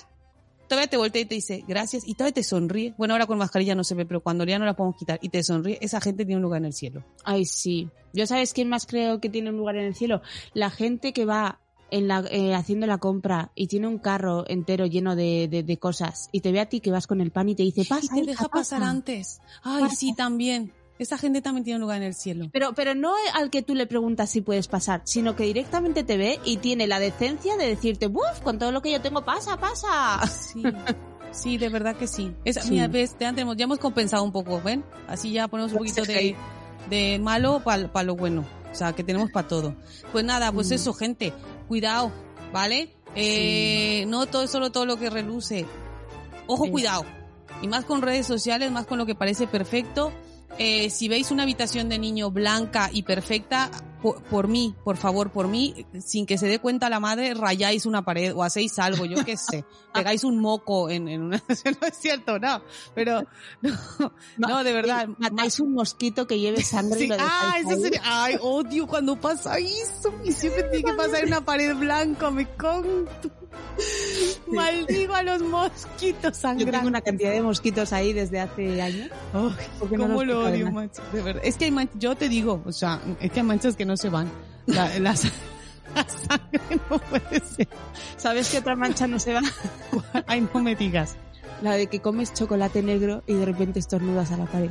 todavía 0.68 0.88
te 0.88 0.96
voltea 0.96 1.22
y 1.22 1.24
te 1.24 1.34
dice, 1.34 1.64
gracias, 1.66 2.06
y 2.06 2.14
todavía 2.14 2.34
te 2.34 2.44
sonríe. 2.44 2.94
Bueno, 2.96 3.14
ahora 3.14 3.26
con 3.26 3.38
mascarilla 3.38 3.74
no 3.74 3.84
se 3.84 3.94
ve, 3.94 4.06
pero 4.06 4.20
cuando 4.20 4.44
ya 4.44 4.58
no 4.58 4.66
la 4.66 4.74
podemos 4.74 4.96
quitar 4.96 5.18
y 5.20 5.30
te 5.30 5.42
sonríe, 5.42 5.78
esa 5.80 6.00
gente 6.00 6.24
tiene 6.24 6.36
un 6.36 6.42
lugar 6.42 6.60
en 6.60 6.66
el 6.66 6.72
cielo. 6.72 7.04
Ay, 7.24 7.44
sí. 7.44 7.88
¿Yo 8.12 8.26
sabes 8.26 8.52
quién 8.52 8.68
más 8.68 8.86
creo 8.86 9.20
que 9.20 9.28
tiene 9.28 9.50
un 9.50 9.56
lugar 9.56 9.76
en 9.76 9.84
el 9.84 9.94
cielo? 9.94 10.22
La 10.54 10.70
gente 10.70 11.12
que 11.12 11.24
va 11.24 11.61
en 11.92 12.08
la, 12.08 12.24
eh, 12.30 12.54
haciendo 12.54 12.86
la 12.88 12.98
compra 12.98 13.52
y 13.54 13.68
tiene 13.68 13.86
un 13.86 13.98
carro 13.98 14.44
entero 14.48 14.86
lleno 14.86 15.14
de, 15.14 15.46
de, 15.48 15.62
de 15.62 15.76
cosas 15.78 16.28
y 16.32 16.40
te 16.40 16.50
ve 16.50 16.58
a 16.60 16.66
ti 16.68 16.80
que 16.80 16.90
vas 16.90 17.06
con 17.06 17.20
el 17.20 17.30
pan 17.30 17.48
y 17.50 17.54
te 17.54 17.62
dice, 17.62 17.84
pasa, 17.84 18.06
y 18.06 18.08
te 18.08 18.16
hija, 18.22 18.30
deja 18.32 18.48
pasar 18.48 18.80
pasa". 18.80 18.90
antes. 18.90 19.40
Ay, 19.62 19.82
Pasa. 19.84 19.96
sí, 19.96 20.14
también. 20.16 20.72
Esa 20.98 21.18
gente 21.18 21.42
también 21.42 21.64
tiene 21.64 21.76
un 21.76 21.82
lugar 21.82 21.96
en 21.98 22.04
el 22.04 22.14
cielo. 22.14 22.48
Pero, 22.52 22.74
pero 22.74 22.94
no 22.94 23.12
al 23.34 23.50
que 23.50 23.62
tú 23.62 23.74
le 23.74 23.86
preguntas 23.86 24.30
si 24.30 24.40
puedes 24.40 24.68
pasar, 24.68 25.02
sino 25.04 25.34
que 25.36 25.44
directamente 25.44 26.04
te 26.04 26.16
ve 26.16 26.38
y 26.44 26.58
tiene 26.58 26.86
la 26.86 26.98
decencia 27.00 27.56
de 27.56 27.66
decirte, 27.66 28.06
¡buf! 28.06 28.40
Con 28.42 28.58
todo 28.58 28.70
lo 28.72 28.82
que 28.82 28.92
yo 28.92 29.00
tengo, 29.00 29.24
pasa, 29.24 29.56
pasa. 29.58 30.24
Sí, 30.28 30.62
sí, 31.32 31.58
de 31.58 31.68
verdad 31.70 31.96
que 31.96 32.06
sí. 32.06 32.32
Esa, 32.44 32.62
Sí. 32.62 32.72
Mira, 32.72 32.88
ves, 32.88 33.16
ya, 33.18 33.30
tenemos, 33.32 33.56
ya 33.56 33.64
hemos 33.64 33.78
compensado 33.78 34.22
un 34.22 34.32
poco, 34.32 34.60
¿ven? 34.62 34.84
Así 35.08 35.32
ya 35.32 35.48
ponemos 35.48 35.72
un 35.72 35.78
poquito 35.78 36.02
de, 36.04 36.36
de 36.88 37.18
malo 37.18 37.62
para 37.64 38.02
lo 38.04 38.14
bueno. 38.14 38.44
O 38.70 38.74
sea, 38.74 38.92
que 38.94 39.02
tenemos 39.04 39.30
para 39.30 39.48
todo. 39.48 39.74
Pues 40.12 40.24
nada, 40.24 40.50
pues 40.52 40.70
Mm. 40.70 40.74
eso, 40.74 40.94
gente. 40.94 41.32
Cuidado, 41.72 42.12
¿vale? 42.52 42.94
Eh, 43.14 44.04
No 44.06 44.26
todo 44.26 44.42
es 44.42 44.50
solo 44.50 44.70
todo 44.72 44.84
lo 44.84 44.98
que 44.98 45.08
reluce. 45.08 45.64
Ojo, 46.46 46.70
cuidado. 46.70 47.06
Y 47.62 47.66
más 47.66 47.86
con 47.86 48.02
redes 48.02 48.26
sociales, 48.26 48.70
más 48.70 48.84
con 48.84 48.98
lo 48.98 49.06
que 49.06 49.14
parece 49.14 49.46
perfecto. 49.46 50.12
Eh, 50.58 50.90
si 50.90 51.08
veis 51.08 51.30
una 51.30 51.44
habitación 51.44 51.88
de 51.88 51.98
niño 51.98 52.30
blanca 52.30 52.90
y 52.92 53.04
perfecta, 53.04 53.70
por, 54.02 54.22
por 54.24 54.48
mí, 54.48 54.74
por 54.84 54.96
favor, 54.96 55.30
por 55.30 55.48
mí, 55.48 55.86
sin 56.04 56.26
que 56.26 56.36
se 56.36 56.46
dé 56.46 56.58
cuenta 56.58 56.90
la 56.90 57.00
madre, 57.00 57.34
rayáis 57.34 57.86
una 57.86 58.04
pared 58.04 58.34
o 58.34 58.42
hacéis 58.42 58.78
algo, 58.78 59.04
yo 59.04 59.24
qué 59.24 59.36
sé, 59.36 59.64
pegáis 59.94 60.24
un 60.24 60.38
moco 60.40 60.90
en, 60.90 61.08
en 61.08 61.22
una... 61.22 61.36
no 61.48 61.86
es 61.86 61.96
cierto, 61.96 62.38
no, 62.38 62.62
pero 62.94 63.22
no, 63.62 63.72
no 64.36 64.64
de 64.64 64.72
verdad. 64.72 65.08
Matáis 65.18 65.60
un 65.60 65.72
mosquito 65.72 66.26
que 66.26 66.38
lleve 66.38 66.62
sangre 66.62 67.04
y 67.04 67.06
lo 67.06 67.16
ah, 67.18 67.56
eso 67.58 67.76
sería, 67.76 68.00
ay, 68.04 68.36
odio 68.40 68.86
cuando 68.86 69.16
pasa 69.16 69.58
eso, 69.58 70.12
y 70.24 70.32
siempre 70.32 70.64
tiene 70.64 70.84
que 70.84 70.94
pasar 70.94 71.20
en 71.22 71.28
una 71.28 71.44
pared 71.44 71.74
blanca, 71.76 72.30
me 72.30 72.46
conto. 72.56 73.41
Maldigo 74.46 75.14
a 75.14 75.22
los 75.22 75.42
mosquitos 75.42 76.34
Yo 76.36 76.40
sangrantes. 76.40 76.72
tengo 76.72 76.88
una 76.88 77.00
cantidad 77.00 77.30
de 77.30 77.42
mosquitos 77.42 77.92
ahí 77.92 78.12
desde 78.12 78.40
hace 78.40 78.82
años. 78.82 79.10
No 79.32 79.54
cómo 79.78 80.24
los 80.24 80.26
lo 80.26 80.44
odio, 80.46 80.70
macho. 80.70 81.02
De 81.12 81.22
verdad. 81.22 81.42
Es 81.44 81.56
que 81.56 81.66
hay 81.66 81.70
manchas, 81.70 81.96
yo 81.98 82.14
te 82.14 82.28
digo, 82.28 82.62
o 82.64 82.72
sea, 82.72 83.00
es 83.20 83.30
que 83.30 83.40
hay 83.40 83.46
manchas 83.46 83.76
que 83.76 83.84
no 83.84 83.96
se 83.96 84.08
van. 84.08 84.30
La, 84.66 84.86
la 84.98 85.14
la 85.94 86.06
sangre 86.08 86.60
no 86.90 86.98
puede 86.98 87.40
ser. 87.40 87.68
¿Sabes 88.16 88.48
qué 88.50 88.58
otra 88.58 88.76
mancha 88.76 89.06
no 89.06 89.18
se 89.18 89.34
va? 89.34 89.40
Ay, 90.26 90.46
no 90.52 90.60
me 90.60 90.74
digas. 90.74 91.16
La 91.62 91.74
de 91.74 91.86
que 91.86 92.00
comes 92.00 92.32
chocolate 92.34 92.82
negro 92.82 93.22
y 93.26 93.34
de 93.34 93.44
repente 93.44 93.78
estornudas 93.78 94.32
a 94.32 94.36
la 94.36 94.46
pared. 94.46 94.70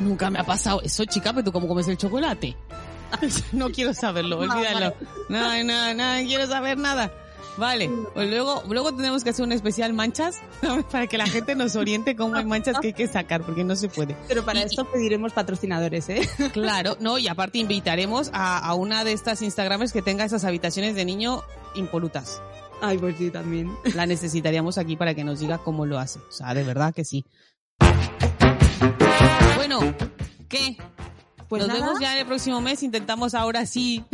Nunca 0.00 0.30
me 0.30 0.38
ha 0.38 0.44
pasado 0.44 0.80
eso, 0.82 1.04
chica, 1.04 1.32
pero 1.32 1.44
tú 1.44 1.52
cómo 1.52 1.68
comes 1.68 1.86
el 1.88 1.98
chocolate. 1.98 2.56
No 3.52 3.70
quiero 3.70 3.92
saberlo, 3.92 4.38
olvídalo. 4.38 4.94
Nada, 5.28 5.62
nada, 5.64 5.94
nada, 5.94 6.22
quiero 6.22 6.46
saber 6.46 6.78
nada. 6.78 7.12
Vale, 7.56 7.90
pues 8.14 8.28
luego, 8.30 8.62
luego 8.68 8.94
tenemos 8.94 9.24
que 9.24 9.30
hacer 9.30 9.44
un 9.44 9.50
especial 9.52 9.92
manchas 9.92 10.36
para 10.92 11.06
que 11.08 11.18
la 11.18 11.26
gente 11.26 11.54
nos 11.56 11.74
oriente 11.74 12.14
cómo 12.14 12.36
hay 12.36 12.44
manchas 12.44 12.78
que 12.80 12.88
hay 12.88 12.92
que 12.92 13.08
sacar, 13.08 13.42
porque 13.42 13.64
no 13.64 13.74
se 13.74 13.88
puede. 13.88 14.16
Pero 14.28 14.44
para 14.44 14.60
Y- 14.60 14.64
esto 14.64 14.84
pediremos 14.90 15.32
patrocinadores, 15.32 16.08
¿eh? 16.08 16.28
Claro, 16.52 16.96
no, 17.00 17.18
y 17.18 17.26
aparte 17.26 17.58
invitaremos 17.58 18.30
a, 18.32 18.58
a 18.58 18.74
una 18.74 19.02
de 19.02 19.12
estas 19.12 19.42
Instagramers 19.42 19.92
que 19.92 20.02
tenga 20.02 20.24
esas 20.24 20.44
habitaciones 20.44 20.94
de 20.94 21.04
niño 21.04 21.42
impolutas. 21.74 22.40
Ay, 22.80 22.96
pues 22.98 23.16
sí, 23.18 23.30
también. 23.30 23.76
La 23.96 24.06
necesitaríamos 24.06 24.78
aquí 24.78 24.94
para 24.96 25.14
que 25.14 25.24
nos 25.24 25.40
diga 25.40 25.58
cómo 25.58 25.84
lo 25.84 25.98
hace. 25.98 26.20
O 26.20 26.30
sea, 26.30 26.54
de 26.54 26.62
verdad 26.62 26.94
que 26.94 27.04
sí. 27.04 27.24
Bueno, 29.56 29.80
¿qué? 30.48 30.76
Pues 31.48 31.60
nos 31.62 31.68
nada. 31.68 31.80
vemos 31.80 32.00
ya 32.00 32.12
en 32.14 32.20
el 32.20 32.26
próximo 32.26 32.60
mes. 32.60 32.82
Intentamos 32.84 33.34
ahora 33.34 33.66
sí 33.66 34.04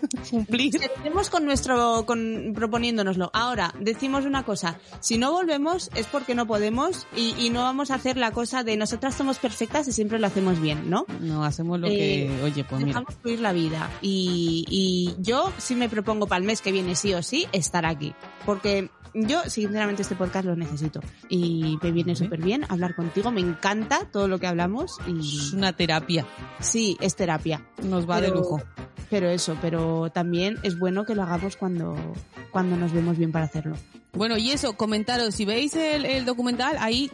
cumplir. 0.30 0.72
Seguiremos 0.72 1.30
con 1.30 1.44
nuestro, 1.44 2.04
con, 2.06 2.52
proponiéndonoslo. 2.54 3.30
Ahora, 3.32 3.74
decimos 3.80 4.24
una 4.24 4.44
cosa. 4.44 4.78
Si 5.00 5.18
no 5.18 5.32
volvemos 5.32 5.90
es 5.94 6.06
porque 6.06 6.34
no 6.34 6.46
podemos 6.46 7.06
y, 7.16 7.34
y 7.38 7.50
no 7.50 7.62
vamos 7.62 7.90
a 7.90 7.94
hacer 7.94 8.16
la 8.16 8.30
cosa 8.30 8.62
de 8.64 8.76
nosotras 8.76 9.14
somos 9.14 9.38
perfectas 9.38 9.88
y 9.88 9.92
siempre 9.92 10.18
lo 10.18 10.26
hacemos 10.26 10.60
bien, 10.60 10.88
¿no? 10.90 11.06
No, 11.20 11.44
hacemos 11.44 11.80
lo 11.80 11.88
Eh, 11.88 11.90
que... 11.90 12.42
Oye, 12.44 12.64
pues 12.64 12.80
mira. 12.80 12.88
Dejamos 12.88 13.14
fluir 13.20 13.40
la 13.40 13.52
vida. 13.52 13.90
Y, 14.02 14.64
y 14.68 15.14
yo 15.22 15.52
sí 15.58 15.74
me 15.74 15.88
propongo 15.88 16.26
para 16.26 16.40
el 16.40 16.44
mes 16.44 16.60
que 16.60 16.72
viene, 16.72 16.94
sí 16.94 17.14
o 17.14 17.22
sí, 17.22 17.46
estar 17.52 17.86
aquí. 17.86 18.14
Porque 18.46 18.90
yo, 19.26 19.42
sinceramente, 19.48 20.02
este 20.02 20.14
podcast 20.14 20.44
lo 20.46 20.56
necesito. 20.56 21.00
Y 21.28 21.78
me 21.82 21.90
viene 21.92 22.14
súper 22.14 22.40
bien 22.42 22.64
hablar 22.68 22.94
contigo. 22.94 23.30
Me 23.30 23.40
encanta 23.40 24.00
todo 24.12 24.28
lo 24.28 24.38
que 24.38 24.46
hablamos. 24.46 24.98
Es 25.06 25.52
Y 25.52 25.56
una 25.56 25.72
terapia. 25.72 26.26
sí, 26.60 26.96
es 27.00 27.16
terapia. 27.16 27.66
Nos 27.82 28.08
va 28.08 28.20
de 28.20 28.28
lujo. 28.30 28.62
Pero 29.10 29.30
eso, 29.30 29.56
pero 29.62 30.10
también 30.10 30.58
es 30.62 30.78
bueno 30.78 31.06
que 31.06 31.14
lo 31.14 31.22
hagamos 31.22 31.56
cuando, 31.56 31.96
cuando 32.50 32.76
nos 32.76 32.92
vemos 32.92 33.16
bien 33.16 33.32
para 33.32 33.46
hacerlo. 33.46 33.74
Bueno, 34.12 34.36
y 34.36 34.50
eso, 34.50 34.74
comentaros, 34.74 35.34
si 35.34 35.44
veis 35.44 35.74
el, 35.76 36.04
el 36.04 36.24
documental, 36.26 36.76
ahí 36.80 37.10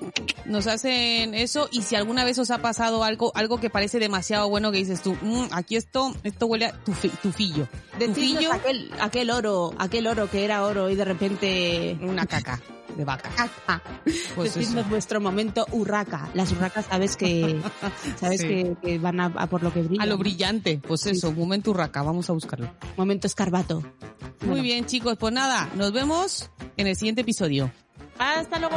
nos 0.47 0.67
hacen 0.67 1.35
eso, 1.35 1.69
y 1.71 1.83
si 1.83 1.97
alguna 1.97 2.25
vez 2.25 2.39
os 2.39 2.51
ha 2.51 2.59
pasado 2.59 3.05
algo, 3.05 3.31
algo 3.37 3.59
que 3.59 3.69
parece 3.69 3.99
demasiado 3.99 4.49
bueno 4.49 4.73
que 4.73 4.79
dices 4.79 5.03
tú, 5.03 5.17
"Mm, 5.21 5.47
aquí 5.53 5.77
esto, 5.77 6.15
esto 6.23 6.47
huele 6.47 6.67
a 6.67 6.85
tufi- 6.85 7.11
tufillo. 7.21 7.69
Tufillo, 7.99 8.53
aquel, 8.53 8.91
aquel 9.01 9.31
oro, 9.31 9.73
aquel 9.79 10.07
oro 10.07 10.29
que 10.31 10.45
era 10.45 10.65
oro 10.65 10.89
y 10.91 10.95
de 10.97 11.05
repente... 11.05 11.94
una 12.03 12.27
caca 12.27 12.61
de 12.97 13.05
vaca. 13.05 13.29
Caca. 13.37 13.83
Pues 14.37 14.55
Decidnos 14.55 14.83
eso. 14.83 14.89
vuestro 14.91 15.21
momento 15.21 15.67
urraca. 15.73 16.29
Las 16.35 16.53
urracas 16.53 16.87
sabes 16.87 17.17
que 17.17 17.61
sabes 18.21 18.41
Sí. 18.41 18.47
que, 18.49 18.77
que 18.83 18.99
van 18.99 19.21
a, 19.21 19.27
a 19.27 19.47
por 19.49 19.63
lo 19.63 19.73
que 19.73 19.83
brilla. 19.83 20.03
A 20.03 20.07
lo 20.07 20.17
brillante, 20.19 20.79
pues 20.87 21.07
eso, 21.07 21.33
momento 21.33 21.71
urraca, 21.73 22.03
vamos 22.03 22.29
a 22.31 22.33
buscarlo. 22.33 22.71
Momento 22.97 23.27
escarbato. 23.27 23.81
Muy 23.81 24.49
Bueno. 24.49 24.63
bien, 24.63 24.87
chicos, 24.87 25.17
pues 25.19 25.33
nada, 25.33 25.69
nos 25.75 25.93
vemos 25.93 26.51
en 26.77 26.87
el 26.87 26.97
siguiente 26.97 27.23
episodio. 27.23 27.71
Hasta 28.19 28.59
luego. 28.59 28.77